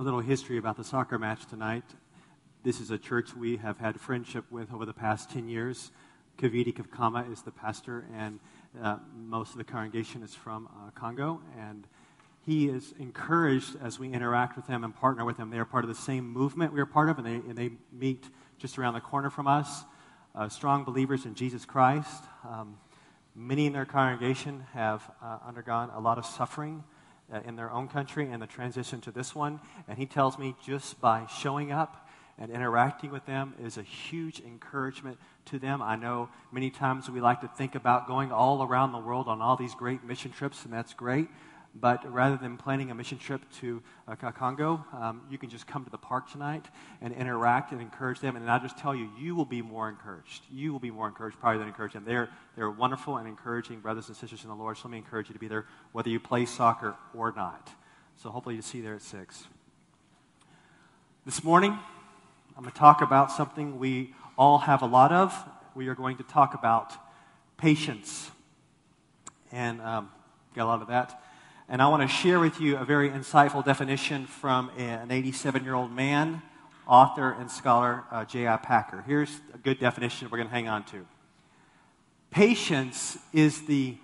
A 0.00 0.02
little 0.02 0.20
history 0.20 0.56
about 0.56 0.78
the 0.78 0.82
soccer 0.82 1.18
match 1.18 1.44
tonight. 1.44 1.84
This 2.62 2.80
is 2.80 2.90
a 2.90 2.96
church 2.96 3.36
we 3.36 3.58
have 3.58 3.76
had 3.76 4.00
friendship 4.00 4.46
with 4.50 4.72
over 4.72 4.86
the 4.86 4.94
past 4.94 5.30
10 5.30 5.46
years. 5.46 5.90
Kaviti 6.38 6.72
Kavkama 6.72 7.30
is 7.30 7.42
the 7.42 7.50
pastor, 7.50 8.06
and 8.16 8.40
uh, 8.82 8.96
most 9.14 9.50
of 9.50 9.58
the 9.58 9.64
congregation 9.64 10.22
is 10.22 10.34
from 10.34 10.68
uh, 10.68 10.90
Congo. 10.92 11.42
And 11.58 11.86
he 12.46 12.66
is 12.66 12.94
encouraged 12.98 13.76
as 13.82 13.98
we 13.98 14.10
interact 14.10 14.56
with 14.56 14.66
them 14.66 14.84
and 14.84 14.96
partner 14.96 15.26
with 15.26 15.36
them. 15.36 15.50
They 15.50 15.58
are 15.58 15.66
part 15.66 15.84
of 15.84 15.88
the 15.90 16.02
same 16.02 16.26
movement 16.26 16.72
we 16.72 16.80
are 16.80 16.86
part 16.86 17.10
of, 17.10 17.18
and 17.18 17.26
they, 17.26 17.34
and 17.34 17.54
they 17.54 17.72
meet 17.92 18.24
just 18.56 18.78
around 18.78 18.94
the 18.94 19.02
corner 19.02 19.28
from 19.28 19.46
us. 19.46 19.84
Uh, 20.34 20.48
strong 20.48 20.82
believers 20.82 21.26
in 21.26 21.34
Jesus 21.34 21.66
Christ. 21.66 22.24
Um, 22.48 22.78
many 23.34 23.66
in 23.66 23.74
their 23.74 23.84
congregation 23.84 24.64
have 24.72 25.02
uh, 25.22 25.40
undergone 25.46 25.90
a 25.90 26.00
lot 26.00 26.16
of 26.16 26.24
suffering 26.24 26.84
Uh, 27.32 27.38
in 27.46 27.54
their 27.54 27.70
own 27.70 27.86
country 27.86 28.28
and 28.28 28.42
the 28.42 28.46
transition 28.46 29.00
to 29.00 29.12
this 29.12 29.36
one. 29.36 29.60
And 29.86 29.96
he 29.96 30.04
tells 30.04 30.36
me 30.36 30.56
just 30.66 31.00
by 31.00 31.26
showing 31.26 31.70
up 31.70 32.08
and 32.36 32.50
interacting 32.50 33.12
with 33.12 33.24
them 33.24 33.54
is 33.62 33.78
a 33.78 33.84
huge 33.84 34.40
encouragement 34.40 35.16
to 35.44 35.60
them. 35.60 35.80
I 35.80 35.94
know 35.94 36.28
many 36.50 36.70
times 36.70 37.08
we 37.08 37.20
like 37.20 37.40
to 37.42 37.48
think 37.48 37.76
about 37.76 38.08
going 38.08 38.32
all 38.32 38.64
around 38.64 38.90
the 38.90 38.98
world 38.98 39.28
on 39.28 39.40
all 39.40 39.54
these 39.54 39.76
great 39.76 40.02
mission 40.02 40.32
trips, 40.32 40.64
and 40.64 40.72
that's 40.72 40.92
great. 40.92 41.28
But 41.74 42.12
rather 42.12 42.36
than 42.36 42.56
planning 42.56 42.90
a 42.90 42.94
mission 42.94 43.16
trip 43.16 43.42
to 43.60 43.80
uh, 44.08 44.16
Congo, 44.32 44.84
um, 44.92 45.22
you 45.30 45.38
can 45.38 45.48
just 45.48 45.68
come 45.68 45.84
to 45.84 45.90
the 45.90 45.98
park 45.98 46.30
tonight 46.30 46.66
and 47.00 47.14
interact 47.14 47.70
and 47.70 47.80
encourage 47.80 48.18
them. 48.18 48.34
And 48.34 48.50
I 48.50 48.58
just 48.58 48.76
tell 48.76 48.94
you, 48.94 49.08
you 49.18 49.36
will 49.36 49.44
be 49.44 49.62
more 49.62 49.88
encouraged. 49.88 50.42
You 50.52 50.72
will 50.72 50.80
be 50.80 50.90
more 50.90 51.06
encouraged 51.06 51.38
probably 51.38 51.58
than 51.58 51.68
encourage 51.68 51.92
them. 51.92 52.04
They're, 52.04 52.28
they're 52.56 52.70
wonderful 52.70 53.18
and 53.18 53.28
encouraging 53.28 53.78
brothers 53.80 54.08
and 54.08 54.16
sisters 54.16 54.42
in 54.42 54.48
the 54.48 54.56
Lord. 54.56 54.78
So 54.78 54.88
let 54.88 54.92
me 54.92 54.98
encourage 54.98 55.28
you 55.28 55.34
to 55.34 55.38
be 55.38 55.46
there 55.46 55.66
whether 55.92 56.08
you 56.08 56.18
play 56.18 56.44
soccer 56.44 56.96
or 57.14 57.32
not. 57.32 57.70
So 58.16 58.30
hopefully 58.30 58.56
you 58.56 58.62
see 58.62 58.78
you 58.78 58.84
there 58.84 58.94
at 58.94 59.02
6. 59.02 59.44
This 61.24 61.44
morning, 61.44 61.78
I'm 62.56 62.62
going 62.62 62.72
to 62.72 62.78
talk 62.78 63.00
about 63.00 63.30
something 63.30 63.78
we 63.78 64.12
all 64.36 64.58
have 64.58 64.82
a 64.82 64.86
lot 64.86 65.12
of. 65.12 65.32
We 65.76 65.86
are 65.88 65.94
going 65.94 66.16
to 66.16 66.24
talk 66.24 66.54
about 66.54 66.92
patience. 67.56 68.30
And 69.52 69.80
um, 69.80 70.10
got 70.54 70.64
a 70.64 70.66
lot 70.66 70.82
of 70.82 70.88
that. 70.88 71.22
And 71.72 71.80
I 71.80 71.86
want 71.86 72.02
to 72.02 72.08
share 72.08 72.40
with 72.40 72.60
you 72.60 72.76
a 72.78 72.84
very 72.84 73.10
insightful 73.10 73.64
definition 73.64 74.26
from 74.26 74.72
an 74.76 75.12
87 75.12 75.62
year 75.62 75.74
old 75.74 75.92
man, 75.92 76.42
author, 76.84 77.30
and 77.30 77.48
scholar, 77.48 78.02
uh, 78.10 78.24
J.I. 78.24 78.56
Packer. 78.56 79.04
Here's 79.06 79.30
a 79.54 79.58
good 79.58 79.78
definition 79.78 80.28
we're 80.32 80.38
going 80.38 80.48
to 80.48 80.54
hang 80.54 80.66
on 80.66 80.82
to 80.86 81.06
Patience 82.32 83.16
is 83.32 83.66
the 83.66 83.96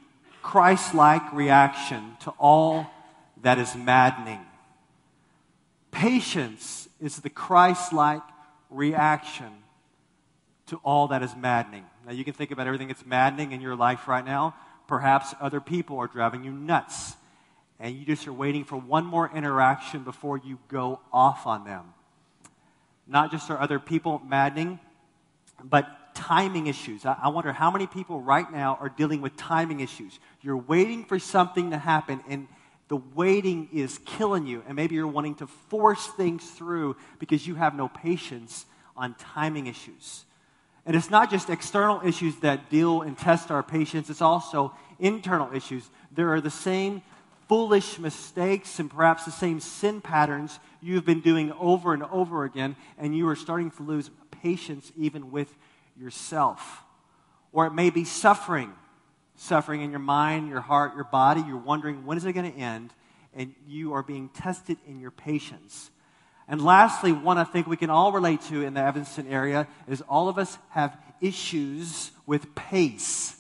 Christ 0.43 0.95
like 0.95 1.33
reaction 1.33 2.17
to 2.21 2.31
all 2.39 2.87
that 3.43 3.59
is 3.59 3.75
maddening. 3.75 4.47
Patience 5.91 6.89
is 7.01 7.17
the 7.17 7.31
Christ 7.31 7.93
like 7.93 8.23
reaction 8.71 9.51
to 10.67 10.77
all 10.85 11.09
that 11.09 11.25
is 11.25 11.35
maddening. 11.35 11.85
Now, 12.07 12.13
you 12.13 12.23
can 12.23 12.33
think 12.33 12.53
about 12.53 12.69
everything 12.69 12.87
that's 12.87 13.05
maddening 13.05 13.51
in 13.51 13.61
your 13.61 13.75
life 13.75 14.07
right 14.07 14.25
now. 14.25 14.55
Perhaps 14.87 15.35
other 15.41 15.61
people 15.61 15.99
are 15.99 16.07
driving 16.07 16.45
you 16.45 16.53
nuts 16.53 17.17
and 17.79 17.95
you 17.97 18.05
just 18.05 18.27
are 18.27 18.33
waiting 18.33 18.65
for 18.65 18.77
one 18.77 19.05
more 19.05 19.31
interaction 19.35 20.03
before 20.03 20.39
you 20.39 20.59
go 20.69 21.01
off 21.13 21.47
on 21.47 21.65
them. 21.65 21.93
Not 23.07 23.31
just 23.31 23.51
are 23.51 23.61
other 23.61 23.79
people 23.79 24.21
maddening, 24.27 24.81
but 25.63 26.15
timing 26.15 26.67
issues. 26.67 27.05
I, 27.05 27.17
I 27.25 27.29
wonder 27.29 27.53
how 27.53 27.71
many 27.71 27.87
people 27.87 28.21
right 28.21 28.51
now 28.51 28.79
are 28.81 28.89
dealing 28.89 29.21
with 29.21 29.37
timing 29.37 29.81
issues. 29.81 30.19
You're 30.43 30.57
waiting 30.57 31.05
for 31.05 31.19
something 31.19 31.71
to 31.71 31.79
happen, 31.79 32.21
and 32.29 32.49
the 32.89 32.97
waiting 32.97 33.69
is 33.73 33.99
killing 34.05 34.47
you. 34.47 34.63
And 34.67 34.77
maybe 34.77 34.95
you're 34.95 35.07
wanting 35.07 35.35
to 35.37 35.47
force 35.47 36.07
things 36.07 36.49
through 36.51 36.97
because 37.19 37.47
you 37.47 37.57
have 37.57 37.75
no 37.75 37.89
patience 37.89 38.65
on 38.97 39.15
timing 39.15 39.67
issues. 39.67 40.25
And 40.87 40.95
it's 40.95 41.11
not 41.11 41.31
just 41.31 41.51
external 41.51 42.01
issues 42.07 42.37
that 42.37 42.71
deal 42.71 43.03
and 43.03 43.19
test 43.19 43.51
our 43.51 43.63
patience, 43.63 44.09
it's 44.09 44.23
also 44.23 44.73
internal 44.99 45.55
issues. 45.55 45.89
There 46.13 46.33
are 46.33 46.41
the 46.41 46.51
same 46.51 47.03
foolish 47.49 47.99
mistakes 47.99 48.79
and 48.79 48.91
perhaps 48.91 49.25
the 49.25 49.31
same 49.31 49.61
sin 49.61 50.01
patterns 50.01 50.59
you've 50.83 51.05
been 51.05 51.21
doing 51.21 51.53
over 51.53 51.95
and 51.95 52.03
over 52.05 52.45
again, 52.45 52.77
and 52.99 53.17
you 53.17 53.29
are 53.29 53.37
starting 53.37 53.71
to 53.73 53.83
lose 53.83 54.11
patience 54.31 54.93
even 54.97 55.31
with 55.31 55.55
yourself. 55.99 56.83
Or 57.53 57.67
it 57.67 57.73
may 57.73 57.91
be 57.91 58.05
suffering, 58.05 58.73
suffering 59.37 59.83
in 59.83 59.91
your 59.91 60.01
mind, 60.01 60.49
your 60.49 60.61
heart, 60.61 60.95
your 60.95 61.05
body. 61.05 61.43
You're 61.47 61.57
wondering, 61.57 62.05
when 62.05 62.19
is 62.19 62.25
it 62.25 62.33
going 62.33 62.53
to 62.53 62.59
end? 62.59 62.93
And 63.35 63.55
you 63.67 63.93
are 63.95 64.03
being 64.03 64.29
tested 64.31 64.79
in 64.87 65.01
your 65.01 65.11
patience. 65.11 65.91
And 66.49 66.63
lastly, 66.63 67.13
one 67.13 67.39
I 67.39 67.45
think 67.45 67.67
we 67.67 67.77
can 67.77 67.91
all 67.91 68.13
relate 68.13 68.41
to 68.43 68.63
in 68.63 68.75
the 68.75 68.81
Evanston 68.81 69.27
area 69.27 69.67
is 69.89 70.01
all 70.03 70.29
of 70.29 70.39
us 70.39 70.59
have 70.71 70.97
issues 71.21 72.11
with 72.25 72.55
pace. 72.55 73.37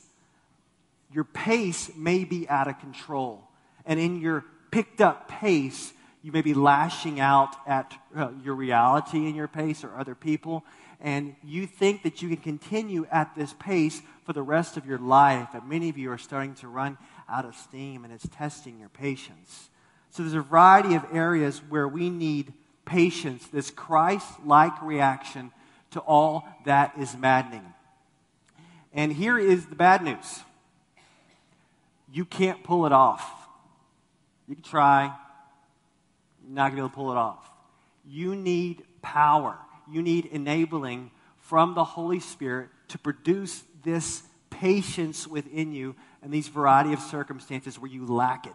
Your 1.12 1.24
pace 1.24 1.90
may 1.96 2.24
be 2.24 2.48
out 2.48 2.68
of 2.68 2.78
control 2.80 3.46
and 3.86 3.98
in 4.00 4.20
your 4.20 4.44
picked 4.70 5.00
up 5.00 5.28
pace, 5.28 5.92
you 6.22 6.32
may 6.32 6.42
be 6.42 6.54
lashing 6.54 7.20
out 7.20 7.54
at 7.66 7.96
uh, 8.14 8.30
your 8.42 8.54
reality 8.54 9.28
in 9.28 9.34
your 9.34 9.48
pace 9.48 9.84
or 9.84 9.96
other 9.96 10.14
people, 10.14 10.64
and 11.00 11.36
you 11.44 11.66
think 11.66 12.02
that 12.02 12.20
you 12.20 12.28
can 12.28 12.38
continue 12.38 13.06
at 13.10 13.34
this 13.36 13.52
pace 13.54 14.02
for 14.24 14.32
the 14.32 14.42
rest 14.42 14.76
of 14.76 14.86
your 14.86 14.98
life. 14.98 15.48
And 15.54 15.68
many 15.68 15.88
of 15.88 15.96
you 15.96 16.10
are 16.10 16.18
starting 16.18 16.54
to 16.56 16.68
run 16.68 16.98
out 17.28 17.44
of 17.44 17.54
steam, 17.54 18.04
and 18.04 18.12
it's 18.12 18.26
testing 18.28 18.78
your 18.78 18.88
patience. 18.88 19.70
So 20.10 20.22
there's 20.22 20.34
a 20.34 20.40
variety 20.40 20.94
of 20.94 21.04
areas 21.12 21.60
where 21.68 21.86
we 21.86 22.10
need 22.10 22.52
patience, 22.84 23.46
this 23.48 23.70
Christ 23.70 24.26
like 24.44 24.82
reaction 24.82 25.52
to 25.92 26.00
all 26.00 26.48
that 26.64 26.92
is 26.98 27.16
maddening. 27.16 27.72
And 28.92 29.12
here 29.12 29.38
is 29.38 29.66
the 29.66 29.76
bad 29.76 30.02
news 30.02 30.40
you 32.12 32.24
can't 32.24 32.62
pull 32.62 32.86
it 32.86 32.92
off. 32.92 33.35
You 34.48 34.54
can 34.54 34.64
try, 34.64 35.14
you're 36.44 36.54
not 36.54 36.70
going 36.70 36.72
to 36.72 36.76
be 36.76 36.80
able 36.80 36.88
to 36.90 36.94
pull 36.94 37.10
it 37.12 37.16
off. 37.16 37.50
You 38.08 38.34
need 38.36 38.82
power, 39.02 39.58
you 39.90 40.02
need 40.02 40.26
enabling 40.26 41.10
from 41.38 41.74
the 41.74 41.84
Holy 41.84 42.20
Spirit 42.20 42.68
to 42.88 42.98
produce 42.98 43.62
this 43.84 44.22
patience 44.50 45.26
within 45.26 45.72
you 45.72 45.94
in 46.22 46.30
these 46.30 46.48
variety 46.48 46.92
of 46.92 47.00
circumstances 47.00 47.78
where 47.78 47.90
you 47.90 48.06
lack 48.06 48.46
it. 48.46 48.52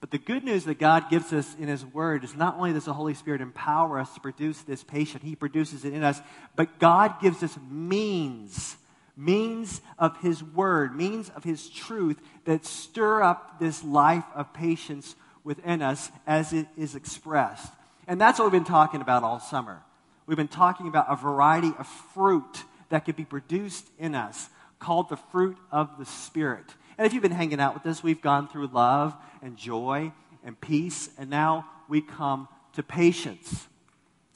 But 0.00 0.10
the 0.10 0.18
good 0.18 0.42
news 0.42 0.64
that 0.64 0.80
God 0.80 1.10
gives 1.10 1.32
us 1.32 1.54
in 1.60 1.68
His 1.68 1.86
Word 1.86 2.24
is 2.24 2.34
not 2.34 2.56
only 2.56 2.72
does 2.72 2.86
the 2.86 2.92
Holy 2.92 3.14
Spirit 3.14 3.40
empower 3.40 4.00
us 4.00 4.12
to 4.14 4.20
produce 4.20 4.60
this 4.62 4.82
patience, 4.82 5.22
He 5.22 5.36
produces 5.36 5.84
it 5.84 5.92
in 5.92 6.02
us, 6.02 6.20
but 6.56 6.80
God 6.80 7.20
gives 7.20 7.42
us 7.42 7.56
means 7.70 8.76
means 9.16 9.80
of 9.98 10.20
His 10.20 10.42
Word, 10.42 10.96
means 10.96 11.28
of 11.30 11.44
His 11.44 11.68
truth 11.68 12.20
that 12.44 12.64
stir 12.64 13.22
up 13.22 13.58
this 13.58 13.84
life 13.84 14.24
of 14.34 14.52
patience 14.52 15.14
within 15.44 15.82
us 15.82 16.10
as 16.26 16.52
it 16.52 16.66
is 16.76 16.94
expressed. 16.94 17.72
And 18.06 18.20
that's 18.20 18.38
what 18.38 18.46
we've 18.46 18.52
been 18.52 18.64
talking 18.64 19.00
about 19.00 19.22
all 19.22 19.40
summer. 19.40 19.82
We've 20.26 20.36
been 20.36 20.48
talking 20.48 20.88
about 20.88 21.06
a 21.08 21.16
variety 21.16 21.72
of 21.78 21.86
fruit 21.86 22.64
that 22.88 23.04
could 23.04 23.16
be 23.16 23.24
produced 23.24 23.86
in 23.98 24.14
us 24.14 24.48
called 24.78 25.08
the 25.08 25.16
fruit 25.16 25.56
of 25.70 25.98
the 25.98 26.04
Spirit. 26.04 26.64
And 26.98 27.06
if 27.06 27.12
you've 27.12 27.22
been 27.22 27.32
hanging 27.32 27.60
out 27.60 27.74
with 27.74 27.86
us, 27.86 28.02
we've 28.02 28.20
gone 28.20 28.48
through 28.48 28.68
love 28.68 29.14
and 29.42 29.56
joy 29.56 30.12
and 30.44 30.60
peace, 30.60 31.08
and 31.18 31.30
now 31.30 31.66
we 31.88 32.00
come 32.00 32.48
to 32.74 32.82
patience. 32.82 33.68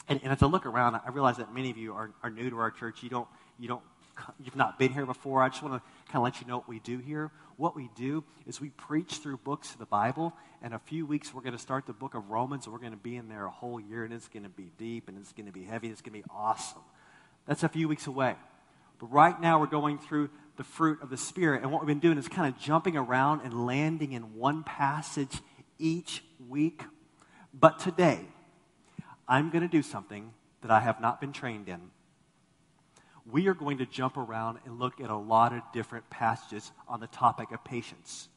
And, 0.09 0.21
and 0.23 0.33
as 0.33 0.43
I 0.43 0.47
look 0.47 0.67
around, 0.67 0.95
I 0.95 1.11
realize 1.11 1.39
that 1.39 1.53
many 1.53 1.71
of 1.71 1.77
you 1.77 1.93
are, 1.95 2.11
are 2.23 2.31
new 2.31 2.49
to 2.51 2.59
our 2.59 2.71
church. 2.71 3.03
You 3.03 3.09
don't, 3.09 3.29
you 3.59 3.69
don't 3.69 3.83
you've 4.43 4.57
not 4.57 4.79
been 4.79 4.93
here 4.93 5.07
before, 5.07 5.43
I 5.43 5.49
just 5.49 5.63
want 5.63 5.75
to 5.75 5.81
kind 6.13 6.17
of 6.17 6.23
let 6.23 6.41
you 6.41 6.47
know 6.47 6.57
what 6.57 6.69
we 6.69 6.79
do 6.81 6.99
here. 6.99 7.31
What 7.57 7.75
we 7.75 7.89
do 7.95 8.25
is 8.47 8.61
we 8.61 8.71
preach 8.71 9.15
through 9.15 9.39
books 9.39 9.73
of 9.73 9.79
the 9.79 9.87
Bible. 9.87 10.35
In 10.63 10.73
a 10.73 10.79
few 10.79 11.07
weeks, 11.07 11.33
we're 11.33 11.43
going 11.43 11.55
to 11.55 11.59
start 11.59 11.87
the 11.87 11.93
book 11.93 12.15
of 12.15 12.29
Romans, 12.31 12.67
and 12.67 12.73
we're 12.73 12.81
going 12.81 12.93
to 12.93 12.99
be 12.99 13.17
in 13.17 13.29
there 13.29 13.47
a 13.47 13.51
whole 13.51 13.81
year, 13.81 14.05
and 14.05 14.13
it's 14.13 14.29
going 14.29 14.43
to 14.43 14.49
be 14.49 14.71
deep, 14.79 15.09
and 15.09 15.19
it's 15.19 15.33
going 15.33 15.47
to 15.47 15.53
be 15.53 15.65
heavy, 15.65 15.87
and 15.87 15.93
it's 15.93 16.03
going 16.03 16.21
to 16.21 16.27
be 16.27 16.35
awesome. 16.35 16.83
That's 17.47 17.63
a 17.63 17.69
few 17.69 17.89
weeks 17.89 18.07
away. 18.07 18.35
But 18.99 19.07
right 19.13 19.39
now, 19.41 19.61
we're 19.61 19.67
going 19.67 19.99
through 19.99 20.31
the 20.57 20.65
fruit 20.65 21.03
of 21.03 21.11
the 21.11 21.17
Spirit, 21.17 21.63
and 21.63 21.71
what 21.71 21.81
we've 21.81 21.87
been 21.87 21.99
doing 21.99 22.19
is 22.19 22.29
kind 22.29 22.53
of 22.53 22.61
jumping 22.61 22.97
around 22.97 23.43
and 23.43 23.67
landing 23.67 24.13
in 24.13 24.35
one 24.35 24.65
passage 24.65 25.41
each 25.79 26.25
week. 26.49 26.83
But 27.53 27.79
today, 27.79 28.21
I'm 29.29 29.51
going 29.51 29.63
to 29.63 29.69
do 29.69 29.83
something 29.83 30.33
that 30.63 30.71
I 30.71 30.81
have 30.81 31.01
not 31.01 31.21
been 31.21 31.33
trained 31.33 31.69
in 31.69 31.91
we 33.31 33.49
are 33.49 33.55
going 33.55 33.79
to 33.79 33.87
jump 33.87 34.17
around 34.17 34.59
and 34.65 34.79
look 34.79 35.01
at 35.01 35.11
a 35.11 35.17
lot 35.17 35.53
of 35.53 35.63
different 35.73 36.09
passages 36.11 36.71
on 36.89 37.01
the 37.01 37.07
topic 37.09 37.51
of 37.53 37.63
patience. 37.65 38.29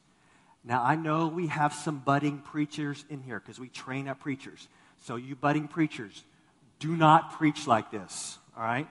Now, 0.64 0.82
I 0.82 0.94
know 0.96 1.28
we 1.28 1.46
have 1.46 1.72
some 1.72 1.98
budding 1.98 2.38
preachers 2.38 3.04
in 3.08 3.22
here 3.22 3.40
because 3.40 3.58
we 3.58 3.68
train 3.68 4.08
up 4.08 4.20
preachers. 4.20 4.68
So, 5.04 5.16
you 5.16 5.34
budding 5.34 5.68
preachers, 5.68 6.24
do 6.80 6.94
not 6.96 7.32
preach 7.32 7.66
like 7.66 7.90
this, 7.90 8.38
all 8.56 8.62
right? 8.62 8.86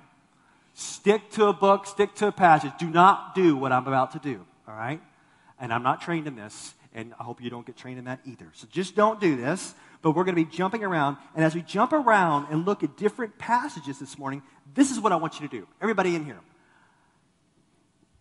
Stick 0.74 1.30
to 1.31 1.48
a 1.48 1.54
book, 1.54 1.86
stick 1.86 2.16
to 2.16 2.28
a 2.28 2.31
passage. 2.31 2.72
Do 2.80 2.90
not 2.90 3.36
do 3.36 3.56
what 3.56 3.72
I'm 3.72 3.86
about 3.86 4.12
to 4.13 4.19
do, 4.19 4.45
all 4.68 4.75
right? 4.75 5.02
And 5.60 5.72
I'm 5.72 5.84
not 5.84 6.02
trained 6.02 6.25
in 6.25 6.36
this, 6.36 6.74
and 6.94 7.13
I 7.19 7.24
hope 7.24 7.42
you 7.42 7.50
don't 7.50 7.66
get 7.66 7.78
trained 7.78 8.00
in 8.00 8.06
that 8.06 8.22
either. 8.25 8.48
So, 8.54 8.68
just 8.72 8.95
don't 8.95 9.19
do 9.19 9.36
this. 9.36 9.75
But 10.01 10.12
we're 10.12 10.24
going 10.24 10.36
to 10.36 10.44
be 10.44 10.50
jumping 10.50 10.84
around. 10.84 11.18
And 11.36 11.44
as 11.44 11.56
we 11.56 11.62
jump 11.62 11.94
around 11.94 12.48
and 12.50 12.66
look 12.66 12.84
at 12.84 12.98
different 12.98 13.38
passages 13.38 14.00
this 14.00 14.18
morning, 14.18 14.42
this 14.74 14.92
is 14.92 15.00
what 15.00 15.12
I 15.12 15.18
want 15.18 15.40
you 15.40 15.48
to 15.48 15.57
do. 15.60 15.68
Everybody 15.81 16.16
in 16.16 16.25
here, 16.25 16.40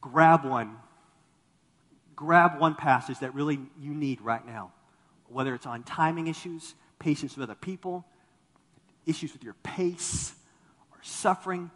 grab 0.01 0.45
one. 0.45 0.77
Grab 2.17 2.59
one 2.59 2.75
passage 2.75 3.21
that 3.21 3.33
really 3.35 3.61
you 3.81 3.95
need 3.95 4.21
right 4.21 4.45
now, 4.45 4.73
whether 5.29 5.55
it's 5.55 5.67
on 5.67 5.85
timing 5.85 6.27
issues, 6.27 6.75
patience 6.99 7.37
with 7.37 7.45
other 7.45 7.55
people, 7.55 8.05
issues 9.07 9.33
with 9.33 9.45
your 9.45 9.55
pace, 9.63 10.35
or 10.91 10.99
suffering. 11.03 11.71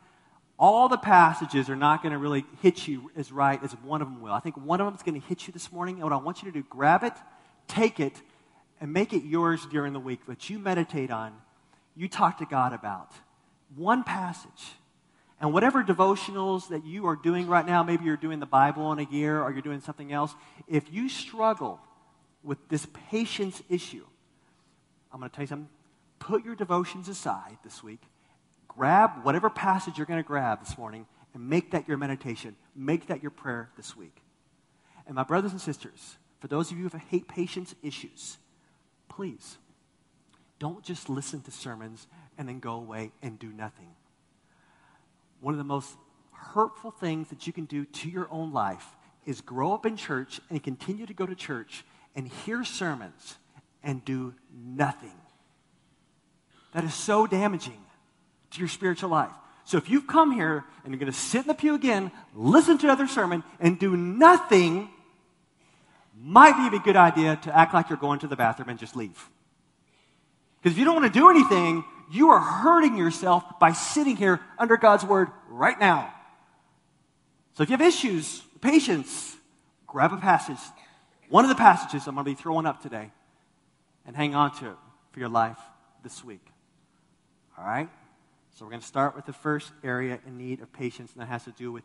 All 0.58 0.88
the 0.88 0.98
passages 0.98 1.70
are 1.70 1.76
not 1.76 2.02
going 2.02 2.10
to 2.10 2.18
really 2.18 2.44
hit 2.60 2.88
you 2.88 3.10
as 3.16 3.30
right 3.30 3.62
as 3.62 3.72
one 3.84 4.02
of 4.02 4.08
them 4.08 4.20
will. 4.20 4.32
I 4.32 4.40
think 4.40 4.56
one 4.56 4.80
of 4.80 4.86
them 4.86 4.94
is 4.94 5.02
going 5.02 5.20
to 5.20 5.26
hit 5.26 5.46
you 5.46 5.52
this 5.52 5.70
morning. 5.70 5.96
And 5.96 6.04
what 6.04 6.12
I 6.12 6.16
want 6.16 6.42
you 6.42 6.50
to 6.50 6.58
do, 6.58 6.66
grab 6.68 7.04
it, 7.04 7.12
take 7.68 8.00
it, 8.00 8.20
and 8.82 8.92
make 8.92 9.12
it 9.12 9.22
yours 9.22 9.64
during 9.70 9.92
the 9.92 10.00
week 10.00 10.26
that 10.26 10.50
you 10.50 10.58
meditate 10.58 11.12
on, 11.12 11.32
you 11.94 12.08
talk 12.08 12.38
to 12.38 12.44
God 12.44 12.72
about. 12.72 13.12
One 13.76 14.02
passage. 14.02 14.72
And 15.40 15.52
whatever 15.52 15.84
devotionals 15.84 16.68
that 16.70 16.84
you 16.84 17.06
are 17.06 17.14
doing 17.14 17.46
right 17.46 17.64
now, 17.64 17.84
maybe 17.84 18.04
you're 18.04 18.16
doing 18.16 18.40
the 18.40 18.44
Bible 18.46 18.90
in 18.90 18.98
a 18.98 19.08
year 19.08 19.40
or 19.40 19.52
you're 19.52 19.62
doing 19.62 19.80
something 19.80 20.12
else, 20.12 20.34
if 20.66 20.92
you 20.92 21.08
struggle 21.08 21.78
with 22.42 22.58
this 22.68 22.88
patience 23.08 23.62
issue, 23.68 24.04
I'm 25.12 25.20
going 25.20 25.30
to 25.30 25.36
tell 25.36 25.44
you 25.44 25.48
something. 25.48 25.68
Put 26.18 26.44
your 26.44 26.56
devotions 26.56 27.08
aside 27.08 27.58
this 27.62 27.84
week. 27.84 28.02
Grab 28.66 29.22
whatever 29.22 29.48
passage 29.48 29.96
you're 29.96 30.06
going 30.06 30.22
to 30.22 30.26
grab 30.26 30.58
this 30.58 30.76
morning 30.76 31.06
and 31.34 31.48
make 31.48 31.70
that 31.70 31.86
your 31.86 31.98
meditation. 31.98 32.56
Make 32.74 33.06
that 33.06 33.22
your 33.22 33.30
prayer 33.30 33.70
this 33.76 33.96
week. 33.96 34.16
And 35.06 35.14
my 35.14 35.22
brothers 35.22 35.52
and 35.52 35.60
sisters, 35.60 36.16
for 36.40 36.48
those 36.48 36.72
of 36.72 36.78
you 36.78 36.88
who 36.88 36.98
have 36.98 37.28
patience 37.28 37.76
issues, 37.80 38.38
please 39.16 39.58
don't 40.58 40.82
just 40.82 41.08
listen 41.08 41.40
to 41.42 41.50
sermons 41.50 42.06
and 42.38 42.48
then 42.48 42.60
go 42.60 42.74
away 42.74 43.12
and 43.22 43.38
do 43.38 43.52
nothing 43.52 43.94
one 45.42 45.52
of 45.52 45.58
the 45.58 45.64
most 45.64 45.96
hurtful 46.30 46.92
things 46.92 47.28
that 47.28 47.46
you 47.46 47.52
can 47.52 47.64
do 47.64 47.84
to 47.84 48.08
your 48.08 48.28
own 48.30 48.52
life 48.52 48.86
is 49.26 49.40
grow 49.40 49.74
up 49.74 49.84
in 49.84 49.96
church 49.96 50.40
and 50.48 50.62
continue 50.62 51.04
to 51.04 51.12
go 51.12 51.26
to 51.26 51.34
church 51.34 51.84
and 52.14 52.28
hear 52.28 52.64
sermons 52.64 53.36
and 53.82 54.04
do 54.04 54.34
nothing. 54.54 55.14
That 56.72 56.84
is 56.84 56.94
so 56.94 57.26
damaging 57.26 57.84
to 58.52 58.58
your 58.60 58.68
spiritual 58.68 59.10
life. 59.10 59.32
So 59.64 59.78
if 59.78 59.90
you've 59.90 60.06
come 60.06 60.32
here 60.32 60.64
and 60.84 60.92
you're 60.92 61.00
going 61.00 61.12
to 61.12 61.18
sit 61.18 61.42
in 61.42 61.48
the 61.48 61.54
pew 61.54 61.74
again, 61.74 62.12
listen 62.34 62.78
to 62.78 62.86
another 62.86 63.08
sermon, 63.08 63.42
and 63.60 63.78
do 63.78 63.96
nothing, 63.96 64.90
might 66.22 66.70
be 66.70 66.76
a 66.76 66.80
good 66.80 66.96
idea 66.96 67.36
to 67.42 67.56
act 67.56 67.74
like 67.74 67.90
you're 67.90 67.98
going 67.98 68.20
to 68.20 68.28
the 68.28 68.36
bathroom 68.36 68.68
and 68.68 68.78
just 68.78 68.94
leave. 68.94 69.28
Because 70.60 70.74
if 70.74 70.78
you 70.78 70.84
don't 70.84 70.94
want 71.02 71.12
to 71.12 71.18
do 71.18 71.28
anything, 71.28 71.84
you 72.12 72.30
are 72.30 72.38
hurting 72.38 72.96
yourself 72.96 73.58
by 73.58 73.72
sitting 73.72 74.16
here 74.16 74.40
under 74.58 74.76
God's 74.76 75.04
word 75.04 75.28
right 75.48 75.78
now. 75.80 76.12
So 77.54 77.62
if 77.62 77.70
you 77.70 77.76
have 77.76 77.86
issues, 77.86 78.42
patience, 78.60 79.34
grab 79.86 80.12
a 80.12 80.16
passage, 80.16 80.58
one 81.28 81.44
of 81.44 81.48
the 81.48 81.56
passages 81.56 82.06
I'm 82.06 82.14
going 82.14 82.24
to 82.24 82.30
be 82.30 82.34
throwing 82.34 82.66
up 82.66 82.82
today, 82.82 83.10
and 84.06 84.14
hang 84.14 84.34
on 84.34 84.54
to 84.58 84.70
it 84.70 84.76
for 85.10 85.20
your 85.20 85.28
life 85.28 85.58
this 86.02 86.22
week. 86.22 86.46
All 87.58 87.64
right? 87.64 87.88
So 88.54 88.64
we're 88.64 88.70
going 88.70 88.82
to 88.82 88.86
start 88.86 89.16
with 89.16 89.26
the 89.26 89.32
first 89.32 89.72
area 89.82 90.20
in 90.26 90.36
need 90.36 90.60
of 90.60 90.72
patience, 90.72 91.12
and 91.14 91.22
that 91.22 91.26
has 91.26 91.44
to 91.44 91.52
do 91.52 91.72
with 91.72 91.84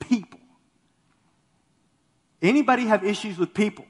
people. 0.00 0.39
Anybody 2.42 2.86
have 2.86 3.04
issues 3.04 3.36
with 3.38 3.52
people? 3.52 3.84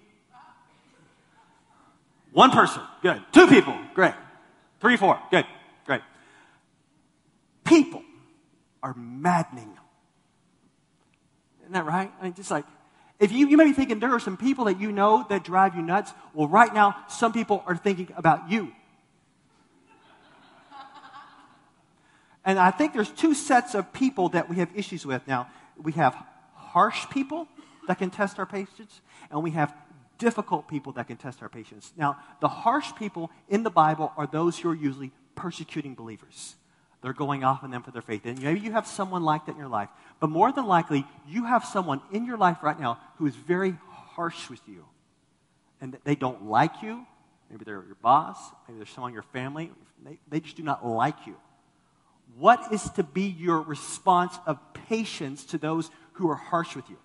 One 2.32 2.50
person, 2.50 2.82
good. 3.02 3.22
Two 3.32 3.46
people, 3.46 3.76
great. 3.94 4.14
Three, 4.80 4.96
four, 4.96 5.20
good. 5.30 5.44
Great. 5.84 6.02
People 7.64 8.02
are 8.82 8.94
maddening. 8.94 9.76
Isn't 11.62 11.72
that 11.72 11.84
right? 11.84 12.10
I 12.20 12.24
mean, 12.24 12.34
just 12.34 12.50
like, 12.50 12.64
if 13.18 13.32
you, 13.32 13.48
you 13.48 13.56
may 13.56 13.64
be 13.64 13.72
thinking 13.72 13.98
there 13.98 14.12
are 14.12 14.20
some 14.20 14.36
people 14.36 14.64
that 14.64 14.80
you 14.80 14.90
know 14.90 15.26
that 15.28 15.44
drive 15.44 15.76
you 15.76 15.82
nuts. 15.82 16.12
Well, 16.32 16.48
right 16.48 16.72
now, 16.72 16.96
some 17.08 17.32
people 17.32 17.62
are 17.66 17.76
thinking 17.76 18.08
about 18.16 18.50
you. 18.50 18.72
And 22.44 22.58
I 22.58 22.70
think 22.70 22.94
there's 22.94 23.10
two 23.10 23.34
sets 23.34 23.74
of 23.74 23.92
people 23.92 24.30
that 24.30 24.48
we 24.48 24.56
have 24.56 24.70
issues 24.74 25.04
with. 25.04 25.26
Now, 25.28 25.48
we 25.76 25.92
have 25.92 26.16
harsh 26.54 27.06
people 27.10 27.46
that 27.88 27.98
can 27.98 28.10
test 28.10 28.38
our 28.38 28.46
patience, 28.46 29.00
and 29.30 29.42
we 29.42 29.50
have 29.52 29.74
difficult 30.18 30.68
people 30.68 30.92
that 30.92 31.08
can 31.08 31.16
test 31.16 31.42
our 31.42 31.48
patience. 31.48 31.92
Now, 31.96 32.18
the 32.40 32.48
harsh 32.48 32.94
people 32.96 33.30
in 33.48 33.62
the 33.62 33.70
Bible 33.70 34.12
are 34.16 34.26
those 34.26 34.58
who 34.58 34.68
are 34.70 34.74
usually 34.74 35.12
persecuting 35.34 35.94
believers. 35.94 36.56
They're 37.02 37.14
going 37.14 37.44
off 37.44 37.64
on 37.64 37.70
them 37.70 37.82
for 37.82 37.90
their 37.90 38.02
faith. 38.02 38.26
And 38.26 38.40
maybe 38.42 38.60
you 38.60 38.72
have 38.72 38.86
someone 38.86 39.22
like 39.22 39.46
that 39.46 39.52
in 39.52 39.58
your 39.58 39.68
life. 39.68 39.88
But 40.20 40.28
more 40.28 40.52
than 40.52 40.66
likely, 40.66 41.06
you 41.26 41.46
have 41.46 41.64
someone 41.64 42.02
in 42.12 42.26
your 42.26 42.36
life 42.36 42.58
right 42.62 42.78
now 42.78 42.98
who 43.16 43.26
is 43.26 43.34
very 43.34 43.74
harsh 43.88 44.50
with 44.50 44.60
you. 44.66 44.84
And 45.80 45.96
they 46.04 46.14
don't 46.14 46.44
like 46.44 46.82
you. 46.82 47.06
Maybe 47.50 47.64
they're 47.64 47.82
your 47.86 47.96
boss. 48.02 48.38
Maybe 48.68 48.78
they're 48.78 48.86
someone 48.86 49.12
in 49.12 49.14
your 49.14 49.22
family. 49.22 49.70
They, 50.04 50.18
they 50.28 50.40
just 50.40 50.56
do 50.56 50.62
not 50.62 50.86
like 50.86 51.26
you. 51.26 51.36
What 52.36 52.72
is 52.72 52.90
to 52.90 53.02
be 53.02 53.24
your 53.24 53.62
response 53.62 54.38
of 54.46 54.58
patience 54.88 55.44
to 55.46 55.58
those 55.58 55.90
who 56.12 56.28
are 56.28 56.36
harsh 56.36 56.76
with 56.76 56.88
you? 56.90 56.98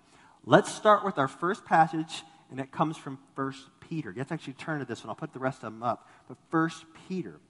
Let's 0.46 0.72
start 0.72 1.04
with 1.04 1.18
our 1.18 1.28
first 1.28 1.64
passage, 1.64 2.22
and 2.50 2.60
it 2.60 2.70
comes 2.70 2.96
from 2.96 3.18
1 3.34 3.52
Peter. 3.80 4.10
You 4.10 4.18
have 4.18 4.28
to 4.28 4.34
actually 4.34 4.52
turn 4.54 4.78
to 4.78 4.84
this 4.84 5.02
one. 5.02 5.10
I'll 5.10 5.16
put 5.16 5.32
the 5.32 5.40
rest 5.40 5.58
of 5.58 5.72
them 5.72 5.82
up. 5.82 6.08
But 6.28 6.38
1 6.50 6.70
Peter 7.08 7.40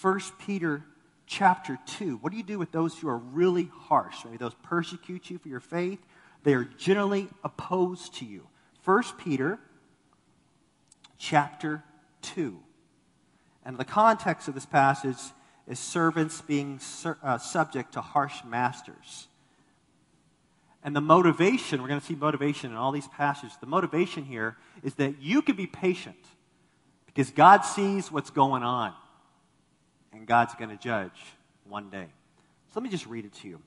1 0.00 0.20
Peter 0.38 0.84
chapter 1.26 1.78
2. 1.86 2.16
What 2.16 2.32
do 2.32 2.36
you 2.36 2.42
do 2.42 2.58
with 2.58 2.72
those 2.72 2.98
who 2.98 3.08
are 3.08 3.16
really 3.16 3.70
harsh? 3.72 4.24
Maybe 4.24 4.36
those 4.36 4.54
persecute 4.62 5.30
you 5.30 5.38
for 5.38 5.48
your 5.48 5.60
faith. 5.60 6.00
They 6.42 6.54
are 6.54 6.64
generally 6.64 7.28
opposed 7.42 8.14
to 8.16 8.24
you. 8.24 8.46
1 8.84 9.02
Peter 9.18 9.58
chapter 11.16 11.82
2. 12.22 12.58
And 13.64 13.78
the 13.78 13.84
context 13.84 14.48
of 14.48 14.54
this 14.54 14.66
passage 14.66 15.18
is 15.66 15.78
servants 15.78 16.42
being 16.42 16.80
uh, 17.22 17.38
subject 17.38 17.92
to 17.92 18.00
harsh 18.00 18.44
masters. 18.44 19.28
And 20.84 20.94
the 20.94 21.00
motivation, 21.00 21.80
we're 21.80 21.88
going 21.88 22.00
to 22.00 22.06
see 22.06 22.14
motivation 22.14 22.70
in 22.70 22.76
all 22.76 22.92
these 22.92 23.08
passages. 23.08 23.56
The 23.58 23.66
motivation 23.66 24.24
here 24.24 24.58
is 24.82 24.94
that 24.96 25.20
you 25.20 25.40
can 25.40 25.56
be 25.56 25.66
patient 25.66 26.22
because 27.06 27.30
God 27.30 27.62
sees 27.62 28.12
what's 28.12 28.30
going 28.30 28.62
on 28.62 28.92
and 30.12 30.26
God's 30.26 30.54
going 30.54 30.70
to 30.70 30.76
judge 30.76 31.18
one 31.66 31.88
day. 31.88 32.06
So 32.68 32.72
let 32.80 32.82
me 32.82 32.90
just 32.90 33.06
read 33.06 33.24
it 33.24 33.32
to 33.34 33.48
you. 33.48 33.60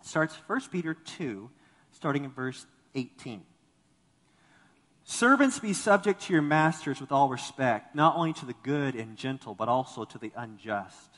It 0.00 0.06
starts 0.06 0.36
1 0.46 0.60
Peter 0.70 0.94
2, 0.94 1.50
starting 1.90 2.24
in 2.24 2.30
verse 2.30 2.64
18. 2.94 3.42
Servants, 5.02 5.58
be 5.58 5.72
subject 5.72 6.22
to 6.22 6.32
your 6.32 6.42
masters 6.42 7.00
with 7.00 7.10
all 7.10 7.28
respect, 7.28 7.94
not 7.94 8.16
only 8.16 8.32
to 8.34 8.46
the 8.46 8.54
good 8.62 8.94
and 8.94 9.16
gentle, 9.16 9.54
but 9.54 9.68
also 9.68 10.04
to 10.04 10.18
the 10.18 10.32
unjust. 10.36 11.10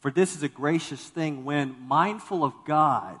For 0.00 0.10
this 0.10 0.34
is 0.34 0.42
a 0.42 0.48
gracious 0.48 1.06
thing 1.08 1.44
when, 1.44 1.76
mindful 1.86 2.44
of 2.44 2.54
God, 2.66 3.20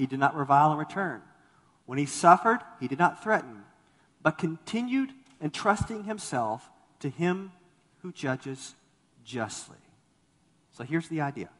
he 0.00 0.06
did 0.06 0.18
not 0.18 0.34
revile 0.34 0.72
in 0.72 0.78
return. 0.78 1.20
When 1.84 1.98
he 1.98 2.06
suffered, 2.06 2.60
he 2.80 2.88
did 2.88 2.98
not 2.98 3.22
threaten, 3.22 3.64
but 4.22 4.38
continued 4.38 5.10
entrusting 5.42 6.04
himself 6.04 6.70
to 7.00 7.10
him 7.10 7.52
who 7.98 8.10
judges 8.10 8.76
justly. 9.24 9.76
So 10.72 10.84
here's 10.84 11.08
the 11.08 11.20
idea 11.20 11.50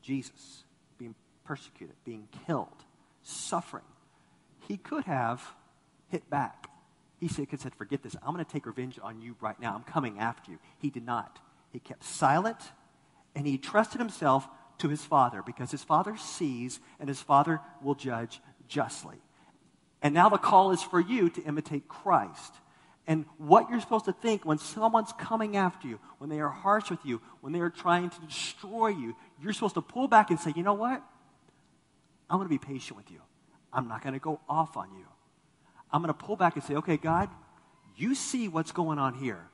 Jesus 0.00 0.62
being 0.96 1.16
persecuted, 1.44 1.96
being 2.04 2.28
killed, 2.46 2.84
suffering. 3.22 3.82
He 4.68 4.76
could 4.76 5.02
have 5.02 5.42
hit 6.06 6.30
back. 6.30 6.68
He 7.18 7.26
could 7.26 7.50
have 7.50 7.60
said, 7.62 7.74
Forget 7.74 8.04
this. 8.04 8.14
I'm 8.24 8.32
going 8.32 8.44
to 8.44 8.52
take 8.52 8.64
revenge 8.64 9.00
on 9.02 9.20
you 9.20 9.34
right 9.40 9.58
now. 9.58 9.74
I'm 9.74 9.82
coming 9.82 10.20
after 10.20 10.52
you. 10.52 10.60
He 10.78 10.88
did 10.88 11.04
not. 11.04 11.40
He 11.72 11.80
kept 11.80 12.04
silent 12.04 12.58
and 13.34 13.44
he 13.44 13.58
trusted 13.58 14.00
himself 14.00 14.46
to 14.78 14.88
his 14.88 15.04
father 15.04 15.42
because 15.44 15.70
his 15.70 15.84
father 15.84 16.16
sees 16.16 16.80
and 16.98 17.08
his 17.08 17.20
father 17.20 17.60
will 17.82 17.94
judge 17.94 18.40
justly. 18.68 19.16
And 20.02 20.14
now 20.14 20.28
the 20.28 20.38
call 20.38 20.72
is 20.72 20.82
for 20.82 21.00
you 21.00 21.30
to 21.30 21.42
imitate 21.42 21.88
Christ. 21.88 22.54
and 23.06 23.24
what 23.36 23.68
you're 23.68 23.80
supposed 23.80 24.04
to 24.04 24.12
think 24.12 24.44
when 24.44 24.58
someone's 24.58 25.12
coming 25.18 25.56
after 25.56 25.88
you, 25.88 25.98
when 26.18 26.30
they 26.30 26.40
are 26.40 26.48
harsh 26.48 26.88
with 26.88 27.04
you, 27.04 27.20
when 27.40 27.52
they 27.52 27.60
are 27.60 27.70
trying 27.70 28.10
to 28.10 28.20
destroy 28.20 28.88
you. 28.88 29.16
You're 29.40 29.52
supposed 29.52 29.74
to 29.74 29.82
pull 29.82 30.06
back 30.06 30.30
and 30.30 30.38
say, 30.38 30.52
you 30.54 30.62
know 30.62 30.74
what? 30.74 31.02
I'm 32.30 32.38
going 32.38 32.48
to 32.48 32.58
be 32.58 32.58
patient 32.58 32.96
with 32.96 33.10
you. 33.10 33.20
I'm 33.72 33.88
not 33.88 34.02
going 34.02 34.12
to 34.14 34.20
go 34.20 34.40
off 34.48 34.76
on 34.76 34.88
you. 34.96 35.04
I'm 35.90 36.00
going 36.00 36.14
to 36.14 36.18
pull 36.18 36.36
back 36.36 36.54
and 36.54 36.64
say, 36.64 36.74
okay, 36.76 36.96
God, 36.96 37.28
you 37.96 38.14
see 38.14 38.48
what's 38.48 38.72
going 38.72 38.98
on 38.98 39.14
here. 39.14 39.48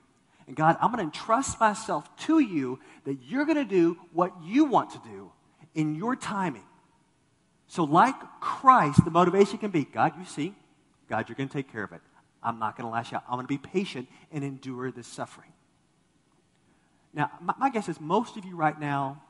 And 0.49 0.57
God, 0.57 0.79
I'm 0.81 0.91
going 0.91 0.99
to 0.99 1.05
entrust 1.05 1.61
myself 1.61 2.05
to 2.21 2.39
you 2.39 2.81
that 3.05 3.19
you're 3.29 3.45
going 3.45 3.59
to 3.59 3.67
do 3.67 3.99
what 4.15 4.33
you 4.43 4.65
want 4.65 4.91
to 4.91 4.99
do 5.05 5.31
in 5.75 5.95
your 5.95 6.17
timing. 6.17 6.65
So, 7.67 7.85
like 7.85 8.15
Christ, 8.41 9.05
the 9.05 9.11
motivation 9.11 9.59
can 9.59 9.71
be 9.71 9.85
God, 9.85 10.15
you 10.19 10.25
see, 10.25 10.55
God, 11.09 11.29
you're 11.29 11.37
going 11.37 11.51
to 11.51 11.53
take 11.53 11.71
care 11.71 11.85
of 11.85 11.93
it. 11.93 12.01
I'm 12.43 12.59
not 12.59 12.79
going 12.79 12.89
to 12.89 12.91
lash 12.91 13.13
out. 13.13 13.25
I'm 13.29 13.35
going 13.35 13.45
to 13.45 13.49
be 13.49 13.59
patient 13.59 14.09
and 14.33 14.43
endure 14.43 14.91
this 14.91 15.07
suffering. 15.07 15.53
Now, 17.13 17.31
my, 17.43 17.53
my, 17.59 17.71
guess 17.71 17.91
is 17.91 18.01
most 18.01 18.39
of 18.39 18.47
you 18.47 18.57
right 18.57 18.79
now, 18.79 19.21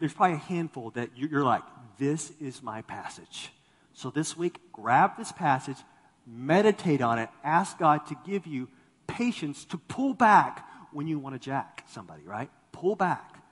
there's 0.00 0.12
probably 0.12 0.36
a 0.36 0.40
handful 0.40 0.90
that 0.90 1.10
you're 1.16 1.44
like, 1.44 1.62
this 1.98 2.30
is 2.40 2.62
my 2.62 2.82
passage. 2.82 3.50
So 3.94 4.10
this 4.10 4.36
week, 4.36 4.58
grab 4.70 5.16
this 5.16 5.32
passage, 5.32 5.78
meditate 6.26 7.00
on 7.00 7.18
it, 7.18 7.30
ask 7.42 7.78
God 7.78 8.06
to 8.08 8.16
give 8.26 8.46
you 8.46 8.68
patience 9.12 9.64
to 9.66 9.78
pull 9.78 10.14
back 10.14 10.66
when 10.90 11.06
you 11.06 11.18
want 11.18 11.34
to 11.34 11.38
jack 11.38 11.84
somebody, 11.88 12.24
right? 12.24 12.50
Pull 12.72 12.96
back. 12.96 13.42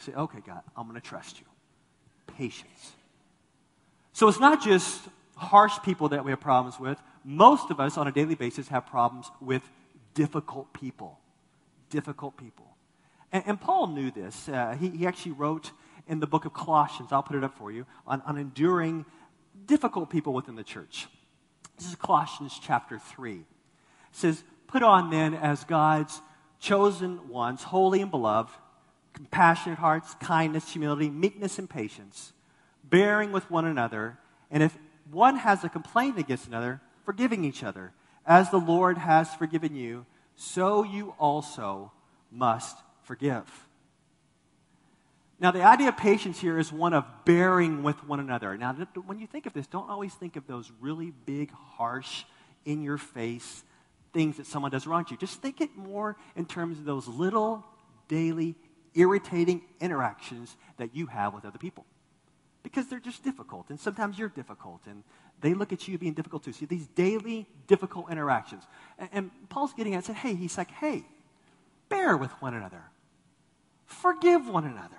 Say, 0.00 0.12
okay, 0.12 0.38
God, 0.44 0.62
I'm 0.76 0.88
going 0.88 1.00
to 1.00 1.06
trust 1.06 1.38
you. 1.38 1.46
Patience. 2.26 2.92
So 4.12 4.28
it's 4.28 4.40
not 4.40 4.62
just 4.62 5.00
harsh 5.36 5.74
people 5.84 6.08
that 6.10 6.24
we 6.24 6.30
have 6.30 6.40
problems 6.40 6.80
with. 6.80 6.98
Most 7.24 7.70
of 7.70 7.78
us 7.78 7.96
on 7.96 8.08
a 8.08 8.12
daily 8.12 8.34
basis 8.34 8.68
have 8.68 8.86
problems 8.86 9.30
with 9.40 9.62
difficult 10.14 10.72
people. 10.72 11.18
Difficult 11.90 12.36
people. 12.36 12.66
And, 13.32 13.44
and 13.46 13.60
Paul 13.60 13.88
knew 13.88 14.10
this. 14.10 14.48
Uh, 14.48 14.76
he, 14.78 14.90
he 14.90 15.06
actually 15.06 15.32
wrote 15.32 15.72
in 16.08 16.20
the 16.20 16.26
book 16.26 16.44
of 16.44 16.52
Colossians, 16.52 17.12
I'll 17.12 17.22
put 17.22 17.36
it 17.36 17.44
up 17.44 17.56
for 17.56 17.70
you, 17.70 17.86
on, 18.06 18.22
on 18.22 18.36
enduring 18.38 19.04
difficult 19.66 20.10
people 20.10 20.32
within 20.32 20.56
the 20.56 20.64
church. 20.64 21.06
This 21.78 21.88
is 21.88 21.94
Colossians 21.96 22.58
chapter 22.60 22.98
3. 22.98 23.34
It 23.34 23.44
says, 24.10 24.42
Put 24.72 24.82
on 24.82 25.10
then 25.10 25.34
as 25.34 25.64
God's 25.64 26.22
chosen 26.58 27.28
ones, 27.28 27.62
holy 27.62 28.00
and 28.00 28.10
beloved, 28.10 28.50
compassionate 29.12 29.78
hearts, 29.78 30.14
kindness, 30.14 30.72
humility, 30.72 31.10
meekness, 31.10 31.58
and 31.58 31.68
patience, 31.68 32.32
bearing 32.82 33.32
with 33.32 33.50
one 33.50 33.66
another, 33.66 34.16
and 34.50 34.62
if 34.62 34.78
one 35.10 35.36
has 35.36 35.62
a 35.62 35.68
complaint 35.68 36.18
against 36.18 36.46
another, 36.46 36.80
forgiving 37.04 37.44
each 37.44 37.62
other. 37.62 37.92
As 38.24 38.50
the 38.50 38.56
Lord 38.56 38.96
has 38.96 39.34
forgiven 39.34 39.76
you, 39.76 40.06
so 40.36 40.84
you 40.84 41.14
also 41.18 41.92
must 42.30 42.78
forgive. 43.02 43.44
Now, 45.38 45.50
the 45.50 45.64
idea 45.64 45.88
of 45.88 45.98
patience 45.98 46.40
here 46.40 46.58
is 46.58 46.72
one 46.72 46.94
of 46.94 47.04
bearing 47.26 47.82
with 47.82 48.02
one 48.06 48.20
another. 48.20 48.56
Now, 48.56 48.72
when 49.04 49.18
you 49.18 49.26
think 49.26 49.44
of 49.44 49.52
this, 49.52 49.66
don't 49.66 49.90
always 49.90 50.14
think 50.14 50.36
of 50.36 50.46
those 50.46 50.72
really 50.80 51.12
big, 51.26 51.50
harsh, 51.50 52.24
in 52.64 52.82
your 52.82 52.96
face 52.96 53.64
things 54.12 54.36
that 54.36 54.46
someone 54.46 54.70
does 54.70 54.86
wrong 54.86 55.04
to 55.04 55.12
you. 55.12 55.16
Just 55.16 55.40
think 55.40 55.60
it 55.60 55.76
more 55.76 56.16
in 56.36 56.46
terms 56.46 56.78
of 56.78 56.84
those 56.84 57.08
little, 57.08 57.64
daily, 58.08 58.54
irritating 58.94 59.62
interactions 59.80 60.56
that 60.76 60.94
you 60.94 61.06
have 61.06 61.34
with 61.34 61.44
other 61.44 61.58
people. 61.58 61.86
Because 62.62 62.88
they're 62.88 63.00
just 63.00 63.24
difficult, 63.24 63.70
and 63.70 63.80
sometimes 63.80 64.18
you're 64.18 64.28
difficult, 64.28 64.82
and 64.86 65.02
they 65.40 65.54
look 65.54 65.72
at 65.72 65.88
you 65.88 65.98
being 65.98 66.14
difficult 66.14 66.44
too. 66.44 66.52
See, 66.52 66.66
these 66.66 66.86
daily, 66.88 67.48
difficult 67.66 68.10
interactions. 68.10 68.62
And, 68.98 69.08
and 69.12 69.30
Paul's 69.48 69.72
getting 69.72 69.94
at, 69.94 70.04
said, 70.04 70.16
hey, 70.16 70.34
he's 70.34 70.56
like, 70.56 70.70
hey, 70.70 71.04
bear 71.88 72.16
with 72.16 72.30
one 72.40 72.54
another, 72.54 72.82
forgive 73.86 74.48
one 74.48 74.64
another. 74.64 74.96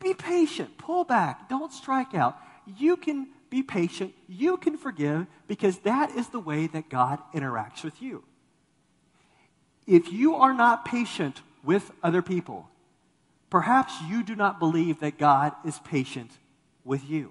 Be 0.00 0.14
patient. 0.14 0.78
Pull 0.78 1.04
back. 1.04 1.48
Don't 1.48 1.72
strike 1.72 2.14
out. 2.14 2.36
You 2.76 2.96
can 2.96 3.28
be 3.52 3.62
patient. 3.62 4.14
You 4.26 4.56
can 4.56 4.78
forgive 4.78 5.26
because 5.46 5.78
that 5.80 6.12
is 6.12 6.28
the 6.28 6.40
way 6.40 6.66
that 6.68 6.88
God 6.88 7.18
interacts 7.34 7.84
with 7.84 8.00
you. 8.00 8.24
If 9.86 10.10
you 10.10 10.36
are 10.36 10.54
not 10.54 10.86
patient 10.86 11.42
with 11.62 11.90
other 12.02 12.22
people, 12.22 12.70
perhaps 13.50 13.92
you 14.08 14.22
do 14.22 14.34
not 14.34 14.58
believe 14.58 15.00
that 15.00 15.18
God 15.18 15.52
is 15.66 15.78
patient 15.80 16.30
with 16.82 17.04
you. 17.08 17.30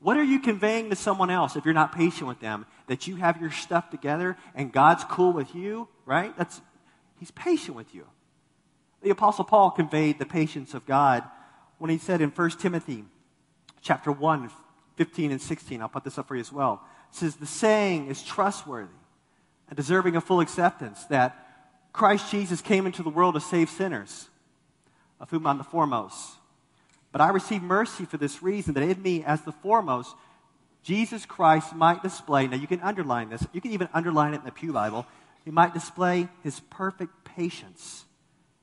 What 0.00 0.16
are 0.16 0.24
you 0.24 0.40
conveying 0.40 0.88
to 0.88 0.96
someone 0.96 1.28
else 1.28 1.56
if 1.56 1.66
you're 1.66 1.74
not 1.74 1.94
patient 1.94 2.26
with 2.26 2.40
them? 2.40 2.64
That 2.86 3.06
you 3.06 3.16
have 3.16 3.38
your 3.38 3.50
stuff 3.50 3.90
together 3.90 4.38
and 4.54 4.72
God's 4.72 5.04
cool 5.04 5.34
with 5.34 5.54
you, 5.54 5.88
right? 6.06 6.34
That's 6.38 6.62
He's 7.18 7.30
patient 7.32 7.76
with 7.76 7.94
you. 7.94 8.06
The 9.02 9.10
Apostle 9.10 9.44
Paul 9.44 9.72
conveyed 9.72 10.18
the 10.18 10.26
patience 10.26 10.72
of 10.72 10.86
God 10.86 11.22
when 11.76 11.90
he 11.90 11.98
said 11.98 12.22
in 12.22 12.30
1 12.30 12.50
Timothy 12.52 13.04
chapter 13.82 14.10
1, 14.10 14.50
15 14.96 15.30
and 15.30 15.40
16, 15.40 15.80
I'll 15.80 15.88
put 15.88 16.04
this 16.04 16.18
up 16.18 16.28
for 16.28 16.34
you 16.34 16.40
as 16.40 16.52
well. 16.52 16.82
It 17.10 17.16
says, 17.16 17.36
The 17.36 17.46
saying 17.46 18.08
is 18.08 18.22
trustworthy 18.22 18.90
and 19.68 19.76
deserving 19.76 20.16
of 20.16 20.24
full 20.24 20.40
acceptance 20.40 21.04
that 21.04 21.46
Christ 21.92 22.30
Jesus 22.30 22.60
came 22.60 22.86
into 22.86 23.02
the 23.02 23.10
world 23.10 23.34
to 23.34 23.40
save 23.40 23.70
sinners, 23.70 24.28
of 25.20 25.30
whom 25.30 25.46
I'm 25.46 25.58
the 25.58 25.64
foremost. 25.64 26.32
But 27.12 27.20
I 27.20 27.30
received 27.30 27.62
mercy 27.62 28.04
for 28.04 28.18
this 28.18 28.42
reason, 28.42 28.74
that 28.74 28.82
in 28.82 29.00
me, 29.00 29.24
as 29.24 29.42
the 29.42 29.52
foremost, 29.52 30.14
Jesus 30.82 31.24
Christ 31.24 31.74
might 31.74 32.02
display, 32.02 32.46
now 32.46 32.56
you 32.56 32.66
can 32.66 32.80
underline 32.80 33.30
this, 33.30 33.46
you 33.52 33.60
can 33.60 33.72
even 33.72 33.88
underline 33.94 34.34
it 34.34 34.40
in 34.40 34.44
the 34.44 34.52
Pew 34.52 34.72
Bible, 34.72 35.06
he 35.44 35.50
might 35.50 35.74
display 35.74 36.28
his 36.42 36.60
perfect 36.70 37.24
patience 37.24 38.04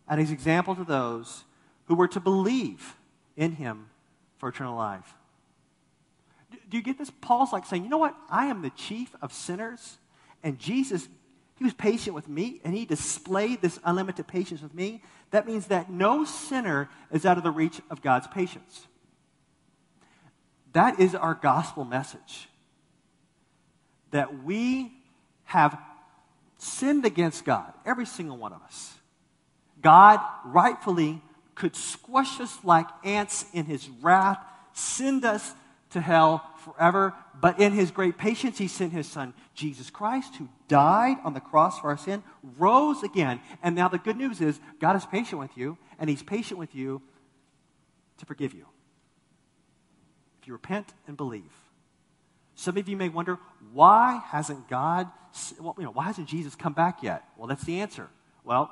and 0.07 0.19
his 0.19 0.31
example 0.31 0.75
to 0.75 0.83
those 0.83 1.43
who 1.85 1.95
were 1.95 2.07
to 2.09 2.19
believe 2.19 2.95
in 3.35 3.53
him 3.53 3.89
for 4.37 4.49
eternal 4.49 4.75
life. 4.75 5.15
Do 6.69 6.77
you 6.77 6.83
get 6.83 6.97
this? 6.97 7.11
Paul's 7.21 7.53
like 7.53 7.65
saying, 7.65 7.83
you 7.83 7.89
know 7.89 7.97
what? 7.97 8.15
I 8.29 8.47
am 8.47 8.61
the 8.61 8.69
chief 8.71 9.15
of 9.21 9.33
sinners, 9.33 9.97
and 10.43 10.59
Jesus, 10.59 11.07
he 11.55 11.63
was 11.63 11.73
patient 11.73 12.15
with 12.15 12.27
me, 12.27 12.61
and 12.63 12.73
he 12.73 12.85
displayed 12.85 13.61
this 13.61 13.79
unlimited 13.83 14.27
patience 14.27 14.61
with 14.61 14.73
me. 14.73 15.01
That 15.31 15.47
means 15.47 15.67
that 15.67 15.89
no 15.89 16.25
sinner 16.25 16.89
is 17.11 17.25
out 17.25 17.37
of 17.37 17.43
the 17.43 17.51
reach 17.51 17.81
of 17.89 18.01
God's 18.01 18.27
patience. 18.27 18.87
That 20.73 20.99
is 20.99 21.15
our 21.15 21.33
gospel 21.35 21.85
message. 21.85 22.49
That 24.11 24.43
we 24.43 24.91
have 25.45 25.77
sinned 26.57 27.05
against 27.05 27.45
God, 27.45 27.73
every 27.85 28.05
single 28.05 28.37
one 28.37 28.53
of 28.53 28.61
us. 28.61 28.93
God 29.81 30.19
rightfully 30.45 31.21
could 31.55 31.75
squash 31.75 32.39
us 32.39 32.57
like 32.63 32.87
ants 33.03 33.45
in 33.53 33.65
his 33.65 33.87
wrath, 34.01 34.39
send 34.73 35.25
us 35.25 35.53
to 35.93 36.01
hell 36.01 36.47
forever. 36.57 37.13
But 37.39 37.59
in 37.59 37.73
his 37.73 37.91
great 37.91 38.17
patience, 38.17 38.57
he 38.57 38.67
sent 38.67 38.93
his 38.93 39.07
son, 39.07 39.33
Jesus 39.53 39.89
Christ, 39.89 40.35
who 40.35 40.49
died 40.67 41.17
on 41.23 41.33
the 41.33 41.39
cross 41.39 41.79
for 41.79 41.89
our 41.89 41.97
sin, 41.97 42.23
rose 42.57 43.03
again. 43.03 43.39
And 43.61 43.75
now 43.75 43.87
the 43.87 43.97
good 43.97 44.17
news 44.17 44.41
is 44.41 44.59
God 44.79 44.95
is 44.95 45.05
patient 45.05 45.39
with 45.39 45.55
you, 45.57 45.77
and 45.99 46.09
he's 46.09 46.23
patient 46.23 46.59
with 46.59 46.75
you 46.75 47.01
to 48.17 48.25
forgive 48.25 48.53
you. 48.53 48.65
If 50.41 50.47
you 50.47 50.53
repent 50.53 50.93
and 51.07 51.17
believe. 51.17 51.51
Some 52.55 52.77
of 52.77 52.87
you 52.87 52.97
may 52.97 53.09
wonder, 53.09 53.39
why 53.71 54.21
hasn't 54.27 54.69
God, 54.69 55.07
well, 55.59 55.75
you 55.77 55.85
know, 55.85 55.91
why 55.91 56.03
hasn't 56.03 56.27
Jesus 56.27 56.55
come 56.55 56.73
back 56.73 57.01
yet? 57.01 57.23
Well, 57.37 57.47
that's 57.47 57.63
the 57.63 57.79
answer. 57.81 58.09
Well, 58.43 58.71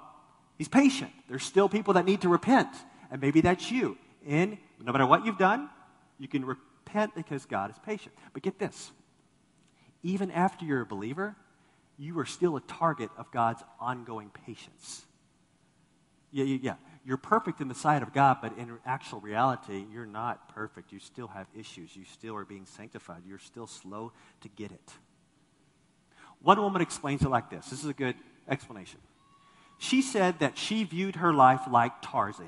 He's 0.62 0.68
patient. 0.68 1.10
There's 1.28 1.44
still 1.44 1.68
people 1.68 1.96
that 1.96 2.06
need 2.06 2.22
to 2.22 2.30
repent. 2.30 2.70
And 3.10 3.20
maybe 3.20 3.42
that's 3.42 3.72
you. 3.72 3.98
And 4.28 4.60
no 4.80 4.92
matter 4.92 5.08
what 5.08 5.26
you've 5.26 5.40
done, 5.40 5.72
you 6.20 6.28
can 6.28 6.46
repent 6.92 7.16
because 7.16 7.46
God 7.46 7.72
is 7.72 7.78
patient. 7.86 8.14
But 8.34 8.44
get 8.44 8.60
this 8.60 8.92
even 10.04 10.32
after 10.32 10.66
you're 10.66 10.82
a 10.82 10.86
believer, 10.86 11.36
you 11.98 12.18
are 12.18 12.26
still 12.26 12.56
a 12.56 12.62
target 12.62 13.12
of 13.18 13.32
God's 13.32 13.62
ongoing 13.80 14.32
patience. 14.48 15.06
Yeah, 16.32 16.46
yeah, 16.46 16.58
yeah. 16.62 16.76
You're 17.06 17.18
perfect 17.18 17.62
in 17.62 17.68
the 17.68 17.76
sight 17.76 18.02
of 18.02 18.12
God, 18.12 18.38
but 18.42 18.58
in 18.58 18.78
actual 18.86 19.20
reality, 19.20 19.86
you're 19.92 20.08
not 20.08 20.50
perfect. 20.50 20.92
You 20.92 21.00
still 21.00 21.28
have 21.28 21.46
issues. 21.56 21.96
You 21.96 22.04
still 22.06 22.36
are 22.36 22.46
being 22.46 22.66
sanctified. 22.66 23.22
You're 23.28 23.40
still 23.40 23.68
slow 23.68 24.12
to 24.42 24.50
get 24.50 24.72
it. 24.72 24.92
One 26.42 26.60
woman 26.60 26.82
explains 26.82 27.22
it 27.22 27.30
like 27.30 27.52
this 27.52 27.70
this 27.70 27.84
is 27.84 27.90
a 27.90 27.94
good 27.94 28.16
explanation. 28.48 29.00
She 29.78 30.02
said 30.02 30.40
that 30.40 30.58
she 30.58 30.84
viewed 30.84 31.18
her 31.18 31.34
life 31.34 31.62
like 31.70 32.02
Tarzan. 32.02 32.48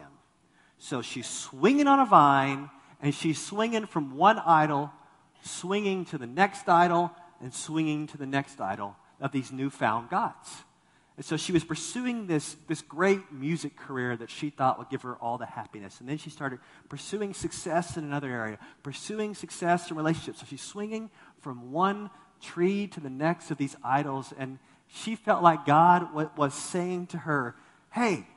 So 0.79 1.01
she's 1.01 1.27
swinging 1.27 1.88
on 1.88 2.00
a 2.00 2.05
vine, 2.05 2.69
and 3.03 3.13
she's 3.13 3.39
swinging 3.39 3.86
from 3.86 4.15
one 4.15 4.39
idol, 4.39 4.89
swinging 5.43 6.05
to 6.05 6.17
the 6.17 6.25
next 6.25 6.69
idol, 6.69 7.12
and 7.41 7.53
swinging 7.53 8.07
to 8.07 8.17
the 8.17 8.25
next 8.25 8.62
idol 8.62 8.95
of 9.19 9.33
these 9.33 9.51
newfound 9.51 10.10
gods. 10.10 10.63
And 11.17 11.25
so 11.25 11.36
she 11.36 11.51
was 11.51 11.65
pursuing 11.65 12.27
this, 12.27 12.55
this 12.67 12.81
great 12.81 13.31
music 13.31 13.75
career 13.75 14.15
that 14.17 14.31
she 14.31 14.50
thought 14.50 14.79
would 14.79 14.89
give 14.89 15.01
her 15.01 15.15
all 15.15 15.38
the 15.38 15.45
happiness. 15.45 16.00
And 16.00 16.07
then 16.07 16.17
she 16.17 16.29
started 16.29 16.60
pursuing 16.88 17.33
success 17.33 17.98
in 17.98 18.05
another 18.05 18.29
area, 18.29 18.57
pursuing 18.81 19.36
success 19.36 19.91
in 19.91 19.98
relationships. 19.98 20.39
So 20.39 20.45
she's 20.50 20.62
swinging 20.62 21.12
from 21.41 21.74
one 21.74 22.10
tree 22.41 22.88
to 22.88 23.01
the 23.01 23.10
next 23.10 23.51
of 23.51 23.57
these 23.57 23.75
idols, 23.83 24.33
and 24.39 24.60
She 24.88 25.15
felt 25.15 25.41
like 25.41 25.65
God 25.65 26.13
was 26.38 26.53
saying 26.53 27.07
to 27.07 27.17
her, 27.17 27.55
Hey, 27.91 28.27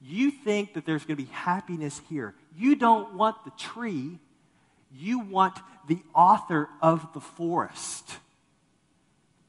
you 0.00 0.30
think 0.30 0.74
that 0.74 0.86
there's 0.86 1.04
going 1.04 1.16
to 1.16 1.22
be 1.22 1.30
happiness 1.30 2.00
here. 2.08 2.34
You 2.56 2.76
don't 2.76 3.14
want 3.14 3.44
the 3.44 3.50
tree, 3.52 4.18
you 4.92 5.18
want 5.18 5.58
the 5.86 5.98
author 6.14 6.68
of 6.80 7.12
the 7.12 7.20
forest. 7.20 8.16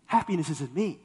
Happiness 0.05 0.49
is 0.49 0.61
in 0.61 0.73
me. 0.73 0.99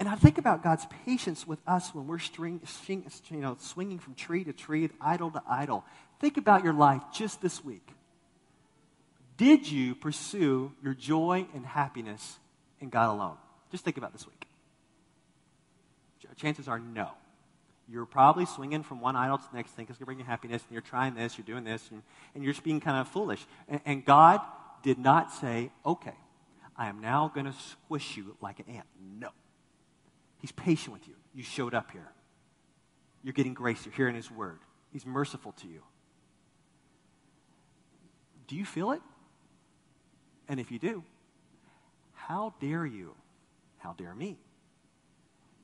And 0.00 0.08
I 0.08 0.16
think 0.16 0.38
about 0.38 0.62
God's 0.62 0.86
patience 1.04 1.46
with 1.46 1.60
us 1.66 1.94
when 1.94 2.06
we're 2.06 2.18
string, 2.18 2.60
string, 2.64 3.04
you 3.30 3.36
know, 3.38 3.56
swinging 3.60 3.98
from 3.98 4.14
tree 4.14 4.44
to 4.44 4.52
tree, 4.52 4.90
idol 5.00 5.30
to 5.30 5.42
idol. 5.48 5.84
Think 6.20 6.36
about 6.36 6.64
your 6.64 6.72
life 6.72 7.02
just 7.12 7.40
this 7.40 7.64
week. 7.64 7.88
Did 9.36 9.70
you 9.70 9.94
pursue 9.94 10.72
your 10.82 10.94
joy 10.94 11.46
and 11.54 11.64
happiness 11.64 12.38
in 12.80 12.88
God 12.88 13.10
alone? 13.10 13.36
Just 13.70 13.84
think 13.84 13.96
about 13.96 14.12
this 14.12 14.26
week. 14.26 14.46
Chances 16.36 16.66
are 16.66 16.78
no. 16.78 17.10
You're 17.88 18.06
probably 18.06 18.46
swinging 18.46 18.82
from 18.82 19.00
one 19.00 19.14
idol 19.14 19.38
to 19.38 19.44
the 19.50 19.56
next 19.56 19.76
because 19.76 19.90
it's 19.90 19.98
going 19.98 20.04
to 20.04 20.06
bring 20.06 20.18
you 20.18 20.24
happiness, 20.24 20.62
and 20.62 20.72
you're 20.72 20.80
trying 20.80 21.14
this, 21.14 21.36
you're 21.36 21.44
doing 21.44 21.64
this, 21.64 21.90
and, 21.90 22.02
and 22.34 22.42
you're 22.42 22.52
just 22.52 22.64
being 22.64 22.80
kind 22.80 22.98
of 22.98 23.08
foolish. 23.08 23.44
And, 23.68 23.80
and 23.84 24.04
God 24.04 24.40
did 24.82 24.98
not 24.98 25.32
say, 25.32 25.70
okay, 25.84 26.14
I 26.76 26.88
am 26.88 27.00
now 27.00 27.30
going 27.32 27.46
to 27.46 27.52
squish 27.52 28.16
you 28.16 28.36
like 28.40 28.58
an 28.58 28.66
ant. 28.68 28.86
No. 29.18 29.28
He's 30.38 30.52
patient 30.52 30.92
with 30.92 31.06
you. 31.06 31.14
You 31.34 31.42
showed 31.42 31.74
up 31.74 31.90
here. 31.90 32.10
You're 33.22 33.32
getting 33.32 33.54
grace. 33.54 33.84
You're 33.84 33.94
hearing 33.94 34.14
His 34.14 34.30
word. 34.30 34.58
He's 34.92 35.06
merciful 35.06 35.52
to 35.52 35.66
you. 35.66 35.82
Do 38.46 38.56
you 38.56 38.64
feel 38.64 38.92
it? 38.92 39.00
And 40.48 40.60
if 40.60 40.70
you 40.70 40.78
do, 40.78 41.02
how 42.12 42.54
dare 42.60 42.84
you, 42.84 43.14
how 43.78 43.94
dare 43.94 44.14
me, 44.14 44.38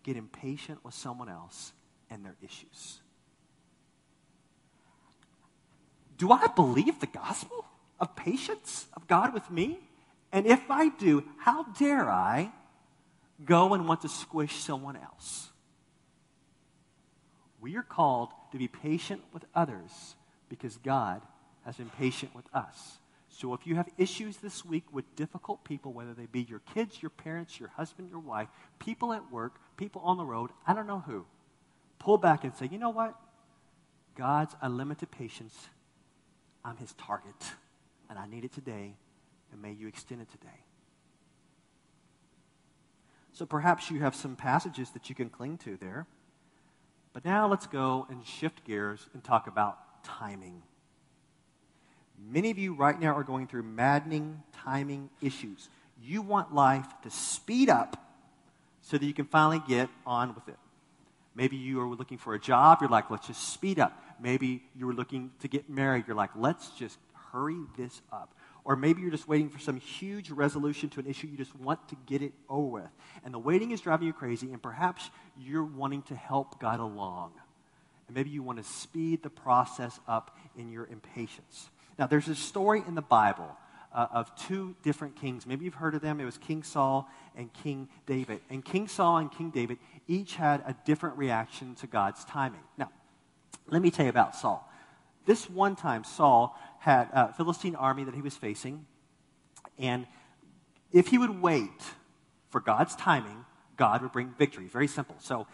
get 0.02 0.16
impatient 0.16 0.82
with 0.84 0.94
someone 0.94 1.28
else 1.28 1.72
and 2.10 2.24
their 2.24 2.36
issues? 2.42 3.00
Do 6.18 6.32
I 6.32 6.48
believe 6.48 7.00
the 7.00 7.06
gospel 7.06 7.64
of 7.98 8.14
patience 8.16 8.86
of 8.94 9.06
God 9.06 9.32
with 9.32 9.50
me? 9.50 9.78
And 10.32 10.46
if 10.46 10.70
I 10.70 10.90
do, 10.90 11.24
how 11.38 11.64
dare 11.78 12.10
I 12.10 12.52
go 13.44 13.72
and 13.72 13.88
want 13.88 14.02
to 14.02 14.08
squish 14.08 14.56
someone 14.56 14.96
else? 14.96 15.48
We 17.60 17.76
are 17.76 17.82
called 17.82 18.30
to 18.52 18.58
be 18.58 18.68
patient 18.68 19.22
with 19.32 19.44
others 19.54 20.14
because 20.48 20.76
God 20.78 21.22
has 21.64 21.76
been 21.76 21.90
patient 21.90 22.34
with 22.34 22.44
us. 22.54 22.98
So 23.28 23.54
if 23.54 23.66
you 23.66 23.76
have 23.76 23.88
issues 23.96 24.38
this 24.38 24.64
week 24.64 24.84
with 24.92 25.16
difficult 25.16 25.64
people, 25.64 25.92
whether 25.92 26.12
they 26.12 26.26
be 26.26 26.42
your 26.42 26.60
kids, 26.74 27.02
your 27.02 27.10
parents, 27.10 27.58
your 27.58 27.70
husband, 27.70 28.10
your 28.10 28.20
wife, 28.20 28.48
people 28.78 29.12
at 29.12 29.30
work, 29.30 29.54
people 29.76 30.02
on 30.02 30.18
the 30.18 30.24
road, 30.24 30.50
I 30.66 30.74
don't 30.74 30.86
know 30.86 31.02
who, 31.06 31.24
pull 32.00 32.18
back 32.18 32.42
and 32.42 32.52
say, 32.56 32.68
you 32.70 32.78
know 32.78 32.90
what? 32.90 33.14
God's 34.16 34.56
unlimited 34.60 35.12
patience, 35.12 35.68
I'm 36.64 36.76
his 36.76 36.92
target, 36.94 37.52
and 38.08 38.18
I 38.18 38.26
need 38.26 38.44
it 38.44 38.52
today, 38.52 38.94
and 39.52 39.62
may 39.62 39.72
you 39.72 39.86
extend 39.86 40.20
it 40.20 40.30
today. 40.32 40.48
So 43.32 43.46
perhaps 43.46 43.90
you 43.90 44.00
have 44.00 44.16
some 44.16 44.34
passages 44.34 44.90
that 44.90 45.08
you 45.08 45.14
can 45.14 45.30
cling 45.30 45.58
to 45.58 45.76
there. 45.76 46.06
But 47.12 47.24
now 47.24 47.48
let's 47.48 47.66
go 47.66 48.06
and 48.10 48.26
shift 48.26 48.64
gears 48.64 49.06
and 49.14 49.22
talk 49.22 49.46
about 49.46 49.78
timing. 50.04 50.62
Many 52.18 52.50
of 52.50 52.58
you 52.58 52.74
right 52.74 53.00
now 53.00 53.16
are 53.16 53.24
going 53.24 53.46
through 53.46 53.62
maddening 53.62 54.42
timing 54.52 55.10
issues. 55.22 55.68
You 56.02 56.22
want 56.22 56.54
life 56.54 56.86
to 57.02 57.10
speed 57.10 57.70
up 57.70 57.96
so 58.82 58.98
that 58.98 59.06
you 59.06 59.14
can 59.14 59.24
finally 59.24 59.62
get 59.66 59.88
on 60.06 60.34
with 60.34 60.48
it. 60.48 60.58
Maybe 61.40 61.56
you 61.56 61.80
are 61.80 61.88
looking 61.88 62.18
for 62.18 62.34
a 62.34 62.38
job, 62.38 62.82
you're 62.82 62.90
like, 62.90 63.10
let's 63.10 63.26
just 63.26 63.48
speed 63.48 63.78
up. 63.78 63.98
Maybe 64.20 64.62
you 64.76 64.86
were 64.86 64.92
looking 64.92 65.30
to 65.40 65.48
get 65.48 65.70
married, 65.70 66.04
you're 66.06 66.14
like, 66.14 66.32
let's 66.36 66.68
just 66.68 66.98
hurry 67.32 67.56
this 67.78 68.02
up. 68.12 68.34
Or 68.62 68.76
maybe 68.76 69.00
you're 69.00 69.10
just 69.10 69.26
waiting 69.26 69.48
for 69.48 69.58
some 69.58 69.80
huge 69.80 70.30
resolution 70.30 70.90
to 70.90 71.00
an 71.00 71.06
issue, 71.06 71.28
you 71.28 71.38
just 71.38 71.56
want 71.56 71.88
to 71.88 71.96
get 72.04 72.20
it 72.20 72.34
over 72.50 72.66
with. 72.66 72.90
And 73.24 73.32
the 73.32 73.38
waiting 73.38 73.70
is 73.70 73.80
driving 73.80 74.06
you 74.06 74.12
crazy, 74.12 74.52
and 74.52 74.62
perhaps 74.62 75.08
you're 75.38 75.64
wanting 75.64 76.02
to 76.02 76.14
help 76.14 76.60
God 76.60 76.78
along. 76.78 77.32
And 78.06 78.14
maybe 78.14 78.28
you 78.28 78.42
want 78.42 78.58
to 78.58 78.64
speed 78.64 79.22
the 79.22 79.30
process 79.30 79.98
up 80.06 80.36
in 80.58 80.70
your 80.70 80.88
impatience. 80.88 81.70
Now, 81.98 82.06
there's 82.06 82.28
a 82.28 82.34
story 82.34 82.82
in 82.86 82.94
the 82.94 83.00
Bible 83.00 83.56
uh, 83.94 84.08
of 84.12 84.34
two 84.36 84.76
different 84.82 85.16
kings. 85.16 85.46
Maybe 85.46 85.64
you've 85.64 85.74
heard 85.74 85.94
of 85.94 86.02
them. 86.02 86.20
It 86.20 86.24
was 86.24 86.38
King 86.38 86.62
Saul 86.62 87.08
and 87.34 87.52
King 87.52 87.88
David. 88.06 88.40
And 88.50 88.64
King 88.64 88.88
Saul 88.88 89.18
and 89.18 89.32
King 89.32 89.50
David 89.50 89.78
each 90.10 90.34
had 90.34 90.60
a 90.66 90.74
different 90.84 91.16
reaction 91.16 91.76
to 91.76 91.86
God's 91.86 92.24
timing. 92.24 92.62
Now, 92.76 92.90
let 93.68 93.80
me 93.80 93.92
tell 93.92 94.04
you 94.04 94.10
about 94.10 94.34
Saul. 94.34 94.68
This 95.24 95.48
one 95.48 95.76
time, 95.76 96.02
Saul 96.02 96.58
had 96.80 97.08
a 97.12 97.32
Philistine 97.32 97.76
army 97.76 98.02
that 98.02 98.14
he 98.14 98.20
was 98.20 98.36
facing. 98.36 98.86
And 99.78 100.08
if 100.90 101.06
he 101.08 101.18
would 101.18 101.40
wait 101.40 101.82
for 102.48 102.60
God's 102.60 102.96
timing, 102.96 103.44
God 103.76 104.02
would 104.02 104.10
bring 104.10 104.34
victory. 104.36 104.66
Very 104.66 104.88
simple. 104.88 105.14
So, 105.20 105.46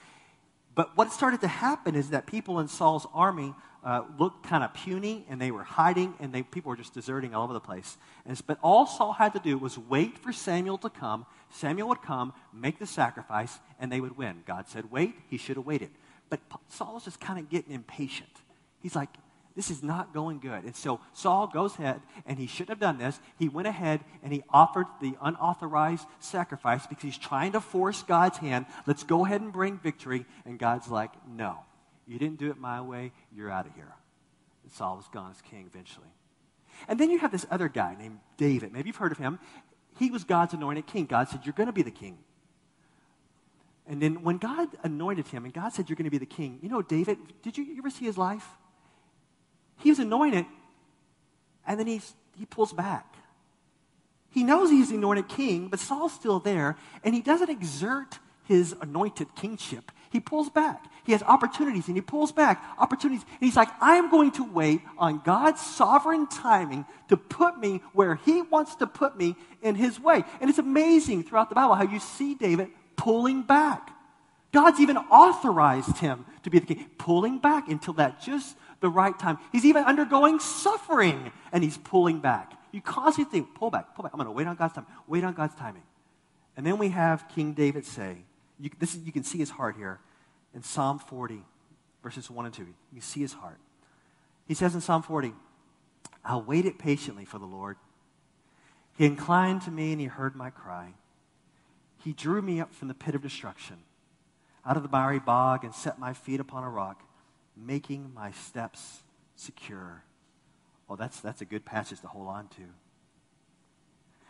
but 0.77 0.97
what 0.97 1.11
started 1.11 1.41
to 1.41 1.49
happen 1.49 1.97
is 1.97 2.11
that 2.11 2.27
people 2.27 2.61
in 2.61 2.69
Saul's 2.69 3.07
army 3.15 3.55
uh, 3.83 4.03
looked 4.19 4.47
kind 4.47 4.63
of 4.63 4.75
puny 4.75 5.25
and 5.29 5.41
they 5.41 5.51
were 5.51 5.65
hiding 5.65 6.15
and 6.21 6.33
they, 6.33 6.43
people 6.43 6.69
were 6.69 6.77
just 6.77 6.93
deserting 6.93 7.35
all 7.35 7.45
over 7.45 7.55
the 7.55 7.61
place. 7.61 7.97
And, 8.27 8.41
but 8.47 8.59
all 8.63 8.87
Saul 8.87 9.15
had 9.15 9.33
to 9.33 9.39
do 9.39 9.57
was 9.57 9.79
wait 9.79 10.19
for 10.19 10.33
Samuel 10.33 10.77
to 10.79 10.91
come. 10.91 11.25
Samuel 11.51 11.89
would 11.89 12.03
come, 12.03 12.35
make 12.53 12.79
the 12.79 12.87
sacrifice, 12.87 13.59
and 13.81 13.91
they 13.91 14.03
would 14.03 14.19
win. 14.19 14.43
God 14.47 14.69
said, 14.69 14.91
wait. 14.91 15.15
He 15.29 15.39
should 15.39 15.57
have 15.57 15.65
waited. 15.65 15.91
But 16.29 16.41
Saul 16.69 16.95
was 16.95 17.05
just 17.05 17.21
kind 17.21 17.39
of 17.39 17.49
getting 17.49 17.73
impatient. 17.73 18.43
He's 18.83 18.95
like, 18.95 19.09
this 19.57 19.71
is 19.71 19.83
not 19.83 20.13
going 20.13 20.39
good. 20.39 20.65
And 20.65 20.77
so 20.77 21.01
Saul 21.15 21.47
goes 21.47 21.79
ahead, 21.79 22.03
and 22.27 22.39
he 22.39 22.47
shouldn't 22.47 22.69
have 22.69 22.79
done 22.79 22.99
this. 22.99 23.19
He 23.39 23.49
went 23.49 23.67
ahead 23.67 24.01
and 24.23 24.31
he 24.33 24.43
offered 24.51 24.87
the 25.01 25.17
unauthorized 25.21 26.07
sacrifice 26.21 26.87
because 26.87 27.03
he's 27.03 27.19
trying 27.19 27.53
to 27.53 27.61
force 27.61 28.03
God's 28.03 28.37
hand. 28.37 28.67
Let's 28.87 29.03
go 29.03 29.25
ahead 29.25 29.41
and 29.41 29.53
bring 29.53 29.79
victory. 29.79 30.27
And 30.45 30.59
God's 30.59 30.89
like, 30.89 31.11
no. 31.27 31.61
You 32.07 32.19
didn't 32.19 32.39
do 32.39 32.51
it 32.51 32.59
my 32.59 32.83
way, 32.83 33.13
you're 33.35 33.51
out 33.51 33.67
of 33.67 33.75
here. 33.75 33.93
And 34.63 34.71
Saul 34.73 34.97
was 34.97 35.09
gone 35.09 35.31
as 35.31 35.41
king 35.41 35.67
eventually. 35.67 36.07
And 36.87 37.01
then 37.01 37.11
you 37.11 37.19
have 37.19 37.33
this 37.33 37.47
other 37.51 37.69
guy 37.69 37.97
named 37.99 38.21
David. 38.37 38.73
Maybe 38.73 38.91
you've 38.91 38.97
heard 38.97 39.13
of 39.13 39.19
him. 39.19 39.39
He 39.99 40.11
was 40.11 40.23
God's 40.23 40.53
anointed 40.53 40.87
king. 40.87 41.07
God 41.07 41.29
said, 41.31 41.41
You're 41.45 41.55
going 41.55 41.69
to 41.69 41.73
be 41.73 41.83
the 41.83 41.91
king. 41.91 42.19
And 43.89 44.03
then 44.03 44.23
when 44.23 44.37
God 44.37 44.69
anointed 44.83 45.29
him 45.29 45.45
and 45.45 45.55
God 45.55 45.73
said, 45.73 45.89
You're 45.89 45.97
going 45.97 46.05
to 46.05 46.11
be 46.11 46.19
the 46.19 46.27
king, 46.27 46.59
you 46.63 46.69
know, 46.69 46.83
David, 46.83 47.19
did 47.43 47.57
you 47.57 47.75
ever 47.79 47.89
see 47.89 48.05
his 48.05 48.19
life? 48.19 48.47
He 49.79 49.91
was 49.91 49.99
anointed, 49.99 50.47
and 51.67 51.79
then 51.79 51.87
he's, 51.87 52.15
he 52.39 52.47
pulls 52.47 52.73
back. 52.73 53.15
He 54.31 54.43
knows 54.43 54.71
he's 54.71 54.91
the 54.91 54.97
anointed 54.97 55.29
king, 55.29 55.69
but 55.69 55.81
Saul's 55.81 56.13
still 56.13 56.41
there, 56.41 56.77
and 57.05 57.15
he 57.15 57.23
doesn't 57.23 57.51
exert 57.51 58.19
his 58.45 58.75
anointed 58.81 59.35
kingship 59.35 59.91
he 60.17 60.21
pulls 60.21 60.49
back. 60.49 60.85
He 61.05 61.13
has 61.13 61.23
opportunities 61.23 61.89
and 61.89 61.97
he 61.97 62.01
pulls 62.01 62.33
back 62.33 62.65
opportunities. 62.79 63.23
And 63.23 63.41
he's 63.41 63.55
like, 63.55 63.69
I 63.81 63.97
am 63.97 64.11
going 64.11 64.33
to 64.33 64.45
wait 64.45 64.81
on 64.99 65.21
God's 65.25 65.61
sovereign 65.61 66.27
timing 66.27 66.85
to 67.09 67.17
put 67.17 67.59
me 67.59 67.83
where 67.93 68.17
he 68.17 68.43
wants 68.43 68.77
to 68.77 68.87
put 68.87 69.17
me 69.17 69.37
in 69.63 69.75
his 69.75 70.01
way. 70.01 70.25
And 70.41 70.49
it's 70.49 70.59
amazing 70.59 71.25
throughout 71.25 71.49
the 71.49 71.55
Bible 71.55 71.75
how 71.75 71.85
you 71.85 72.01
see 72.01 72.35
David 72.35 72.71
pulling 72.97 73.43
back. 73.43 73.91
God's 74.53 74.81
even 74.81 74.97
authorized 74.97 75.99
him 75.99 76.25
to 76.45 76.51
be 76.51 76.61
the 76.61 76.75
king, 76.75 76.87
pulling 76.99 77.39
back 77.39 77.69
until 77.69 77.93
that 77.95 78.23
just 78.23 78.57
the 78.81 78.89
right 78.89 79.19
time. 79.19 79.39
He's 79.53 79.65
even 79.65 79.85
undergoing 79.85 80.39
suffering 80.39 81.33
and 81.53 81.65
he's 81.65 81.79
pulling 81.79 82.21
back. 82.21 82.53
You 82.73 82.81
constantly 82.81 83.31
think, 83.31 83.55
pull 83.55 83.71
back, 83.71 83.95
pull 83.95 84.03
back. 84.03 84.13
I'm 84.13 84.19
going 84.19 84.27
to 84.27 84.33
wait 84.33 84.47
on 84.47 84.57
God's 84.57 84.75
time, 84.75 84.87
wait 85.07 85.25
on 85.25 85.35
God's 85.35 85.55
timing. 85.55 85.83
And 86.57 86.67
then 86.67 86.79
we 86.79 86.89
have 86.91 87.29
King 87.29 87.53
David 87.53 87.85
say, 87.85 88.19
you, 88.59 88.71
this 88.79 88.95
is, 88.95 89.03
you 89.03 89.13
can 89.13 89.25
see 89.25 89.39
his 89.39 89.51
heart 89.51 89.77
here 89.77 90.01
in 90.55 90.63
Psalm 90.63 90.99
40, 90.99 91.43
verses 92.03 92.31
1 92.31 92.47
and 92.47 92.55
2. 92.55 92.67
You 92.93 93.01
see 93.01 93.21
his 93.21 93.35
heart. 93.35 93.59
He 94.47 94.55
says 94.55 94.75
in 94.75 94.81
Psalm 94.81 95.03
40, 95.03 95.33
I 96.25 96.37
waited 96.37 96.79
patiently 96.79 97.25
for 97.25 97.39
the 97.39 97.47
Lord. 97.47 97.77
He 98.97 99.05
inclined 99.05 99.63
to 99.63 99.71
me 99.71 99.93
and 99.93 100.01
he 100.01 100.07
heard 100.07 100.35
my 100.35 100.51
cry. 100.51 100.95
He 102.03 102.13
drew 102.13 102.41
me 102.41 102.61
up 102.61 102.75
from 102.75 102.89
the 102.89 102.95
pit 102.95 103.15
of 103.15 103.23
destruction, 103.23 103.77
out 104.65 104.77
of 104.77 104.83
the 104.83 104.89
miry 104.89 105.19
bog, 105.19 105.65
and 105.65 105.75
set 105.75 105.99
my 105.99 106.13
feet 106.13 106.41
upon 106.41 106.65
a 106.65 106.71
rock, 106.71 107.03
making 107.57 108.13
my 108.15 108.33
steps 108.33 109.03
secure. 109.35 110.03
Well, 110.89 110.97
that's, 110.97 111.21
that's 111.21 111.41
a 111.41 111.45
good 111.45 111.65
passage 111.65 112.01
to 112.01 112.07
hold 112.07 112.29
on 112.29 112.49
to. 112.49 112.63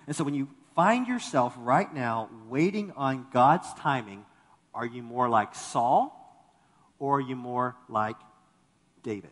And 0.07 0.15
so 0.15 0.25
when 0.25 0.35
you 0.35 0.49
find 0.75 1.07
yourself 1.07 1.55
right 1.59 1.93
now 1.93 2.31
waiting 2.49 2.93
on 2.97 3.27
God's 3.33 3.73
timing, 3.75 4.25
are 4.75 4.87
you 4.87 5.03
more 5.03 5.29
like 5.29 5.55
Saul 5.55 6.13
or 6.99 7.19
are 7.19 7.21
you 7.21 7.37
more 7.37 7.77
like 7.89 8.17
David? 9.03 9.31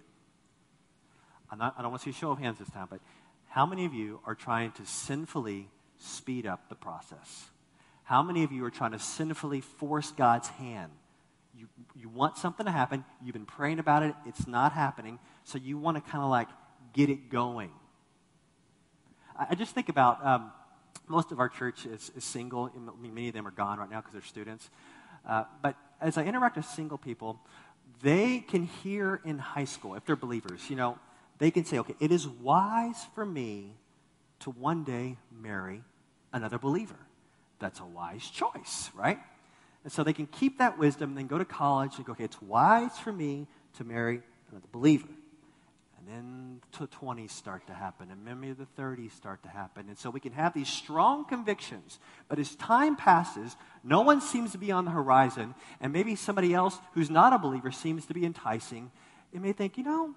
Not, 1.57 1.74
i 1.78 1.83
don't 1.83 1.92
want 1.92 2.02
to 2.02 2.07
see 2.07 2.16
a 2.16 2.18
show 2.18 2.33
of 2.33 2.38
hands 2.38 2.59
this 2.59 2.70
time, 2.70 2.88
but 2.90 3.00
how 3.48 3.64
many 3.64 3.85
of 3.85 3.94
you 3.94 4.18
are 4.26 4.35
trying 4.35 4.72
to 4.72 4.87
sinfully 4.87 5.68
speed 5.98 6.46
up 6.46 6.68
the 6.68 6.74
process? 6.74 7.44
How 8.02 8.22
many 8.22 8.42
of 8.42 8.50
you 8.50 8.64
are 8.64 8.70
trying 8.70 8.90
to 8.92 8.98
sinfully 8.98 9.61
force 9.61 10.11
God's 10.11 10.48
hand? 10.48 10.90
You, 11.57 11.69
you 11.95 12.09
want 12.09 12.37
something 12.37 12.67
to 12.67 12.73
happen, 12.73 13.05
you've 13.23 13.35
been 13.35 13.47
praying 13.47 13.79
about 13.79 14.03
it, 14.03 14.14
it's 14.27 14.47
not 14.47 14.73
happening, 14.73 15.19
so 15.45 15.59
you 15.59 15.79
want 15.79 15.97
to 15.97 16.11
kind 16.11 16.25
of 16.25 16.31
like 16.31 16.49
get 16.93 17.11
it 17.11 17.31
going. 17.31 17.71
I, 19.38 19.49
I 19.51 19.55
just 19.55 19.75
think 19.75 19.88
about 19.88 20.25
um, 20.25 20.53
most 21.07 21.33
of 21.33 21.38
our 21.38 21.49
church 21.49 21.87
is, 21.87 22.11
is 22.17 22.25
single. 22.25 22.71
I 22.75 23.01
mean, 23.01 23.14
many 23.14 23.29
of 23.29 23.35
them 23.35 23.47
are 23.47 23.53
gone 23.53 23.79
right 23.79 23.90
now 23.90 24.01
because 24.01 24.12
they're 24.12 24.23
students. 24.23 24.69
Uh, 25.29 25.45
but 25.62 25.77
as 26.01 26.19
I 26.19 26.25
interact 26.25 26.57
with 26.57 26.67
single 26.67 26.99
people, 26.99 27.40
they 28.03 28.40
can 28.40 28.64
hear 28.64 29.21
in 29.25 29.38
high 29.38 29.64
school, 29.64 29.95
if 29.95 30.05
they're 30.05 30.17
believers, 30.17 30.69
you 30.69 30.77
know, 30.77 30.99
they 31.38 31.51
can 31.51 31.64
say, 31.64 31.79
okay, 31.79 31.95
it 32.01 32.12
is 32.12 32.27
wise 32.29 33.07
for 33.14 33.25
me 33.25 33.75
to 34.40 34.51
one 34.51 34.85
day 34.85 35.17
marry 35.31 35.83
another 36.33 36.59
believer. 36.59 36.99
That's 37.59 37.81
a 37.81 37.85
wise 37.85 38.29
choice, 38.29 38.90
right? 38.95 39.19
And 39.85 39.92
so 39.92 40.03
they 40.03 40.14
can 40.14 40.27
keep 40.27 40.59
that 40.59 40.79
wisdom 40.79 41.11
and 41.11 41.18
then 41.18 41.27
go 41.27 41.38
to 41.38 41.44
college 41.44 41.92
and 41.97 42.07
go, 42.07 42.12
okay, 42.12 42.25
it's 42.25 42.40
wise 42.40 42.99
for 42.99 43.12
me 43.12 43.47
to 43.77 43.85
marry 43.85 44.23
another 44.51 44.66
believer. 44.73 45.09
And 45.99 46.09
then 46.09 46.61
the 46.79 46.87
20s 46.87 47.31
start 47.31 47.66
to 47.66 47.73
happen, 47.73 48.11
and 48.11 48.25
maybe 48.25 48.53
the 48.53 48.66
30s 48.79 49.12
start 49.12 49.42
to 49.44 49.49
happen. 49.49 49.88
And 49.88 49.97
so 49.97 50.11
we 50.11 50.20
can 50.20 50.33
have 50.33 50.53
these 50.53 50.68
strong 50.68 51.25
convictions. 51.25 51.99
But 52.29 52.38
as 52.38 52.55
time 52.57 52.97
passes, 52.97 53.57
no 53.83 54.03
one 54.03 54.20
seems 54.20 54.53
to 54.53 54.59
be 54.59 54.70
on 54.70 54.85
the 54.85 54.90
horizon, 54.90 55.55
and 55.81 55.92
maybe 55.92 56.14
somebody 56.14 56.53
else 56.53 56.79
who's 56.92 57.09
not 57.11 57.33
a 57.33 57.38
believer 57.38 57.70
seems 57.70 58.07
to 58.07 58.14
be 58.14 58.27
enticing. 58.27 58.90
You 59.33 59.40
may 59.40 59.53
think, 59.53 59.79
you 59.79 59.85
know, 59.85 60.14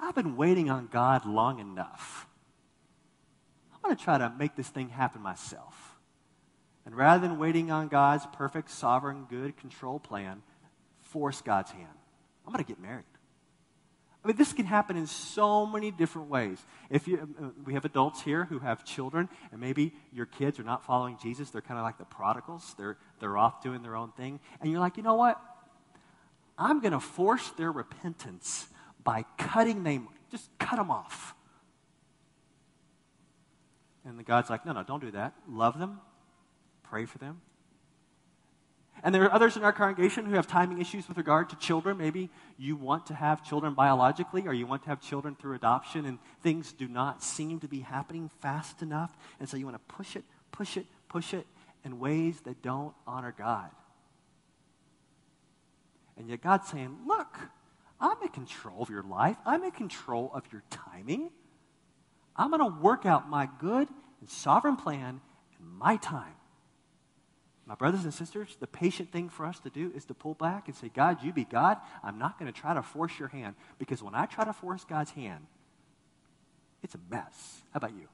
I've 0.00 0.16
been 0.16 0.36
waiting 0.36 0.70
on 0.70 0.88
God 0.90 1.24
long 1.24 1.60
enough. 1.60 2.26
I'm 3.74 3.80
going 3.82 3.96
to 3.96 4.02
try 4.02 4.18
to 4.18 4.32
make 4.36 4.56
this 4.56 4.68
thing 4.68 4.88
happen 4.88 5.22
myself. 5.22 5.81
And 6.84 6.96
rather 6.96 7.26
than 7.26 7.38
waiting 7.38 7.70
on 7.70 7.88
God's 7.88 8.26
perfect, 8.32 8.70
sovereign, 8.70 9.26
good 9.28 9.56
control 9.56 9.98
plan, 10.00 10.42
force 11.00 11.40
God's 11.40 11.70
hand. 11.70 11.86
I'm 12.46 12.52
going 12.52 12.64
to 12.64 12.68
get 12.68 12.80
married. 12.80 13.04
I 14.24 14.28
mean, 14.28 14.36
this 14.36 14.52
can 14.52 14.66
happen 14.66 14.96
in 14.96 15.06
so 15.06 15.66
many 15.66 15.90
different 15.90 16.28
ways. 16.28 16.58
If 16.90 17.08
you, 17.08 17.28
uh, 17.40 17.46
we 17.64 17.74
have 17.74 17.84
adults 17.84 18.22
here 18.22 18.44
who 18.44 18.60
have 18.60 18.84
children, 18.84 19.28
and 19.50 19.60
maybe 19.60 19.94
your 20.12 20.26
kids 20.26 20.60
are 20.60 20.64
not 20.64 20.84
following 20.84 21.18
Jesus. 21.20 21.50
They're 21.50 21.60
kind 21.60 21.78
of 21.78 21.84
like 21.84 21.98
the 21.98 22.04
prodigals. 22.04 22.74
They're, 22.78 22.98
they're 23.18 23.36
off 23.36 23.62
doing 23.62 23.82
their 23.82 23.96
own 23.96 24.12
thing. 24.12 24.38
And 24.60 24.70
you're 24.70 24.80
like, 24.80 24.96
you 24.96 25.02
know 25.02 25.14
what? 25.16 25.40
I'm 26.56 26.80
going 26.80 26.92
to 26.92 27.00
force 27.00 27.50
their 27.56 27.72
repentance 27.72 28.68
by 29.02 29.24
cutting 29.38 29.82
them, 29.82 30.08
just 30.30 30.48
cut 30.58 30.76
them 30.76 30.90
off. 30.90 31.34
And 34.04 34.18
the 34.18 34.22
God's 34.22 34.50
like, 34.50 34.64
no, 34.64 34.72
no, 34.72 34.84
don't 34.84 35.00
do 35.00 35.10
that. 35.12 35.34
Love 35.48 35.78
them, 35.78 36.00
pray 36.92 37.06
for 37.06 37.16
them, 37.16 37.40
and 39.02 39.14
there 39.14 39.24
are 39.24 39.32
others 39.32 39.56
in 39.56 39.64
our 39.64 39.72
congregation 39.72 40.26
who 40.26 40.34
have 40.34 40.46
timing 40.46 40.80
issues 40.80 41.08
with 41.08 41.16
regard 41.16 41.48
to 41.50 41.56
children. 41.56 41.96
Maybe 41.96 42.30
you 42.56 42.76
want 42.76 43.06
to 43.06 43.14
have 43.14 43.42
children 43.42 43.74
biologically, 43.74 44.46
or 44.46 44.52
you 44.52 44.66
want 44.66 44.82
to 44.82 44.90
have 44.90 45.00
children 45.00 45.34
through 45.34 45.54
adoption, 45.54 46.04
and 46.04 46.18
things 46.42 46.72
do 46.72 46.86
not 46.86 47.22
seem 47.22 47.58
to 47.60 47.68
be 47.68 47.80
happening 47.80 48.30
fast 48.40 48.82
enough. 48.82 49.16
And 49.40 49.48
so 49.48 49.56
you 49.56 49.64
want 49.64 49.76
to 49.76 49.94
push 49.94 50.14
it, 50.14 50.22
push 50.52 50.76
it, 50.76 50.86
push 51.08 51.34
it 51.34 51.46
in 51.84 51.98
ways 51.98 52.40
that 52.42 52.62
don't 52.62 52.94
honor 53.06 53.34
God. 53.36 53.70
And 56.16 56.28
yet 56.28 56.42
God's 56.42 56.68
saying, 56.68 56.96
Look, 57.06 57.38
I'm 58.00 58.22
in 58.22 58.28
control 58.28 58.82
of 58.82 58.90
your 58.90 59.02
life, 59.02 59.36
I'm 59.44 59.64
in 59.64 59.72
control 59.72 60.30
of 60.32 60.44
your 60.52 60.62
timing. 60.70 61.30
I'm 62.36 62.50
going 62.50 62.60
to 62.60 62.80
work 62.80 63.04
out 63.04 63.28
my 63.28 63.48
good 63.60 63.88
and 64.20 64.30
sovereign 64.30 64.76
plan 64.76 65.20
in 65.58 65.66
my 65.66 65.96
time. 65.96 66.34
My 67.66 67.74
brothers 67.76 68.04
and 68.04 68.12
sisters, 68.12 68.56
the 68.58 68.66
patient 68.66 69.12
thing 69.12 69.28
for 69.28 69.46
us 69.46 69.60
to 69.60 69.70
do 69.70 69.92
is 69.94 70.04
to 70.06 70.14
pull 70.14 70.34
back 70.34 70.66
and 70.66 70.76
say, 70.76 70.90
God, 70.92 71.22
you 71.22 71.32
be 71.32 71.44
God. 71.44 71.78
I'm 72.02 72.18
not 72.18 72.38
going 72.38 72.52
to 72.52 72.60
try 72.60 72.74
to 72.74 72.82
force 72.82 73.18
your 73.18 73.28
hand 73.28 73.54
because 73.78 74.02
when 74.02 74.14
I 74.14 74.26
try 74.26 74.44
to 74.44 74.52
force 74.52 74.84
God's 74.84 75.12
hand, 75.12 75.46
it's 76.82 76.94
a 76.96 77.00
mess. 77.08 77.62
How 77.72 77.78
about 77.78 77.92
you? 77.92 78.08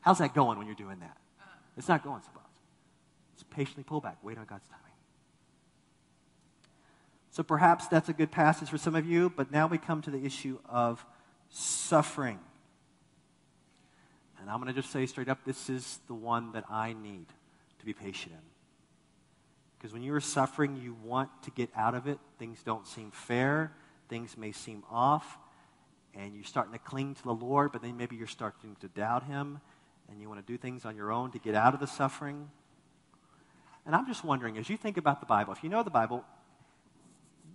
How's 0.00 0.18
that 0.18 0.34
going 0.34 0.56
when 0.56 0.66
you're 0.66 0.76
doing 0.76 1.00
that? 1.00 1.16
Uh. 1.40 1.44
It's 1.76 1.88
not 1.88 2.04
going 2.04 2.22
so 2.22 2.28
well. 2.34 2.48
Just 3.34 3.50
patiently 3.50 3.82
pull 3.82 4.00
back, 4.00 4.18
wait 4.22 4.38
on 4.38 4.44
God's 4.44 4.68
timing. 4.68 4.84
So 7.30 7.42
perhaps 7.42 7.88
that's 7.88 8.08
a 8.08 8.12
good 8.12 8.30
passage 8.30 8.68
for 8.68 8.78
some 8.78 8.94
of 8.94 9.04
you, 9.04 9.30
but 9.36 9.50
now 9.50 9.66
we 9.66 9.78
come 9.78 10.00
to 10.02 10.10
the 10.10 10.24
issue 10.24 10.58
of 10.68 11.04
suffering. 11.50 12.38
And 14.40 14.48
I'm 14.48 14.60
going 14.60 14.72
to 14.72 14.80
just 14.80 14.92
say 14.92 15.06
straight 15.06 15.28
up 15.28 15.44
this 15.44 15.68
is 15.68 15.98
the 16.06 16.14
one 16.14 16.52
that 16.52 16.64
I 16.70 16.94
need 16.94 17.26
be 17.88 17.94
patient 17.94 18.32
in. 18.32 18.40
Because 19.78 19.92
when 19.92 20.02
you 20.02 20.12
are 20.14 20.20
suffering, 20.20 20.76
you 20.76 20.96
want 21.04 21.30
to 21.44 21.50
get 21.50 21.70
out 21.76 21.94
of 21.94 22.06
it. 22.06 22.18
Things 22.38 22.62
don't 22.62 22.86
seem 22.86 23.10
fair, 23.10 23.72
things 24.08 24.36
may 24.36 24.52
seem 24.52 24.82
off, 24.90 25.38
and 26.14 26.34
you're 26.34 26.44
starting 26.44 26.72
to 26.72 26.78
cling 26.78 27.14
to 27.14 27.22
the 27.22 27.34
Lord, 27.34 27.72
but 27.72 27.82
then 27.82 27.96
maybe 27.96 28.16
you're 28.16 28.26
starting 28.26 28.76
to 28.80 28.88
doubt 28.88 29.24
Him, 29.24 29.60
and 30.10 30.20
you 30.20 30.28
want 30.28 30.44
to 30.44 30.52
do 30.52 30.58
things 30.58 30.84
on 30.84 30.96
your 30.96 31.12
own 31.12 31.30
to 31.30 31.38
get 31.38 31.54
out 31.54 31.74
of 31.74 31.80
the 31.80 31.86
suffering. 31.86 32.50
And 33.86 33.94
I'm 33.94 34.06
just 34.06 34.24
wondering, 34.24 34.58
as 34.58 34.68
you 34.68 34.76
think 34.76 34.96
about 34.96 35.20
the 35.20 35.26
Bible, 35.26 35.52
if 35.52 35.62
you 35.62 35.70
know 35.70 35.82
the 35.82 35.90
Bible, 35.90 36.24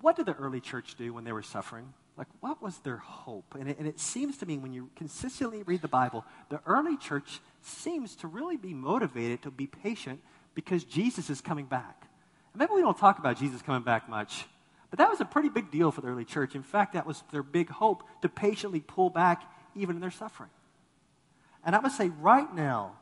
what 0.01 0.15
did 0.15 0.25
the 0.25 0.33
early 0.33 0.61
church 0.61 0.95
do 0.95 1.13
when 1.13 1.25
they 1.25 1.31
were 1.31 1.43
suffering? 1.43 1.93
Like, 2.17 2.27
what 2.39 2.61
was 2.61 2.77
their 2.79 2.97
hope? 2.97 3.55
And 3.59 3.69
it, 3.69 3.79
and 3.79 3.87
it, 3.87 3.99
seems 3.99 4.37
to 4.37 4.45
me, 4.45 4.57
when 4.57 4.73
you 4.73 4.89
consistently 4.95 5.63
read 5.63 5.81
the 5.81 5.87
Bible, 5.87 6.25
the 6.49 6.61
early 6.65 6.95
church 6.97 7.41
seems 7.65 8.15
to 8.17 8.27
really 8.27 8.57
be 8.57 8.73
motivated 8.73 9.41
to 9.43 9.51
be 9.51 9.67
patient 9.67 10.21
because 10.53 10.83
Jesus 10.83 11.29
is 11.29 11.41
coming 11.41 11.65
back. 11.65 12.07
And 12.53 12.59
maybe 12.59 12.73
we 12.73 12.81
don't 12.81 12.97
talk 12.97 13.19
about 13.19 13.37
Jesus 13.37 13.61
coming 13.61 13.83
back 13.83 14.07
much, 14.09 14.45
but 14.89 14.99
that 14.99 15.09
was 15.09 15.21
a 15.21 15.25
pretty 15.25 15.49
big 15.49 15.71
deal 15.71 15.91
for 15.91 16.01
the 16.01 16.07
early 16.07 16.25
church. 16.25 16.55
In 16.55 16.63
fact, 16.63 16.93
that 16.93 17.05
was 17.05 17.23
their 17.31 17.43
big 17.43 17.69
hope 17.69 18.03
to 18.21 18.29
patiently 18.29 18.79
pull 18.79 19.09
back 19.09 19.43
even 19.75 19.95
in 19.95 20.01
their 20.01 20.11
suffering. 20.11 20.51
And 21.65 21.75
I 21.75 21.79
would 21.79 21.91
say 21.91 22.09
right 22.09 22.53
now, 22.53 22.97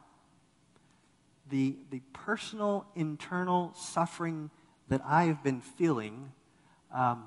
the, 1.50 1.76
the 1.90 2.02
personal, 2.14 2.86
internal 2.96 3.74
suffering 3.76 4.52
that 4.88 5.02
I 5.06 5.26
have 5.26 5.44
been 5.44 5.62
feeling. 5.62 6.32
Um, 6.94 7.26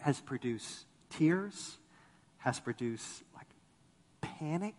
has 0.00 0.20
produced 0.20 0.86
tears, 1.10 1.78
has 2.38 2.60
produced 2.60 3.22
like 3.34 3.46
panic. 4.20 4.74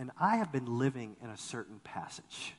And 0.00 0.10
I 0.18 0.36
have 0.36 0.50
been 0.50 0.78
living 0.78 1.14
in 1.22 1.28
a 1.28 1.36
certain 1.36 1.78
passage. 1.84 2.54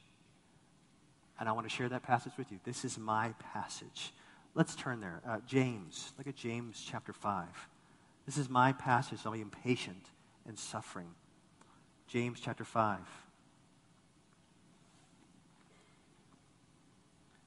And 1.39 1.49
I 1.49 1.53
want 1.53 1.67
to 1.67 1.75
share 1.75 1.89
that 1.89 2.03
passage 2.03 2.33
with 2.37 2.51
you. 2.51 2.59
This 2.63 2.85
is 2.85 2.99
my 2.99 3.33
passage. 3.39 4.13
Let's 4.53 4.75
turn 4.75 5.01
there. 5.01 5.23
Uh, 5.27 5.39
James. 5.47 6.13
Look 6.19 6.27
at 6.27 6.35
James 6.35 6.85
chapter 6.87 7.13
5. 7.13 7.47
This 8.27 8.37
is 8.37 8.47
my 8.47 8.73
passage 8.73 9.25
on 9.25 9.31
being 9.33 9.41
impatient 9.41 10.05
and 10.47 10.59
suffering. 10.59 11.07
James 12.07 12.39
chapter 12.39 12.63
5. 12.63 12.99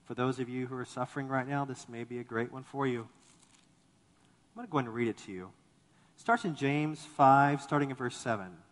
For 0.06 0.14
those 0.14 0.40
of 0.40 0.48
you 0.48 0.66
who 0.66 0.76
are 0.76 0.84
suffering 0.84 1.28
right 1.28 1.46
now, 1.46 1.64
this 1.64 1.88
may 1.88 2.02
be 2.02 2.18
a 2.18 2.24
great 2.24 2.52
one 2.52 2.64
for 2.64 2.84
you. 2.84 3.02
I'm 3.02 4.56
going 4.56 4.66
to 4.66 4.72
go 4.72 4.78
ahead 4.78 4.86
and 4.86 4.94
read 4.96 5.06
it 5.06 5.18
to 5.18 5.30
you. 5.30 5.52
It 6.16 6.20
starts 6.20 6.44
in 6.44 6.56
James 6.56 7.06
5, 7.16 7.62
starting 7.62 7.90
in 7.90 7.96
verse 7.96 8.16
7. 8.16 8.63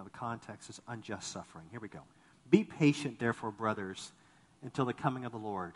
Now, 0.00 0.04
the 0.04 0.10
context 0.10 0.70
is 0.70 0.80
unjust 0.88 1.30
suffering. 1.30 1.66
Here 1.70 1.78
we 1.78 1.88
go. 1.88 2.00
Be 2.48 2.64
patient, 2.64 3.18
therefore, 3.18 3.50
brothers, 3.50 4.12
until 4.62 4.86
the 4.86 4.94
coming 4.94 5.26
of 5.26 5.32
the 5.32 5.38
Lord. 5.38 5.74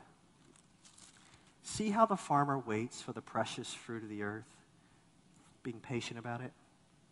See 1.63 1.91
how 1.91 2.07
the 2.07 2.17
farmer 2.17 2.59
waits 2.59 3.03
for 3.03 3.13
the 3.13 3.21
precious 3.21 3.75
fruit 3.75 4.03
of 4.03 4.09
the 4.09 4.23
earth, 4.23 4.49
being 5.63 5.79
patient 5.79 6.19
about 6.19 6.41
it 6.41 6.53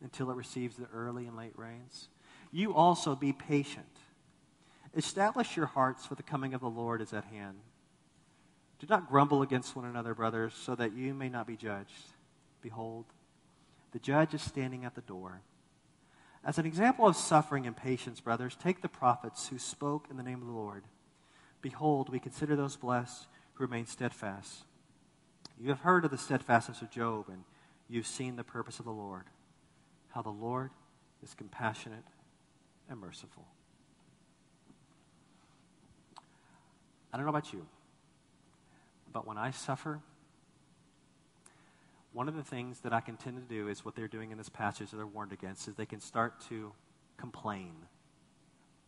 until 0.03 0.31
it 0.31 0.37
receives 0.37 0.77
the 0.77 0.87
early 0.95 1.27
and 1.27 1.37
late 1.37 1.53
rains 1.55 2.09
you 2.53 2.75
also 2.75 3.17
be 3.17 3.33
patient. 3.33 3.87
Establish 4.95 5.57
your 5.57 5.67
hearts, 5.67 6.05
for 6.05 6.15
the 6.15 6.23
coming 6.23 6.53
of 6.53 6.61
the 6.61 6.69
Lord 6.69 7.01
is 7.01 7.15
at 7.15 7.25
hand. 7.25 7.57
Do 8.79 8.87
not 8.91 9.09
grumble 9.09 9.41
against 9.41 9.75
one 9.75 9.87
another, 9.87 10.15
brothers, 10.15 10.53
so 10.55 10.75
that 10.75 10.93
you 10.93 11.15
may 11.15 11.31
not 11.31 11.47
be 11.47 11.57
judged. 11.57 12.13
Behold, 12.61 13.07
the 13.93 13.99
judge 13.99 14.35
is 14.35 14.43
standing 14.43 14.85
at 14.85 14.95
the 14.95 15.01
door. 15.01 15.41
As 16.45 16.59
an 16.59 16.67
example 16.67 17.07
of 17.07 17.17
suffering 17.17 17.67
and 17.67 17.77
patience, 17.77 18.21
brothers, 18.21 18.57
take 18.61 18.83
the 18.83 18.89
prophets 18.89 19.49
who 19.49 19.59
spoke 19.59 20.09
in 20.11 20.17
the 20.17 20.25
name 20.25 20.41
of 20.41 20.49
the 20.49 20.55
Lord. 20.55 20.83
Behold, 21.61 22.09
we 22.09 22.19
consider 22.19 22.57
those 22.57 22.77
blessed 22.77 23.27
who 23.55 23.65
remain 23.65 23.87
steadfast. 23.87 24.65
You 25.59 25.69
have 25.69 25.81
heard 25.81 26.05
of 26.05 26.11
the 26.11 26.19
steadfastness 26.19 26.83
of 26.83 26.91
Job, 26.91 27.27
and 27.29 27.45
you've 27.89 28.09
seen 28.09 28.35
the 28.35 28.43
purpose 28.43 28.81
of 28.81 28.85
the 28.85 28.91
Lord, 28.91 29.25
how 30.09 30.23
the 30.23 30.31
Lord 30.31 30.71
is 31.23 31.35
compassionate 31.35 32.05
and 32.91 33.01
merciful. 33.01 33.47
I 37.13 37.17
don't 37.17 37.27
know 37.27 37.31
about 37.31 37.53
you, 37.53 37.67
but 39.13 39.27
when 39.27 39.39
I 39.39 39.53
suffer, 39.53 40.01
one 42.13 42.29
of 42.29 42.37
the 42.37 42.43
things 42.43 42.81
that 42.81 42.93
I 42.93 43.01
can 43.01 43.17
tend 43.17 43.37
to 43.37 43.55
do 43.55 43.69
is 43.69 43.85
what 43.85 43.97
they're 43.97 44.09
doing 44.09 44.33
in 44.33 44.39
this 44.39 44.49
passage 44.49 44.91
that 44.91 44.97
they're 44.97 45.07
warned 45.07 45.33
against 45.33 45.67
is 45.69 45.77
they 45.77 45.87
can 45.87 46.01
start 46.01 46.41
to 46.49 46.73
complain 47.17 47.73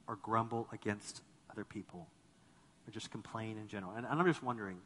or 0.07 0.17
grumble 0.17 0.69
against 0.73 1.23
other 1.51 1.65
people 1.65 2.07
or 2.87 2.91
just 2.91 3.11
complain 3.11 3.57
in 3.57 3.69
general. 3.69 3.93
And, 3.97 4.07
and 4.07 4.21
I'm 4.21 4.27
just 4.27 4.43
wondering, 4.43 4.77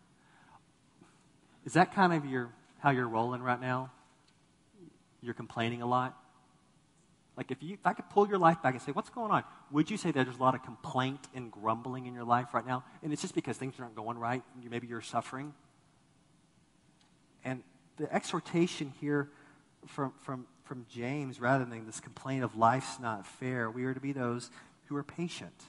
is 1.64 1.72
that 1.72 1.94
kind 1.94 2.12
of 2.12 2.24
your 2.24 2.50
how 2.78 2.90
you're 2.90 3.08
rolling 3.08 3.42
right 3.42 3.60
now? 3.60 3.90
You're 5.20 5.34
complaining 5.34 5.82
a 5.82 5.86
lot? 5.86 6.16
Like 7.36 7.50
if 7.50 7.62
you 7.62 7.74
if 7.74 7.86
I 7.86 7.92
could 7.92 8.08
pull 8.10 8.28
your 8.28 8.38
life 8.38 8.62
back 8.62 8.74
and 8.74 8.82
say, 8.82 8.92
what's 8.92 9.10
going 9.10 9.32
on? 9.32 9.42
Would 9.72 9.90
you 9.90 9.96
say 9.96 10.12
that 10.12 10.24
there's 10.24 10.38
a 10.38 10.42
lot 10.42 10.54
of 10.54 10.62
complaint 10.62 11.26
and 11.34 11.50
grumbling 11.50 12.06
in 12.06 12.14
your 12.14 12.24
life 12.24 12.54
right 12.54 12.66
now? 12.66 12.84
And 13.02 13.12
it's 13.12 13.22
just 13.22 13.34
because 13.34 13.56
things 13.56 13.74
aren't 13.80 13.96
going 13.96 14.18
right, 14.18 14.42
maybe 14.70 14.86
you're 14.86 15.00
suffering. 15.00 15.52
And 17.44 17.62
the 17.98 18.12
exhortation 18.14 18.92
here 19.00 19.28
from, 19.86 20.12
from, 20.22 20.46
from 20.64 20.86
James, 20.88 21.40
rather 21.40 21.64
than 21.64 21.86
this 21.86 22.00
complaint 22.00 22.44
of 22.44 22.56
life's 22.56 22.98
not 23.00 23.26
fair, 23.26 23.70
we 23.70 23.84
are 23.84 23.94
to 23.94 24.00
be 24.00 24.12
those 24.12 24.50
who 24.86 24.96
are 24.96 25.02
patient, 25.02 25.64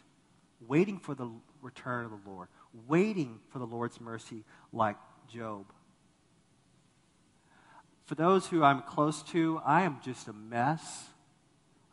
waiting 0.68 1.00
for 1.00 1.16
the 1.16 1.30
return 1.62 2.06
of 2.06 2.12
the 2.12 2.30
Lord, 2.30 2.48
waiting 2.88 3.40
for 3.50 3.60
the 3.60 3.66
Lord's 3.66 4.00
mercy 4.00 4.44
like 4.72 4.98
Job. 5.28 5.66
For 8.06 8.16
those 8.16 8.48
who 8.48 8.64
I'm 8.64 8.82
close 8.82 9.22
to, 9.24 9.62
I 9.66 9.84
am 9.84 9.98
just 10.04 10.28
a 10.28 10.34
mess. 10.34 11.06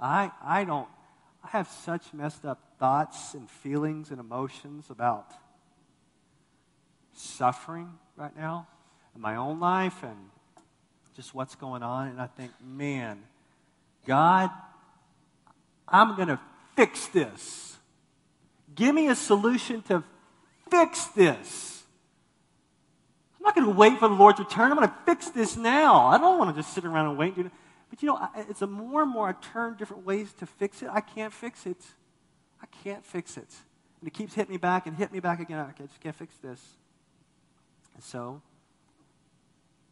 I, 0.00 0.30
I 0.42 0.64
don't, 0.64 0.88
I 1.44 1.48
have 1.48 1.68
such 1.68 2.12
messed 2.14 2.44
up 2.44 2.76
thoughts 2.78 3.34
and 3.34 3.50
feelings 3.50 4.10
and 4.10 4.20
emotions 4.20 4.86
about 4.90 5.30
suffering 7.12 7.92
right 8.16 8.36
now 8.36 8.66
my 9.18 9.36
own 9.36 9.60
life 9.60 10.02
and 10.02 10.16
just 11.14 11.34
what's 11.34 11.54
going 11.54 11.82
on. 11.82 12.08
And 12.08 12.20
I 12.20 12.26
think, 12.26 12.52
man, 12.64 13.22
God, 14.06 14.50
I'm 15.88 16.16
going 16.16 16.28
to 16.28 16.40
fix 16.76 17.06
this. 17.08 17.76
Give 18.74 18.94
me 18.94 19.08
a 19.08 19.14
solution 19.14 19.82
to 19.82 20.04
fix 20.70 21.06
this. 21.06 21.84
I'm 23.38 23.44
not 23.44 23.54
going 23.54 23.66
to 23.66 23.72
wait 23.72 23.98
for 23.98 24.08
the 24.08 24.14
Lord's 24.14 24.38
return. 24.38 24.70
I'm 24.70 24.76
going 24.76 24.88
to 24.88 24.94
fix 25.06 25.30
this 25.30 25.56
now. 25.56 26.06
I 26.06 26.18
don't 26.18 26.38
want 26.38 26.54
to 26.54 26.60
just 26.60 26.74
sit 26.74 26.84
around 26.84 27.08
and 27.08 27.18
wait. 27.18 27.34
But 27.36 28.02
you 28.02 28.08
know, 28.08 28.28
it's 28.36 28.62
a 28.62 28.66
more 28.66 29.02
and 29.02 29.10
more 29.10 29.28
I 29.28 29.32
turn 29.32 29.76
different 29.76 30.04
ways 30.04 30.32
to 30.34 30.46
fix 30.46 30.82
it. 30.82 30.90
I 30.92 31.00
can't 31.00 31.32
fix 31.32 31.66
it. 31.66 31.82
I 32.60 32.66
can't 32.84 33.04
fix 33.04 33.36
it. 33.36 33.48
And 34.00 34.08
it 34.08 34.12
keeps 34.12 34.34
hitting 34.34 34.52
me 34.52 34.58
back 34.58 34.86
and 34.86 34.96
hit 34.96 35.12
me 35.12 35.20
back 35.20 35.40
again. 35.40 35.58
I 35.58 35.72
just 35.80 36.00
can't 36.00 36.14
fix 36.14 36.34
this. 36.42 36.60
And 37.94 38.02
so, 38.02 38.42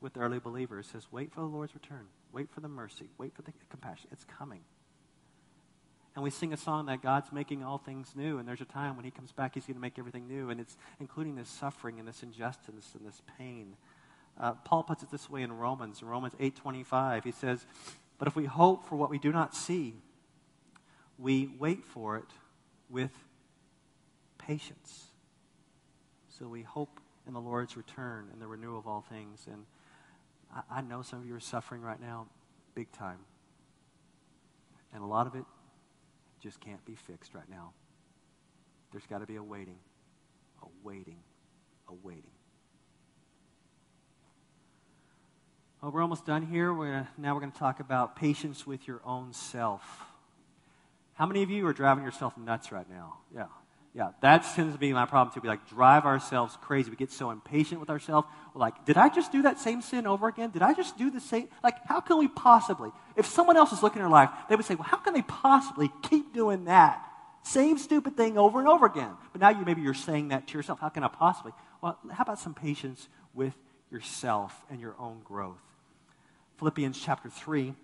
with 0.04 0.18
early 0.18 0.38
believers 0.38 0.86
says, 0.86 1.08
wait 1.10 1.32
for 1.32 1.40
the 1.40 1.46
Lord's 1.46 1.74
return. 1.74 2.06
Wait 2.30 2.50
for 2.50 2.60
the 2.60 2.68
mercy. 2.68 3.08
Wait 3.16 3.34
for 3.34 3.40
the 3.40 3.52
compassion. 3.70 4.10
It's 4.12 4.24
coming. 4.24 4.60
And 6.14 6.22
we 6.22 6.30
sing 6.30 6.52
a 6.52 6.58
song 6.58 6.86
that 6.86 7.02
God's 7.02 7.32
making 7.32 7.64
all 7.64 7.78
things 7.78 8.12
new, 8.14 8.38
and 8.38 8.46
there's 8.46 8.60
a 8.60 8.66
time 8.66 8.96
when 8.96 9.06
He 9.06 9.10
comes 9.10 9.32
back, 9.32 9.54
He's 9.54 9.64
going 9.64 9.74
to 9.74 9.80
make 9.80 9.98
everything 9.98 10.28
new, 10.28 10.50
and 10.50 10.60
it's 10.60 10.76
including 11.00 11.34
this 11.34 11.48
suffering 11.48 11.98
and 11.98 12.06
this 12.06 12.22
injustice 12.22 12.94
and 12.94 13.04
this 13.04 13.22
pain. 13.38 13.76
Uh, 14.38 14.52
Paul 14.52 14.82
puts 14.82 15.02
it 15.02 15.10
this 15.10 15.28
way 15.28 15.42
in 15.42 15.52
Romans, 15.52 16.02
in 16.02 16.06
Romans 16.06 16.34
8:25. 16.38 17.24
He 17.24 17.32
says, 17.32 17.66
"But 18.18 18.28
if 18.28 18.36
we 18.36 18.44
hope 18.44 18.86
for 18.86 18.96
what 18.96 19.10
we 19.10 19.18
do 19.18 19.32
not 19.32 19.56
see, 19.56 20.02
we 21.18 21.48
wait 21.58 21.84
for 21.84 22.16
it 22.16 22.30
with 22.88 23.12
patience." 24.38 25.06
So 26.28 26.46
we 26.46 26.62
hope 26.62 27.00
in 27.26 27.32
the 27.32 27.40
Lord's 27.40 27.76
return 27.76 28.28
and 28.32 28.40
the 28.40 28.46
renewal 28.46 28.78
of 28.78 28.86
all 28.86 29.00
things. 29.00 29.46
And 29.50 29.64
I, 30.52 30.78
I 30.78 30.80
know 30.80 31.02
some 31.02 31.20
of 31.20 31.26
you 31.26 31.34
are 31.34 31.40
suffering 31.40 31.82
right 31.82 32.00
now, 32.00 32.26
big 32.74 32.90
time. 32.92 33.18
And 34.92 35.02
a 35.02 35.06
lot 35.06 35.26
of 35.26 35.34
it 35.34 35.44
just 36.40 36.60
can't 36.60 36.84
be 36.84 36.94
fixed 36.94 37.34
right 37.34 37.48
now. 37.48 37.72
There's 38.92 39.06
got 39.06 39.18
to 39.18 39.26
be 39.26 39.36
a 39.36 39.42
waiting, 39.42 39.78
a 40.62 40.66
waiting, 40.82 41.18
a 41.88 41.94
waiting. 42.02 42.30
Well, 45.82 45.90
we're 45.90 46.02
almost 46.02 46.24
done 46.24 46.46
here. 46.46 46.72
We're 46.72 46.92
gonna, 46.92 47.08
now 47.18 47.34
we're 47.34 47.40
going 47.40 47.52
to 47.52 47.58
talk 47.58 47.80
about 47.80 48.16
patience 48.16 48.66
with 48.66 48.86
your 48.86 49.00
own 49.04 49.32
self. 49.32 49.82
How 51.14 51.26
many 51.26 51.42
of 51.42 51.50
you 51.50 51.66
are 51.66 51.72
driving 51.72 52.04
yourself 52.04 52.38
nuts 52.38 52.72
right 52.72 52.88
now? 52.88 53.18
Yeah. 53.34 53.46
Yeah, 53.94 54.08
that 54.22 54.44
tends 54.56 54.74
to 54.74 54.78
be 54.78 54.92
my 54.92 55.06
problem 55.06 55.32
too. 55.32 55.40
We 55.40 55.48
like 55.48 55.68
drive 55.68 56.04
ourselves 56.04 56.58
crazy. 56.60 56.90
We 56.90 56.96
get 56.96 57.12
so 57.12 57.30
impatient 57.30 57.78
with 57.78 57.90
ourselves. 57.90 58.26
We're 58.52 58.60
like, 58.60 58.84
did 58.84 58.96
I 58.96 59.08
just 59.08 59.30
do 59.30 59.42
that 59.42 59.60
same 59.60 59.82
sin 59.82 60.04
over 60.04 60.26
again? 60.26 60.50
Did 60.50 60.62
I 60.62 60.74
just 60.74 60.98
do 60.98 61.12
the 61.12 61.20
same? 61.20 61.48
Like, 61.62 61.76
how 61.86 62.00
can 62.00 62.18
we 62.18 62.26
possibly? 62.26 62.90
If 63.14 63.26
someone 63.26 63.56
else 63.56 63.72
is 63.72 63.84
looking 63.84 64.02
at 64.02 64.06
our 64.06 64.10
life, 64.10 64.30
they 64.48 64.56
would 64.56 64.64
say, 64.64 64.74
well, 64.74 64.88
how 64.88 64.96
can 64.96 65.14
they 65.14 65.22
possibly 65.22 65.92
keep 66.02 66.34
doing 66.34 66.64
that 66.64 67.06
same 67.44 67.78
stupid 67.78 68.16
thing 68.16 68.36
over 68.36 68.58
and 68.58 68.66
over 68.66 68.84
again? 68.84 69.12
But 69.30 69.40
now 69.40 69.50
you 69.50 69.64
maybe 69.64 69.82
you're 69.82 69.94
saying 69.94 70.28
that 70.28 70.48
to 70.48 70.58
yourself. 70.58 70.80
How 70.80 70.88
can 70.88 71.04
I 71.04 71.08
possibly? 71.08 71.52
Well, 71.80 71.96
how 72.10 72.24
about 72.24 72.40
some 72.40 72.52
patience 72.52 73.08
with 73.32 73.54
yourself 73.92 74.60
and 74.70 74.80
your 74.80 74.96
own 74.98 75.20
growth? 75.22 75.60
Philippians 76.58 77.00
chapter 77.00 77.30
3, 77.30 77.74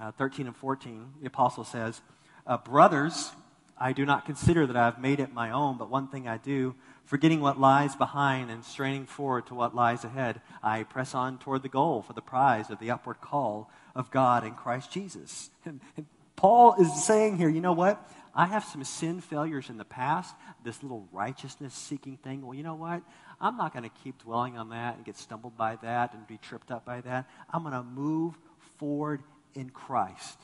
uh, 0.00 0.10
13 0.12 0.48
and 0.48 0.56
14, 0.56 1.14
the 1.22 1.28
apostle 1.28 1.64
says, 1.64 2.02
uh, 2.46 2.58
Brothers, 2.58 3.30
I 3.78 3.92
do 3.92 4.06
not 4.06 4.26
consider 4.26 4.66
that 4.66 4.76
I 4.76 4.84
have 4.84 5.00
made 5.00 5.20
it 5.20 5.32
my 5.32 5.50
own, 5.50 5.78
but 5.78 5.90
one 5.90 6.08
thing 6.08 6.28
I 6.28 6.38
do, 6.38 6.74
forgetting 7.04 7.40
what 7.40 7.60
lies 7.60 7.96
behind 7.96 8.50
and 8.50 8.64
straining 8.64 9.06
forward 9.06 9.46
to 9.46 9.54
what 9.54 9.74
lies 9.74 10.04
ahead, 10.04 10.40
I 10.62 10.84
press 10.84 11.14
on 11.14 11.38
toward 11.38 11.62
the 11.62 11.68
goal 11.68 12.02
for 12.02 12.12
the 12.12 12.22
prize 12.22 12.70
of 12.70 12.78
the 12.78 12.90
upward 12.90 13.20
call 13.20 13.70
of 13.94 14.10
God 14.10 14.44
in 14.44 14.54
Christ 14.54 14.90
Jesus. 14.90 15.50
And, 15.64 15.80
and 15.96 16.06
Paul 16.36 16.74
is 16.80 17.04
saying 17.04 17.36
here, 17.36 17.48
you 17.48 17.60
know 17.60 17.72
what? 17.72 18.10
I 18.34 18.46
have 18.46 18.64
some 18.64 18.82
sin 18.84 19.20
failures 19.20 19.70
in 19.70 19.76
the 19.76 19.84
past, 19.84 20.34
this 20.64 20.82
little 20.82 21.08
righteousness 21.12 21.72
seeking 21.74 22.16
thing. 22.16 22.44
Well, 22.44 22.54
you 22.54 22.64
know 22.64 22.74
what? 22.74 23.02
I'm 23.40 23.56
not 23.56 23.72
going 23.72 23.84
to 23.84 23.96
keep 24.02 24.22
dwelling 24.22 24.56
on 24.58 24.70
that 24.70 24.96
and 24.96 25.04
get 25.04 25.16
stumbled 25.16 25.56
by 25.56 25.76
that 25.76 26.14
and 26.14 26.26
be 26.26 26.38
tripped 26.38 26.70
up 26.70 26.84
by 26.84 27.00
that. 27.02 27.28
I'm 27.52 27.62
going 27.62 27.74
to 27.74 27.82
move 27.82 28.34
forward 28.78 29.22
in 29.54 29.70
Christ. 29.70 30.38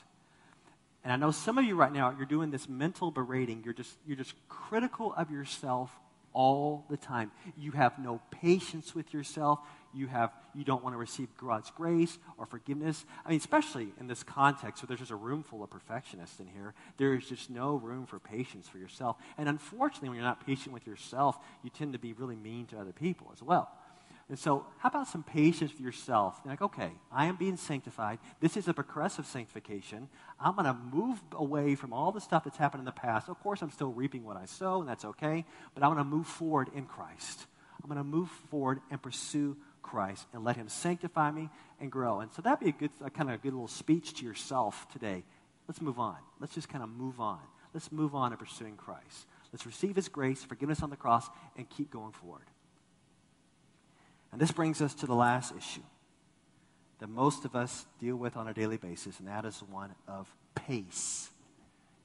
And 1.03 1.11
I 1.11 1.15
know 1.15 1.31
some 1.31 1.57
of 1.57 1.65
you 1.65 1.75
right 1.75 1.91
now, 1.91 2.13
you're 2.15 2.25
doing 2.25 2.51
this 2.51 2.69
mental 2.69 3.11
berating. 3.11 3.63
You're 3.65 3.73
just, 3.73 3.97
you're 4.05 4.17
just 4.17 4.35
critical 4.47 5.13
of 5.15 5.31
yourself 5.31 5.91
all 6.33 6.85
the 6.89 6.97
time. 6.97 7.31
You 7.57 7.71
have 7.71 7.97
no 7.99 8.21
patience 8.29 8.95
with 8.95 9.13
yourself. 9.13 9.59
You, 9.93 10.07
have, 10.07 10.31
you 10.55 10.63
don't 10.63 10.83
want 10.83 10.93
to 10.93 10.97
receive 10.97 11.27
God's 11.37 11.69
grace 11.71 12.17
or 12.37 12.45
forgiveness. 12.45 13.03
I 13.25 13.29
mean, 13.29 13.39
especially 13.39 13.89
in 13.99 14.07
this 14.07 14.23
context 14.23 14.81
where 14.81 14.87
there's 14.87 14.99
just 14.99 15.11
a 15.11 15.15
room 15.15 15.43
full 15.43 15.63
of 15.63 15.69
perfectionists 15.69 16.39
in 16.39 16.47
here, 16.47 16.73
there 16.97 17.13
is 17.13 17.27
just 17.27 17.49
no 17.49 17.75
room 17.75 18.05
for 18.05 18.19
patience 18.19 18.69
for 18.69 18.77
yourself. 18.77 19.17
And 19.37 19.49
unfortunately, 19.49 20.09
when 20.09 20.17
you're 20.17 20.25
not 20.25 20.45
patient 20.45 20.71
with 20.71 20.87
yourself, 20.87 21.37
you 21.63 21.69
tend 21.69 21.93
to 21.93 21.99
be 21.99 22.13
really 22.13 22.37
mean 22.37 22.67
to 22.67 22.79
other 22.79 22.93
people 22.93 23.31
as 23.33 23.43
well. 23.43 23.69
And 24.31 24.39
so, 24.39 24.65
how 24.77 24.87
about 24.87 25.09
some 25.09 25.23
patience 25.23 25.73
with 25.73 25.81
yourself? 25.81 26.39
You're 26.45 26.53
like, 26.53 26.61
okay, 26.61 26.91
I 27.11 27.25
am 27.25 27.35
being 27.35 27.57
sanctified. 27.57 28.17
This 28.39 28.55
is 28.55 28.69
a 28.69 28.73
progressive 28.73 29.25
sanctification. 29.25 30.07
I'm 30.39 30.55
going 30.55 30.67
to 30.67 30.73
move 30.73 31.21
away 31.33 31.75
from 31.75 31.91
all 31.91 32.13
the 32.13 32.21
stuff 32.21 32.45
that's 32.45 32.55
happened 32.55 32.79
in 32.79 32.85
the 32.85 32.93
past. 32.93 33.27
Of 33.27 33.37
course, 33.41 33.61
I'm 33.61 33.71
still 33.71 33.91
reaping 33.91 34.23
what 34.23 34.37
I 34.37 34.45
sow, 34.45 34.79
and 34.79 34.87
that's 34.87 35.03
okay, 35.03 35.43
but 35.73 35.83
I'm 35.83 35.89
going 35.89 36.01
to 36.01 36.09
move 36.09 36.27
forward 36.27 36.69
in 36.73 36.85
Christ. 36.85 37.45
I'm 37.83 37.89
going 37.89 37.97
to 37.97 38.05
move 38.05 38.29
forward 38.49 38.79
and 38.89 39.01
pursue 39.01 39.57
Christ 39.81 40.25
and 40.31 40.45
let 40.45 40.55
Him 40.55 40.69
sanctify 40.69 41.29
me 41.31 41.49
and 41.81 41.91
grow. 41.91 42.21
And 42.21 42.31
so, 42.31 42.41
that'd 42.41 42.61
be 42.61 42.69
a 42.69 42.71
good, 42.71 42.91
a 43.03 43.09
kind 43.09 43.27
of 43.27 43.35
a 43.35 43.37
good 43.37 43.51
little 43.51 43.67
speech 43.67 44.13
to 44.19 44.25
yourself 44.25 44.87
today. 44.93 45.25
Let's 45.67 45.81
move 45.81 45.99
on. 45.99 46.15
Let's 46.39 46.53
just 46.53 46.69
kind 46.69 46.85
of 46.85 46.89
move 46.89 47.19
on. 47.19 47.41
Let's 47.73 47.91
move 47.91 48.15
on 48.15 48.31
in 48.31 48.37
pursuing 48.37 48.77
Christ. 48.77 49.27
Let's 49.51 49.65
receive 49.65 49.97
His 49.97 50.07
grace, 50.07 50.41
forgiveness 50.41 50.81
on 50.81 50.89
the 50.89 50.95
cross, 50.95 51.27
and 51.57 51.69
keep 51.69 51.91
going 51.91 52.13
forward. 52.13 52.45
And 54.31 54.39
this 54.39 54.51
brings 54.51 54.81
us 54.81 54.93
to 54.95 55.05
the 55.05 55.15
last 55.15 55.53
issue 55.55 55.81
that 56.99 57.09
most 57.09 57.45
of 57.45 57.55
us 57.55 57.85
deal 57.99 58.15
with 58.15 58.37
on 58.37 58.47
a 58.47 58.53
daily 58.53 58.77
basis, 58.77 59.19
and 59.19 59.27
that 59.27 59.43
is 59.43 59.61
one 59.69 59.93
of 60.07 60.33
pace. 60.55 61.29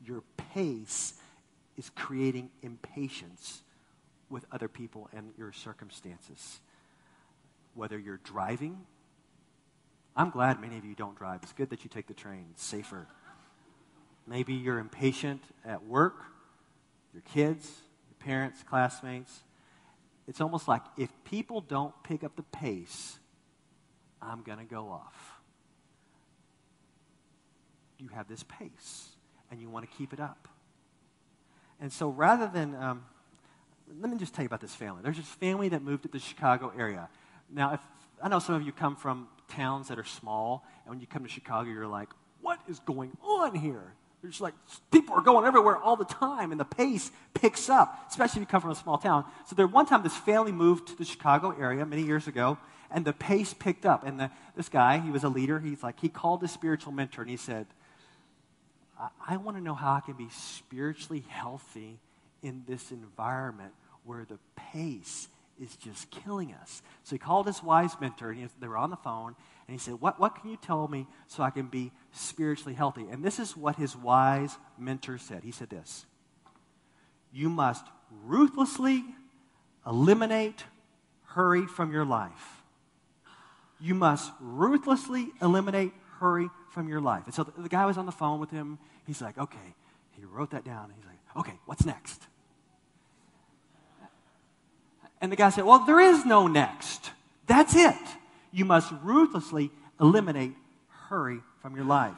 Your 0.04 0.22
pace 0.54 1.14
is 1.76 1.90
creating 1.90 2.50
impatience 2.62 3.62
with 4.30 4.44
other 4.50 4.68
people 4.68 5.08
and 5.14 5.32
your 5.36 5.52
circumstances. 5.52 6.60
Whether 7.74 7.98
you're 7.98 8.20
driving, 8.24 8.78
I'm 10.16 10.30
glad 10.30 10.60
many 10.60 10.78
of 10.78 10.84
you 10.84 10.94
don't 10.94 11.16
drive. 11.16 11.40
It's 11.42 11.52
good 11.52 11.70
that 11.70 11.84
you 11.84 11.90
take 11.90 12.06
the 12.06 12.14
train, 12.14 12.46
it's 12.52 12.64
safer. 12.64 13.06
Maybe 14.26 14.54
you're 14.54 14.78
impatient 14.78 15.42
at 15.64 15.84
work, 15.84 16.16
your 17.12 17.22
kids, 17.22 17.70
your 18.08 18.26
parents, 18.26 18.64
classmates 18.68 19.42
it's 20.26 20.40
almost 20.40 20.68
like 20.68 20.82
if 20.96 21.10
people 21.24 21.60
don't 21.60 21.94
pick 22.02 22.24
up 22.24 22.36
the 22.36 22.42
pace, 22.42 23.18
I'm 24.20 24.42
going 24.42 24.58
to 24.58 24.64
go 24.64 24.88
off. 24.88 25.40
You 27.98 28.08
have 28.08 28.28
this 28.28 28.42
pace, 28.42 29.08
and 29.50 29.60
you 29.60 29.70
want 29.70 29.88
to 29.90 29.96
keep 29.96 30.12
it 30.12 30.20
up. 30.20 30.48
And 31.80 31.92
so 31.92 32.08
rather 32.08 32.50
than, 32.52 32.74
um, 32.74 33.04
let 34.00 34.10
me 34.10 34.18
just 34.18 34.34
tell 34.34 34.42
you 34.42 34.46
about 34.46 34.60
this 34.60 34.74
family. 34.74 35.00
There's 35.02 35.16
this 35.16 35.26
family 35.26 35.68
that 35.70 35.82
moved 35.82 36.02
to 36.02 36.08
the 36.08 36.18
Chicago 36.18 36.72
area. 36.76 37.08
Now, 37.50 37.74
if 37.74 37.80
I 38.22 38.28
know 38.28 38.38
some 38.38 38.54
of 38.54 38.62
you 38.62 38.72
come 38.72 38.96
from 38.96 39.28
towns 39.48 39.88
that 39.88 39.98
are 39.98 40.04
small, 40.04 40.66
and 40.84 40.90
when 40.90 41.00
you 41.00 41.06
come 41.06 41.22
to 41.22 41.28
Chicago, 41.28 41.70
you're 41.70 41.86
like, 41.86 42.08
what 42.40 42.60
is 42.68 42.80
going 42.80 43.16
on 43.22 43.54
here? 43.54 43.94
There's 44.22 44.40
like 44.40 44.54
people 44.90 45.14
are 45.14 45.20
going 45.20 45.46
everywhere 45.46 45.76
all 45.76 45.96
the 45.96 46.04
time, 46.04 46.50
and 46.50 46.58
the 46.58 46.64
pace 46.64 47.10
picks 47.34 47.68
up, 47.68 48.06
especially 48.08 48.40
if 48.40 48.48
you 48.48 48.50
come 48.50 48.60
from 48.60 48.70
a 48.70 48.76
small 48.76 48.98
town. 48.98 49.24
So 49.46 49.54
there, 49.54 49.66
one 49.66 49.86
time, 49.86 50.02
this 50.02 50.16
family 50.16 50.52
moved 50.52 50.88
to 50.88 50.96
the 50.96 51.04
Chicago 51.04 51.54
area 51.58 51.84
many 51.84 52.02
years 52.02 52.26
ago, 52.26 52.58
and 52.90 53.04
the 53.04 53.12
pace 53.12 53.54
picked 53.54 53.86
up. 53.86 54.06
And 54.06 54.18
the, 54.18 54.30
this 54.56 54.68
guy, 54.68 54.98
he 54.98 55.10
was 55.10 55.22
a 55.22 55.28
leader. 55.28 55.60
He's 55.60 55.82
like, 55.82 56.00
he 56.00 56.08
called 56.08 56.42
his 56.42 56.50
spiritual 56.50 56.92
mentor, 56.92 57.22
and 57.22 57.30
he 57.30 57.36
said, 57.36 57.66
I, 58.98 59.08
I 59.28 59.36
want 59.36 59.56
to 59.58 59.62
know 59.62 59.74
how 59.74 59.92
I 59.94 60.00
can 60.00 60.14
be 60.14 60.28
spiritually 60.30 61.24
healthy 61.28 61.98
in 62.42 62.64
this 62.66 62.90
environment 62.90 63.72
where 64.04 64.24
the 64.24 64.38
pace 64.72 65.28
is 65.60 65.76
just 65.76 66.10
killing 66.10 66.54
us. 66.54 66.82
So 67.04 67.14
he 67.14 67.18
called 67.18 67.46
his 67.46 67.62
wise 67.62 67.92
mentor, 68.00 68.30
and 68.30 68.40
he, 68.40 68.48
they 68.60 68.68
were 68.68 68.76
on 68.76 68.90
the 68.90 68.96
phone, 68.96 69.36
and 69.66 69.74
he 69.74 69.78
said, 69.78 69.94
what, 69.94 70.20
what 70.20 70.40
can 70.40 70.50
you 70.50 70.56
tell 70.56 70.86
me 70.86 71.06
so 71.26 71.42
I 71.42 71.50
can 71.50 71.66
be 71.66 71.92
spiritually 72.12 72.74
healthy? 72.74 73.06
And 73.10 73.24
this 73.24 73.38
is 73.38 73.56
what 73.56 73.76
his 73.76 73.96
wise 73.96 74.56
mentor 74.78 75.18
said. 75.18 75.42
He 75.42 75.50
said 75.50 75.70
this 75.70 76.06
You 77.32 77.48
must 77.48 77.84
ruthlessly 78.24 79.04
eliminate 79.86 80.64
hurry 81.24 81.66
from 81.66 81.92
your 81.92 82.04
life. 82.04 82.62
You 83.80 83.94
must 83.94 84.32
ruthlessly 84.40 85.28
eliminate 85.42 85.92
hurry 86.18 86.48
from 86.70 86.88
your 86.88 87.00
life. 87.00 87.24
And 87.26 87.34
so 87.34 87.44
the, 87.44 87.62
the 87.62 87.68
guy 87.68 87.84
was 87.86 87.98
on 87.98 88.06
the 88.06 88.12
phone 88.12 88.40
with 88.40 88.50
him. 88.50 88.78
He's 89.06 89.20
like, 89.20 89.36
okay. 89.36 89.74
He 90.12 90.24
wrote 90.24 90.52
that 90.52 90.64
down. 90.64 90.90
He's 90.96 91.04
like, 91.04 91.18
okay, 91.36 91.58
what's 91.66 91.84
next? 91.84 92.22
And 95.20 95.32
the 95.32 95.36
guy 95.36 95.50
said, 95.50 95.64
Well, 95.64 95.80
there 95.80 96.00
is 96.00 96.24
no 96.24 96.46
next. 96.46 97.10
That's 97.46 97.74
it. 97.74 97.96
You 98.52 98.64
must 98.64 98.92
ruthlessly 99.02 99.70
eliminate 100.00 100.54
hurry 101.08 101.40
from 101.60 101.76
your 101.76 101.84
life. 101.84 102.14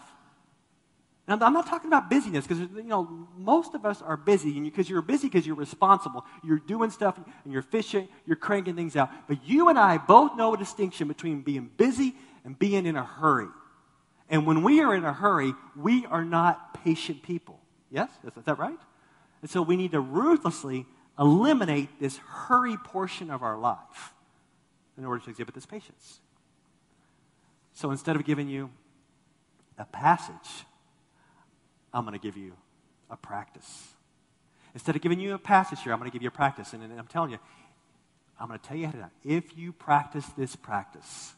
Now, 1.26 1.36
I'm 1.42 1.52
not 1.52 1.66
talking 1.66 1.88
about 1.88 2.08
busyness 2.08 2.46
because, 2.46 2.60
you 2.60 2.84
know, 2.84 3.28
most 3.36 3.74
of 3.74 3.84
us 3.84 4.00
are 4.00 4.16
busy 4.16 4.58
because 4.60 4.88
you're 4.88 5.02
busy 5.02 5.28
because 5.28 5.46
you're 5.46 5.56
responsible. 5.56 6.24
You're 6.42 6.58
doing 6.58 6.90
stuff 6.90 7.20
and 7.44 7.52
you're 7.52 7.60
fishing, 7.60 8.08
you're 8.24 8.36
cranking 8.36 8.76
things 8.76 8.96
out. 8.96 9.10
But 9.28 9.46
you 9.46 9.68
and 9.68 9.78
I 9.78 9.98
both 9.98 10.36
know 10.36 10.54
a 10.54 10.56
distinction 10.56 11.06
between 11.06 11.42
being 11.42 11.70
busy 11.76 12.14
and 12.44 12.58
being 12.58 12.86
in 12.86 12.96
a 12.96 13.04
hurry. 13.04 13.48
And 14.30 14.46
when 14.46 14.62
we 14.62 14.80
are 14.80 14.94
in 14.94 15.04
a 15.04 15.12
hurry, 15.12 15.52
we 15.76 16.06
are 16.06 16.24
not 16.24 16.82
patient 16.82 17.22
people. 17.22 17.60
Yes? 17.90 18.10
Is 18.24 18.44
that 18.44 18.58
right? 18.58 18.78
And 19.42 19.50
so 19.50 19.60
we 19.60 19.76
need 19.76 19.92
to 19.92 20.00
ruthlessly 20.00 20.86
eliminate 21.18 22.00
this 22.00 22.16
hurry 22.16 22.78
portion 22.78 23.30
of 23.30 23.42
our 23.42 23.58
life 23.58 24.14
in 24.98 25.04
order 25.04 25.22
to 25.24 25.30
exhibit 25.30 25.54
this 25.54 25.66
patience. 25.66 26.20
So 27.72 27.90
instead 27.92 28.16
of 28.16 28.24
giving 28.24 28.48
you 28.48 28.70
a 29.78 29.84
passage, 29.84 30.64
I'm 31.94 32.04
going 32.04 32.18
to 32.18 32.22
give 32.22 32.36
you 32.36 32.52
a 33.08 33.16
practice. 33.16 33.88
Instead 34.74 34.96
of 34.96 35.02
giving 35.02 35.20
you 35.20 35.34
a 35.34 35.38
passage 35.38 35.82
here, 35.82 35.92
I'm 35.92 35.98
going 35.98 36.10
to 36.10 36.12
give 36.12 36.22
you 36.22 36.28
a 36.28 36.32
practice. 36.32 36.72
And, 36.72 36.82
and 36.82 36.98
I'm 36.98 37.06
telling 37.06 37.30
you, 37.30 37.38
I'm 38.40 38.48
going 38.48 38.58
to 38.58 38.66
tell 38.66 38.76
you 38.76 38.86
of 38.86 38.92
time, 38.92 39.10
if 39.24 39.56
you 39.56 39.72
practice 39.72 40.26
this 40.36 40.56
practice, 40.56 41.32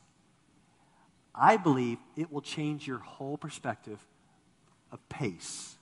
I 1.35 1.57
believe 1.57 1.99
it 2.16 2.33
will 2.33 2.40
change 2.40 2.87
your 2.87 2.99
whole 2.99 3.37
perspective 3.37 3.99
of 4.90 5.07
pace. 5.09 5.77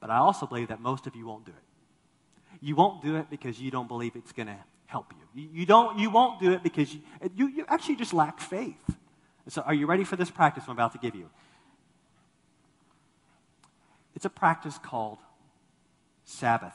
But 0.00 0.10
I 0.10 0.16
also 0.16 0.46
believe 0.46 0.68
that 0.68 0.80
most 0.80 1.06
of 1.06 1.14
you 1.14 1.26
won't 1.26 1.44
do 1.44 1.52
it. 1.52 2.60
You 2.60 2.74
won't 2.74 3.02
do 3.02 3.16
it 3.16 3.30
because 3.30 3.60
you 3.60 3.70
don't 3.70 3.88
believe 3.88 4.16
it's 4.16 4.32
going 4.32 4.48
to 4.48 4.56
help 4.86 5.12
you. 5.34 5.48
you. 5.52 5.66
Don't, 5.66 5.98
you 5.98 6.10
won't 6.10 6.40
do 6.40 6.52
it 6.52 6.62
because 6.62 6.94
you, 6.94 7.00
you, 7.34 7.48
you 7.48 7.64
actually 7.68 7.96
just 7.96 8.14
lack 8.14 8.40
faith. 8.40 8.96
So, 9.48 9.62
are 9.62 9.74
you 9.74 9.86
ready 9.86 10.04
for 10.04 10.16
this 10.16 10.30
practice 10.30 10.64
I'm 10.66 10.72
about 10.72 10.92
to 10.92 10.98
give 10.98 11.14
you? 11.14 11.30
It's 14.14 14.24
a 14.24 14.30
practice 14.30 14.78
called 14.78 15.18
Sabbath. 16.24 16.74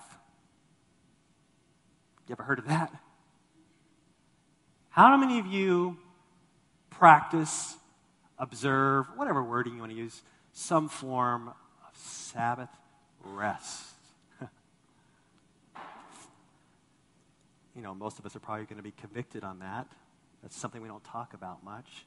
You 2.28 2.34
ever 2.34 2.44
heard 2.44 2.60
of 2.60 2.68
that? 2.68 2.94
How 4.90 5.18
many 5.18 5.40
of 5.40 5.48
you 5.48 5.98
practice, 6.90 7.76
observe, 8.38 9.08
whatever 9.16 9.44
wording 9.44 9.74
you 9.74 9.80
want 9.80 9.92
to 9.92 9.98
use, 9.98 10.22
some 10.54 10.88
form 10.88 11.50
of 11.50 11.98
Sabbath 11.98 12.70
rest? 13.24 13.91
You 17.76 17.82
know, 17.82 17.94
most 17.94 18.20
of 18.20 18.26
us 18.26 18.36
are 18.36 18.40
probably 18.40 18.66
going 18.66 18.78
to 18.78 18.84
be 18.84 18.92
convicted 18.92 19.44
on 19.44 19.60
that. 19.60 19.88
That's 20.42 20.58
something 20.58 20.82
we 20.82 20.88
don't 20.88 21.04
talk 21.04 21.34
about 21.34 21.64
much. 21.64 22.06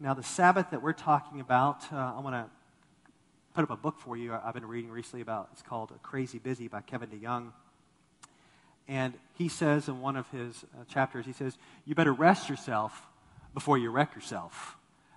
Now, 0.00 0.14
the 0.14 0.22
Sabbath 0.22 0.70
that 0.70 0.82
we're 0.82 0.92
talking 0.92 1.40
about, 1.40 1.92
uh, 1.92 1.96
I 2.16 2.20
want 2.20 2.36
to 2.36 2.46
put 3.54 3.64
up 3.64 3.70
a 3.70 3.76
book 3.76 3.98
for 3.98 4.16
you 4.16 4.32
I've 4.32 4.54
been 4.54 4.66
reading 4.66 4.90
recently 4.90 5.22
about. 5.22 5.48
It's 5.52 5.62
called 5.62 5.92
Crazy 6.02 6.38
Busy 6.38 6.68
by 6.68 6.82
Kevin 6.82 7.08
DeYoung. 7.08 7.52
And 8.86 9.14
he 9.34 9.48
says 9.48 9.88
in 9.88 10.00
one 10.00 10.16
of 10.16 10.30
his 10.30 10.64
uh, 10.74 10.84
chapters, 10.84 11.26
he 11.26 11.32
says, 11.32 11.58
You 11.84 11.94
better 11.94 12.12
rest 12.12 12.48
yourself 12.48 13.06
before 13.54 13.76
you 13.76 13.90
wreck 13.90 14.14
yourself. 14.14 14.76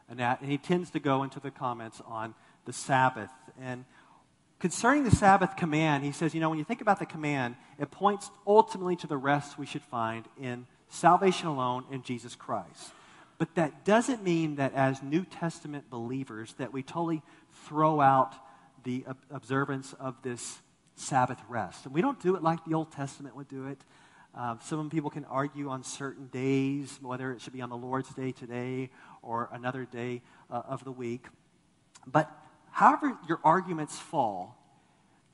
And, 0.09 0.19
that, 0.19 0.41
and 0.41 0.49
he 0.49 0.57
tends 0.57 0.89
to 0.91 0.99
go 0.99 1.23
into 1.23 1.39
the 1.39 1.51
comments 1.51 2.01
on 2.07 2.33
the 2.65 2.73
Sabbath. 2.73 3.31
And 3.61 3.85
concerning 4.61 5.03
the 5.03 5.11
Sabbath 5.11 5.55
command, 5.57 6.03
he 6.03 6.11
says, 6.11 6.35
you 6.35 6.39
know, 6.39 6.47
when 6.47 6.59
you 6.59 6.63
think 6.63 6.81
about 6.81 6.99
the 6.99 7.05
command, 7.05 7.55
it 7.79 7.89
points 7.89 8.29
ultimately 8.45 8.95
to 8.97 9.07
the 9.07 9.17
rest 9.17 9.57
we 9.57 9.65
should 9.65 9.81
find 9.81 10.25
in 10.39 10.67
salvation 10.87 11.47
alone 11.47 11.83
in 11.89 12.03
Jesus 12.03 12.35
Christ. 12.35 12.91
But 13.39 13.55
that 13.55 13.85
doesn't 13.85 14.23
mean 14.23 14.57
that 14.57 14.75
as 14.75 15.01
New 15.01 15.25
Testament 15.25 15.89
believers 15.89 16.53
that 16.59 16.71
we 16.71 16.83
totally 16.83 17.23
throw 17.65 17.99
out 17.99 18.35
the 18.83 19.03
observance 19.31 19.93
of 19.99 20.21
this 20.21 20.59
Sabbath 20.95 21.39
rest. 21.49 21.85
And 21.85 21.93
we 21.93 22.01
don't 22.01 22.19
do 22.19 22.35
it 22.35 22.43
like 22.43 22.63
the 22.63 22.75
Old 22.75 22.91
Testament 22.91 23.35
would 23.35 23.49
do 23.49 23.65
it. 23.65 23.79
Uh, 24.35 24.57
some 24.59 24.91
people 24.91 25.09
can 25.09 25.25
argue 25.25 25.69
on 25.69 25.83
certain 25.83 26.27
days, 26.27 26.99
whether 27.01 27.31
it 27.31 27.41
should 27.41 27.53
be 27.53 27.61
on 27.61 27.69
the 27.69 27.77
Lord's 27.77 28.13
Day 28.13 28.31
today 28.31 28.91
or 29.23 29.49
another 29.51 29.85
day 29.85 30.21
uh, 30.51 30.61
of 30.67 30.83
the 30.83 30.91
week. 30.91 31.25
But 32.05 32.31
however 32.71 33.17
your 33.27 33.39
arguments 33.43 33.97
fall, 33.97 34.57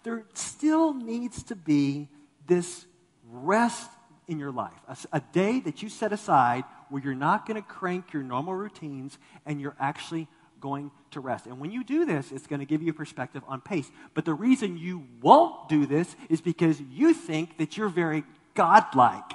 there 0.03 0.25
still 0.33 0.93
needs 0.93 1.43
to 1.43 1.55
be 1.55 2.07
this 2.47 2.85
rest 3.29 3.89
in 4.27 4.39
your 4.39 4.51
life. 4.51 4.79
A, 4.87 4.97
a 5.17 5.21
day 5.31 5.59
that 5.61 5.81
you 5.81 5.89
set 5.89 6.13
aside 6.13 6.63
where 6.89 7.01
you're 7.01 7.15
not 7.15 7.45
going 7.45 7.61
to 7.61 7.67
crank 7.67 8.13
your 8.13 8.23
normal 8.23 8.53
routines 8.53 9.17
and 9.45 9.59
you're 9.59 9.75
actually 9.79 10.27
going 10.59 10.91
to 11.11 11.19
rest. 11.19 11.45
And 11.45 11.59
when 11.59 11.71
you 11.71 11.83
do 11.83 12.05
this, 12.05 12.31
it's 12.31 12.47
going 12.47 12.59
to 12.59 12.65
give 12.65 12.81
you 12.81 12.91
a 12.91 12.95
perspective 12.95 13.43
on 13.47 13.61
pace. 13.61 13.89
But 14.13 14.25
the 14.25 14.33
reason 14.33 14.77
you 14.77 15.05
won't 15.21 15.69
do 15.69 15.85
this 15.85 16.15
is 16.29 16.41
because 16.41 16.81
you 16.91 17.13
think 17.13 17.57
that 17.57 17.77
you're 17.77 17.89
very 17.89 18.23
godlike. 18.55 19.31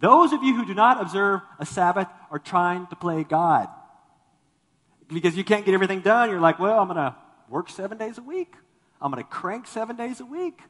Those 0.00 0.32
of 0.32 0.42
you 0.42 0.54
who 0.56 0.66
do 0.66 0.74
not 0.74 1.00
observe 1.00 1.40
a 1.58 1.66
Sabbath 1.66 2.08
are 2.30 2.38
trying 2.38 2.86
to 2.88 2.96
play 2.96 3.24
God 3.24 3.68
because 5.14 5.36
you 5.36 5.44
can't 5.44 5.64
get 5.64 5.74
everything 5.74 6.00
done. 6.00 6.30
You're 6.30 6.40
like, 6.40 6.58
well, 6.58 6.78
I'm 6.78 6.88
going 6.88 6.96
to 6.96 7.14
work 7.48 7.70
seven 7.70 7.98
days 7.98 8.18
a 8.18 8.22
week. 8.22 8.54
I'm 9.00 9.10
going 9.10 9.22
to 9.22 9.28
crank 9.28 9.66
seven 9.66 9.96
days 9.96 10.20
a 10.20 10.26
week. 10.26 10.60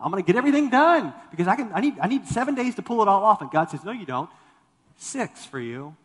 I'm 0.00 0.10
going 0.10 0.22
to 0.22 0.26
get 0.26 0.36
everything 0.36 0.70
done 0.70 1.12
because 1.30 1.48
I, 1.48 1.56
can, 1.56 1.72
I, 1.72 1.80
need, 1.80 1.98
I 2.00 2.06
need 2.06 2.26
seven 2.26 2.54
days 2.54 2.76
to 2.76 2.82
pull 2.82 3.02
it 3.02 3.08
all 3.08 3.24
off. 3.24 3.40
And 3.40 3.50
God 3.50 3.70
says, 3.70 3.84
no, 3.84 3.92
you 3.92 4.06
don't. 4.06 4.30
Six 4.96 5.44
for 5.44 5.58
you. 5.58 5.96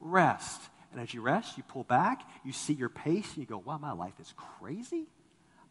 Rest. 0.00 0.60
And 0.92 1.00
as 1.00 1.14
you 1.14 1.22
rest, 1.22 1.56
you 1.56 1.62
pull 1.62 1.84
back, 1.84 2.22
you 2.44 2.52
see 2.52 2.72
your 2.72 2.88
pace, 2.88 3.28
and 3.28 3.38
you 3.38 3.46
go, 3.46 3.58
wow, 3.58 3.78
my 3.78 3.92
life 3.92 4.14
is 4.20 4.34
crazy. 4.36 5.06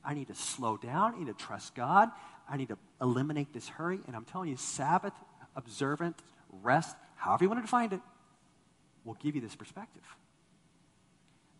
I 0.03 0.13
need 0.13 0.27
to 0.27 0.35
slow 0.35 0.77
down. 0.77 1.15
I 1.15 1.19
need 1.19 1.27
to 1.27 1.33
trust 1.33 1.75
God. 1.75 2.09
I 2.49 2.57
need 2.57 2.69
to 2.69 2.77
eliminate 3.01 3.53
this 3.53 3.67
hurry. 3.67 3.99
And 4.07 4.15
I'm 4.15 4.23
telling 4.23 4.49
you, 4.49 4.55
Sabbath, 4.55 5.13
observant, 5.55 6.15
rest, 6.63 6.95
however 7.15 7.43
you 7.43 7.49
want 7.49 7.59
to 7.59 7.65
define 7.65 7.91
it, 7.91 8.01
will 9.03 9.15
give 9.15 9.35
you 9.35 9.41
this 9.41 9.55
perspective. 9.55 10.03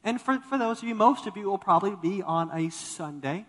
And 0.04 0.22
for, 0.22 0.40
for 0.40 0.58
those 0.58 0.82
of 0.82 0.88
you, 0.88 0.96
most 0.96 1.28
of 1.28 1.36
you 1.36 1.46
will 1.46 1.58
probably 1.58 1.96
be 1.96 2.22
on 2.22 2.50
a 2.54 2.70
Sunday. 2.70 3.46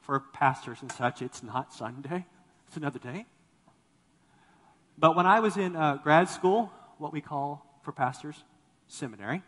For 0.00 0.20
pastors 0.20 0.78
and 0.80 0.90
such, 0.90 1.22
it's 1.22 1.42
not 1.42 1.72
Sunday, 1.72 2.26
it's 2.66 2.76
another 2.76 2.98
day. 2.98 3.26
But 4.98 5.14
when 5.14 5.26
I 5.26 5.40
was 5.40 5.56
in 5.56 5.76
uh, 5.76 5.98
grad 6.02 6.28
school, 6.28 6.72
what 6.98 7.12
we 7.12 7.20
call 7.20 7.80
for 7.82 7.92
pastors 7.92 8.42
seminary, 8.88 9.42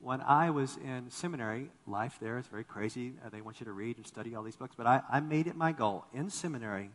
when 0.00 0.20
I 0.20 0.50
was 0.50 0.76
in 0.76 1.10
seminary, 1.10 1.70
life 1.86 2.18
there 2.20 2.38
is 2.38 2.46
very 2.46 2.64
crazy. 2.64 3.14
Uh, 3.24 3.30
they 3.30 3.40
want 3.40 3.60
you 3.60 3.66
to 3.66 3.72
read 3.72 3.96
and 3.96 4.06
study 4.06 4.34
all 4.34 4.42
these 4.44 4.56
books. 4.56 4.74
But 4.76 4.86
I, 4.86 5.02
I 5.10 5.20
made 5.20 5.46
it 5.46 5.56
my 5.56 5.72
goal 5.72 6.04
in 6.14 6.30
seminary, 6.30 6.90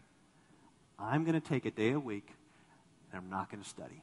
I'm 0.97 1.25
going 1.25 1.39
to 1.39 1.45
take 1.45 1.65
a 1.65 1.71
day 1.71 1.91
a 1.91 1.99
week 1.99 2.27
and 3.11 3.21
I'm 3.21 3.29
not 3.29 3.51
going 3.51 3.61
to 3.61 3.69
study. 3.69 4.01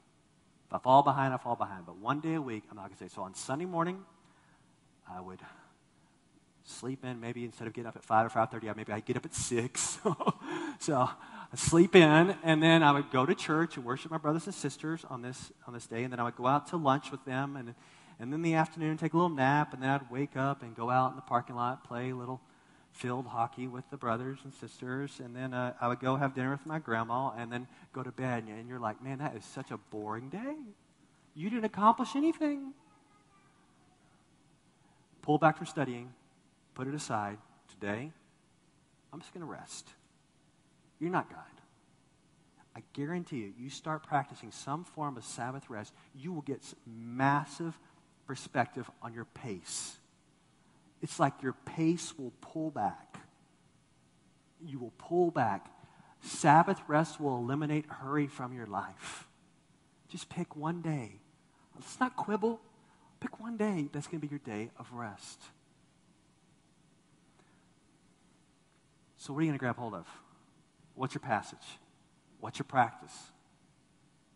If 0.70 0.74
I 0.74 0.78
fall 0.78 1.02
behind, 1.02 1.34
I 1.34 1.36
fall 1.36 1.56
behind. 1.56 1.84
But 1.84 1.96
one 1.96 2.20
day 2.20 2.34
a 2.34 2.40
week, 2.40 2.62
I'm 2.70 2.76
not 2.76 2.84
going 2.84 2.96
to 2.96 3.04
say. 3.04 3.08
So 3.12 3.22
on 3.22 3.34
Sunday 3.34 3.64
morning, 3.64 4.04
I 5.10 5.20
would 5.20 5.40
sleep 6.62 7.04
in. 7.04 7.18
Maybe 7.18 7.44
instead 7.44 7.66
of 7.66 7.72
getting 7.72 7.88
up 7.88 7.96
at 7.96 8.04
5 8.04 8.26
or 8.26 8.28
5.30, 8.28 8.76
maybe 8.76 8.92
I'd 8.92 9.04
get 9.04 9.16
up 9.16 9.24
at 9.24 9.34
6. 9.34 9.98
so 10.78 11.10
I'd 11.52 11.58
sleep 11.58 11.96
in, 11.96 12.36
and 12.44 12.62
then 12.62 12.84
I 12.84 12.92
would 12.92 13.10
go 13.10 13.26
to 13.26 13.34
church 13.34 13.78
and 13.78 13.84
worship 13.84 14.12
my 14.12 14.18
brothers 14.18 14.46
and 14.46 14.54
sisters 14.54 15.04
on 15.10 15.22
this, 15.22 15.50
on 15.66 15.74
this 15.74 15.88
day, 15.88 16.04
and 16.04 16.12
then 16.12 16.20
I 16.20 16.22
would 16.22 16.36
go 16.36 16.46
out 16.46 16.68
to 16.68 16.76
lunch 16.76 17.10
with 17.10 17.24
them, 17.24 17.56
and, 17.56 17.74
and 18.20 18.32
then 18.32 18.34
in 18.34 18.42
the 18.42 18.54
afternoon 18.54 18.96
take 18.96 19.12
a 19.12 19.16
little 19.16 19.28
nap, 19.28 19.74
and 19.74 19.82
then 19.82 19.90
I'd 19.90 20.08
wake 20.08 20.36
up 20.36 20.62
and 20.62 20.76
go 20.76 20.88
out 20.88 21.10
in 21.10 21.16
the 21.16 21.22
parking 21.22 21.56
lot, 21.56 21.82
play 21.82 22.10
a 22.10 22.14
little 22.14 22.40
field 23.00 23.26
hockey 23.26 23.66
with 23.66 23.88
the 23.90 23.96
brothers 23.96 24.38
and 24.44 24.52
sisters, 24.52 25.20
and 25.24 25.34
then 25.34 25.54
uh, 25.54 25.72
I 25.80 25.88
would 25.88 26.00
go 26.00 26.16
have 26.16 26.34
dinner 26.34 26.50
with 26.50 26.66
my 26.66 26.78
grandma, 26.78 27.30
and 27.36 27.50
then 27.50 27.66
go 27.94 28.02
to 28.02 28.12
bed. 28.12 28.44
And 28.46 28.68
you're 28.68 28.78
like, 28.78 29.02
man, 29.02 29.18
that 29.18 29.34
is 29.34 29.44
such 29.44 29.70
a 29.70 29.78
boring 29.90 30.28
day. 30.28 30.54
You 31.34 31.48
didn't 31.48 31.64
accomplish 31.64 32.14
anything. 32.14 32.74
Pull 35.22 35.38
back 35.38 35.56
from 35.56 35.66
studying, 35.66 36.12
put 36.74 36.86
it 36.86 36.94
aside. 36.94 37.38
Today, 37.70 38.12
I'm 39.12 39.20
just 39.20 39.32
going 39.32 39.46
to 39.46 39.50
rest. 39.50 39.88
You're 40.98 41.10
not 41.10 41.30
God. 41.30 41.38
I 42.76 42.82
guarantee 42.92 43.38
you, 43.38 43.52
you 43.58 43.70
start 43.70 44.02
practicing 44.02 44.50
some 44.52 44.84
form 44.84 45.16
of 45.16 45.24
Sabbath 45.24 45.70
rest, 45.70 45.92
you 46.14 46.32
will 46.32 46.42
get 46.42 46.62
massive 46.86 47.78
perspective 48.26 48.90
on 49.02 49.14
your 49.14 49.24
pace. 49.24 49.96
It's 51.02 51.18
like 51.18 51.42
your 51.42 51.54
pace 51.64 52.14
will 52.18 52.32
pull 52.40 52.70
back. 52.70 53.18
You 54.64 54.78
will 54.78 54.92
pull 54.98 55.30
back. 55.30 55.66
Sabbath 56.20 56.80
rest 56.86 57.20
will 57.20 57.38
eliminate 57.38 57.86
hurry 57.86 58.26
from 58.26 58.52
your 58.52 58.66
life. 58.66 59.26
Just 60.08 60.28
pick 60.28 60.56
one 60.56 60.82
day. 60.82 61.20
Let's 61.74 61.98
not 61.98 62.16
quibble. 62.16 62.60
Pick 63.20 63.40
one 63.40 63.56
day 63.56 63.88
that's 63.92 64.06
going 64.06 64.20
to 64.20 64.26
be 64.26 64.30
your 64.30 64.40
day 64.40 64.70
of 64.78 64.92
rest. 64.92 65.40
So, 69.16 69.32
what 69.32 69.40
are 69.40 69.42
you 69.42 69.48
going 69.48 69.58
to 69.58 69.62
grab 69.62 69.76
hold 69.76 69.94
of? 69.94 70.06
What's 70.94 71.14
your 71.14 71.20
passage? 71.20 71.58
What's 72.40 72.58
your 72.58 72.64
practice? 72.64 73.14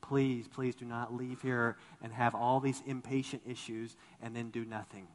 Please, 0.03 0.47
please 0.47 0.75
do 0.75 0.85
not 0.85 1.15
leave 1.15 1.41
here 1.41 1.79
and 2.03 2.13
have 2.13 2.35
all 2.35 2.61
these 2.61 2.83
impatient 2.87 3.43
issues 3.47 3.97
and 4.23 4.37
then 4.37 4.51
do 4.51 4.65
nothing. 4.65 5.07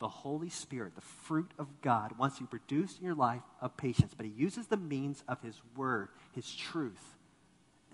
The 0.00 0.08
Holy 0.08 0.48
Spirit, 0.48 0.94
the 0.96 1.02
fruit 1.02 1.50
of 1.58 1.68
God, 1.82 2.18
wants 2.18 2.38
to 2.38 2.44
produce 2.44 2.98
in 2.98 3.04
your 3.04 3.14
life 3.14 3.42
of 3.60 3.76
patience, 3.76 4.12
but 4.16 4.26
He 4.26 4.32
uses 4.32 4.66
the 4.66 4.76
means 4.76 5.22
of 5.28 5.40
His 5.42 5.60
Word, 5.76 6.08
His 6.32 6.52
truth, 6.52 7.16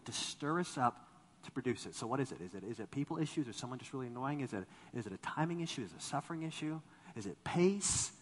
to 0.05 0.13
stir 0.13 0.61
us 0.61 0.79
up 0.79 1.07
to 1.47 1.51
produce 1.51 1.87
it. 1.87 1.95
So, 1.95 2.07
what 2.07 2.21
is 2.21 2.33
it? 2.33 2.41
Is 2.41 2.55
it, 2.55 2.63
is 2.65 2.81
it 2.81 2.91
people 2.91 3.19
issues? 3.19 3.49
Is 3.49 3.57
someone 3.57 3.79
just 3.79 3.93
really 3.93 4.07
annoying? 4.07 4.41
Is 4.41 4.53
it, 4.53 4.65
is 4.95 5.07
it 5.07 5.13
a 5.13 5.19
timing 5.19 5.61
issue? 5.61 5.83
Is 5.83 5.93
it 5.93 5.99
a 5.99 6.03
suffering 6.03 6.43
issue? 6.43 6.81
Is 7.17 7.27
it 7.27 7.43
pace? 7.45 8.13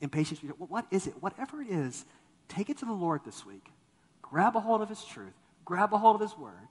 Impatience? 0.00 0.40
What 0.58 0.86
is 0.90 1.06
it? 1.06 1.14
Whatever 1.20 1.62
it 1.62 1.70
is, 1.70 2.04
take 2.48 2.70
it 2.70 2.78
to 2.78 2.84
the 2.84 2.92
Lord 2.92 3.22
this 3.24 3.46
week. 3.46 3.68
Grab 4.22 4.56
a 4.56 4.60
hold 4.60 4.82
of 4.82 4.88
His 4.88 5.04
truth, 5.04 5.34
grab 5.64 5.92
a 5.92 5.98
hold 5.98 6.16
of 6.16 6.20
His 6.20 6.36
Word, 6.36 6.68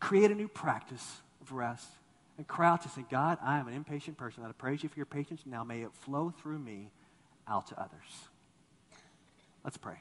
create 0.00 0.30
a 0.30 0.34
new 0.34 0.48
practice 0.48 1.20
of 1.40 1.52
rest, 1.52 1.88
and 2.36 2.46
crouch 2.46 2.82
and 2.84 2.92
say, 2.92 3.04
God, 3.10 3.38
I 3.42 3.58
am 3.58 3.68
an 3.68 3.74
impatient 3.74 4.16
person. 4.16 4.44
I 4.44 4.52
praise 4.52 4.82
you 4.82 4.88
for 4.88 4.96
your 4.96 5.06
patience. 5.06 5.42
Now 5.46 5.64
may 5.64 5.82
it 5.82 5.92
flow 5.92 6.32
through 6.42 6.58
me 6.58 6.90
out 7.46 7.68
to 7.68 7.80
others. 7.80 8.28
Let's 9.62 9.76
pray. 9.76 9.96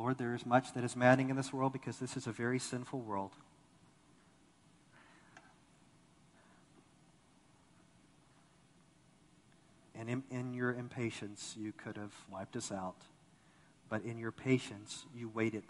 Lord, 0.00 0.16
there 0.16 0.34
is 0.34 0.46
much 0.46 0.72
that 0.72 0.82
is 0.82 0.96
maddening 0.96 1.28
in 1.28 1.36
this 1.36 1.52
world 1.52 1.74
because 1.74 1.98
this 1.98 2.16
is 2.16 2.26
a 2.26 2.32
very 2.32 2.58
sinful 2.58 3.00
world. 3.00 3.32
And 10.00 10.08
in, 10.08 10.22
in, 10.30 10.54
your 10.54 10.72
impatience, 10.72 11.54
you 11.58 11.72
could 11.72 11.98
have 11.98 12.14
wiped 12.32 12.56
us 12.56 12.72
out. 12.72 12.96
But 13.90 14.02
in 14.02 14.16
your 14.16 14.32
patience, 14.32 15.04
you 15.14 15.28
waited. 15.28 15.64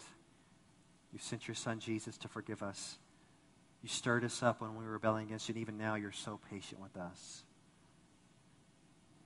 You 1.11 1.19
sent 1.19 1.49
your 1.49 1.55
son 1.55 1.79
Jesus 1.79 2.17
to 2.19 2.29
forgive 2.29 2.63
us. 2.63 2.97
You 3.83 3.89
stirred 3.89 4.23
us 4.23 4.41
up 4.41 4.61
when 4.61 4.77
we 4.77 4.85
were 4.85 4.93
rebelling 4.93 5.25
against 5.27 5.49
you, 5.49 5.55
and 5.55 5.61
even 5.61 5.77
now 5.77 5.95
you're 5.95 6.13
so 6.13 6.39
patient 6.49 6.79
with 6.79 6.95
us. 6.95 7.43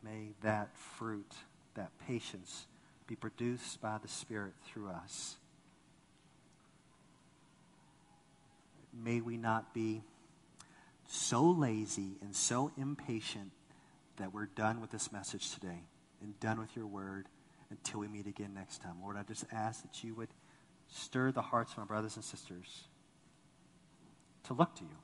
May 0.04 0.30
that 0.42 0.76
fruit, 0.76 1.32
that 1.76 1.92
patience, 2.08 2.66
be 3.06 3.16
produced 3.16 3.80
by 3.80 4.00
the 4.02 4.08
Spirit 4.08 4.54
through 4.66 4.90
us. 4.90 5.36
May 8.92 9.22
we 9.22 9.38
not 9.38 9.72
be 9.72 10.02
so 11.08 11.44
lazy 11.44 12.18
and 12.24 12.36
so 12.36 12.72
impatient 12.76 13.52
that 14.18 14.34
we're 14.34 14.46
done 14.46 14.82
with 14.82 14.92
this 14.92 15.12
message 15.12 15.52
today 15.52 15.84
and 16.22 16.40
done 16.40 16.60
with 16.60 16.76
your 16.76 16.88
word 16.88 17.28
until 17.70 18.00
we 18.00 18.08
meet 18.08 18.28
again 18.28 18.54
next 18.54 18.82
time. 18.82 18.96
Lord, 19.02 19.18
I 19.18 19.24
just 19.24 19.46
ask 19.52 19.82
that 19.82 20.04
you 20.04 20.14
would 20.16 20.30
stir 20.88 21.32
the 21.32 21.42
hearts 21.42 21.72
of 21.74 21.80
my 21.80 21.84
brothers 21.86 22.16
and 22.16 22.24
sisters 22.24 22.88
to 24.44 24.54
look 24.54 24.76
to 24.76 24.84
you, 24.84 24.98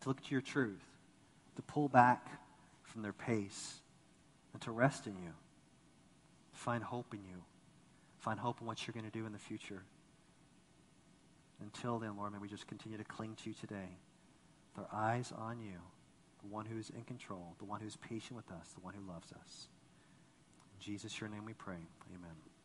to 0.00 0.08
look 0.08 0.22
to 0.22 0.30
your 0.30 0.40
truth, 0.40 0.84
to 1.54 1.62
pull 1.62 1.88
back 1.88 2.26
from 2.82 3.02
their 3.02 3.12
pace, 3.12 3.80
and 4.52 4.60
to 4.62 4.70
rest 4.70 5.06
in 5.06 5.16
you, 5.16 5.32
To 6.52 6.58
find 6.58 6.82
hope 6.82 7.14
in 7.14 7.20
you, 7.24 7.42
find 8.18 8.40
hope 8.40 8.60
in 8.60 8.66
what 8.66 8.86
you're 8.86 8.92
going 8.92 9.10
to 9.10 9.18
do 9.18 9.26
in 9.26 9.32
the 9.32 9.38
future. 9.38 9.84
Until 11.60 11.98
then, 11.98 12.16
Lord, 12.16 12.32
may 12.32 12.38
we 12.38 12.48
just 12.48 12.66
continue 12.66 12.98
to 12.98 13.04
cling 13.04 13.36
to 13.42 13.50
you 13.50 13.54
today 13.54 13.98
with 14.74 14.86
our 14.92 15.00
eyes 15.00 15.32
on 15.36 15.60
you 15.60 15.80
the 16.46 16.54
one 16.54 16.66
who's 16.66 16.90
in 16.90 17.02
control, 17.02 17.54
the 17.58 17.64
one 17.64 17.80
who's 17.80 17.96
patient 17.96 18.36
with 18.36 18.50
us, 18.52 18.70
the 18.74 18.80
one 18.80 18.94
who 18.94 19.10
loves 19.10 19.32
us. 19.32 19.68
In 20.74 20.80
Jesus, 20.80 21.20
your 21.20 21.28
name 21.28 21.44
we 21.44 21.54
pray. 21.54 21.88
Amen. 22.14 22.55